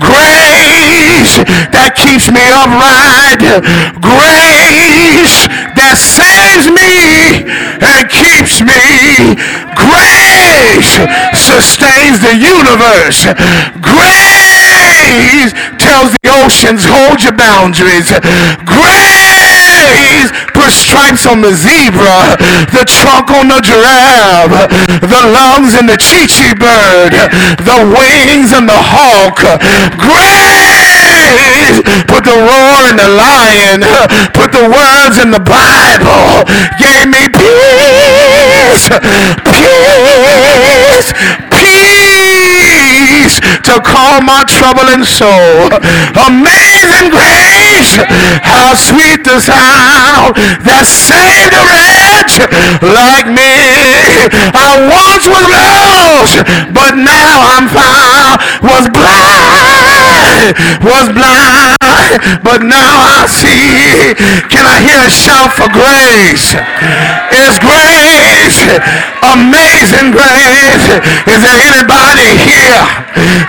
Grace 0.01 1.41
that 1.73 1.97
keeps 1.97 2.29
me 2.29 2.45
upright. 2.49 3.41
Grace 4.01 5.49
that 5.77 5.97
saves 5.97 6.69
me 6.69 7.45
and 7.81 8.05
keeps 8.09 8.61
me. 8.61 9.30
Grace 9.75 10.95
sustains 11.35 12.21
the 12.21 12.35
universe. 12.37 13.27
Grace 13.81 15.51
tells 15.81 16.15
the 16.23 16.29
oceans, 16.45 16.85
hold 16.87 17.19
your 17.23 17.35
boundaries. 17.35 18.07
Grace 18.63 20.31
puts 20.55 20.77
stripes 20.77 21.25
on 21.25 21.41
the 21.41 21.51
zebra, 21.51 22.37
the 22.71 22.85
trunk 22.87 23.31
on 23.33 23.49
the 23.49 23.59
giraffe, 23.59 24.69
the 25.01 25.23
lungs 25.33 25.73
in 25.75 25.85
the 25.89 25.97
chichi 25.97 26.53
bird, 26.55 27.11
the 27.65 27.79
wings 27.91 28.53
in 28.53 28.65
the 28.69 28.77
hawk. 28.77 29.41
Grace 29.97 30.70
put 32.07 32.23
the 32.25 32.37
roar 32.37 32.89
in 32.89 32.97
the 32.97 33.09
lion, 33.09 33.81
put 34.37 34.51
the 34.51 34.65
words 34.65 35.17
in 35.21 35.31
the 35.31 35.43
Bible, 35.43 36.45
gave 36.79 37.07
me 37.07 37.29
peace, 37.29 38.89
peace, 39.45 41.13
peace 41.51 43.35
to 43.63 43.79
calm 43.81 44.25
my 44.25 44.43
troubling 44.47 45.03
soul. 45.03 45.71
Amazing 46.27 47.07
grace, 47.13 47.95
how 48.43 48.75
sweet 48.75 49.23
the 49.23 49.39
sound 49.39 50.35
that 50.67 50.83
saved 50.83 51.55
a 51.55 51.63
wretch 51.71 52.35
like 52.83 53.27
me. 53.31 54.27
I 54.51 54.75
once 54.91 55.25
was 55.31 55.47
lost, 55.47 56.37
but 56.75 56.99
now 56.99 57.55
I'm 57.55 57.67
found. 57.71 58.43
Was 58.61 58.85
blind, 58.93 59.40
was 60.81 61.07
blind, 61.13 61.80
but 62.43 62.63
now 62.63 62.93
I 63.19 63.27
see. 63.27 64.15
Can 64.51 64.65
I 64.67 64.77
hear 64.83 64.99
a 64.99 65.11
shout 65.11 65.53
for 65.55 65.69
grace? 65.71 66.55
It's 67.31 67.57
grace, 67.63 68.59
amazing 69.23 70.11
grace. 70.11 70.87
Is 71.27 71.39
there 71.39 71.59
anybody 71.71 72.35
here? 72.43 72.83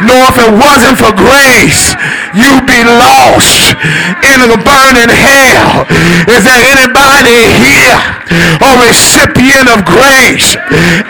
Know 0.02 0.18
if 0.30 0.36
it 0.38 0.52
wasn't 0.52 0.98
for 0.98 1.12
grace, 1.14 1.94
you'd 2.34 2.66
be 2.66 2.82
lost 2.82 3.74
in 4.26 4.38
the 4.46 4.58
burning 4.58 5.10
hell. 5.10 5.86
Is 6.30 6.42
there 6.42 6.62
anybody 6.62 7.40
here 7.62 7.98
a 8.62 8.70
recipient 8.82 9.70
of 9.70 9.86
grace? 9.86 10.58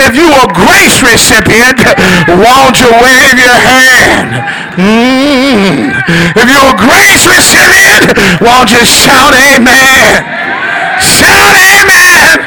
If 0.00 0.16
you 0.16 0.28
a 0.28 0.46
grace 0.52 1.00
recipient, 1.02 1.80
won't 2.28 2.76
you 2.80 2.90
wave 3.00 3.36
your 3.40 3.56
hand? 3.56 4.30
Mm. 4.76 5.92
If 6.36 6.46
you're 6.48 6.70
a 6.72 6.78
grace 6.78 7.24
recipient, 7.28 7.41
won't 8.38 8.70
you 8.70 8.84
shout 8.86 9.34
amen? 9.34 10.22
Shout 11.02 11.54
amen! 11.58 12.38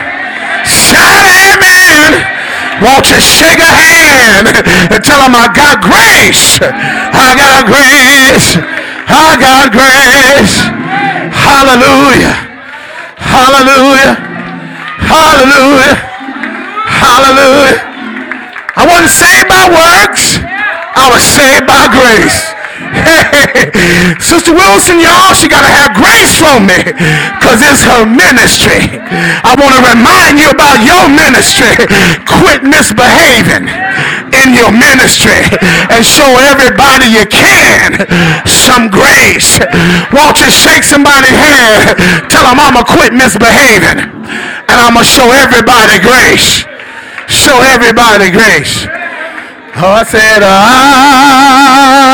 Shout 0.63 1.25
amen! 1.27 2.11
Won't 2.79 3.09
you 3.11 3.19
shake 3.19 3.59
a 3.59 3.71
hand 3.71 4.47
and 4.91 5.03
tell 5.03 5.19
them 5.23 5.35
I 5.35 5.51
got 5.51 5.83
grace? 5.83 6.59
I 6.63 7.35
got 7.35 7.67
grace. 7.67 8.55
I 9.07 9.35
got 9.39 9.71
grace. 9.71 10.55
Hallelujah. 11.31 12.35
Hallelujah. 13.19 14.15
Hallelujah. 15.07 15.95
Hallelujah. 16.87 17.79
I 18.75 18.83
wasn't 18.87 19.11
saved 19.11 19.47
by 19.47 19.71
works. 19.71 20.39
I 20.95 21.11
was 21.11 21.23
saved 21.23 21.67
by 21.67 21.87
grace. 21.91 22.54
Sister 24.19 24.53
Wilson, 24.53 24.99
y'all, 24.99 25.33
she 25.35 25.47
got 25.47 25.63
to 25.63 25.71
have 25.71 25.95
grace 25.95 26.35
from 26.35 26.67
me 26.67 26.79
because 27.37 27.59
it's 27.61 27.83
her 27.85 28.05
ministry. 28.07 28.99
I 29.43 29.53
want 29.57 29.75
to 29.77 29.81
remind 29.83 30.39
you 30.39 30.49
about 30.51 30.81
your 30.83 31.05
ministry. 31.11 31.73
Quit 32.25 32.63
misbehaving 32.63 33.67
in 34.33 34.57
your 34.57 34.71
ministry 34.71 35.45
and 35.93 36.03
show 36.03 36.27
everybody 36.51 37.07
you 37.11 37.25
can 37.27 38.03
some 38.47 38.89
grace. 38.89 39.59
Won't 40.11 40.41
you 40.41 40.49
shake 40.51 40.83
somebody's 40.83 41.35
hand? 41.35 41.95
Tell 42.29 42.43
them 42.43 42.59
I'm 42.59 42.73
going 42.73 42.85
to 42.85 42.91
quit 42.91 43.13
misbehaving 43.13 43.99
and 44.01 44.77
I'm 44.81 44.93
going 44.93 45.05
to 45.05 45.11
show 45.11 45.29
everybody 45.31 45.99
grace. 46.01 46.65
Show 47.27 47.57
everybody 47.61 48.31
grace. 48.31 48.87
Oh, 49.77 49.91
I 49.91 50.03
said, 50.03 50.39
I 50.39 52.05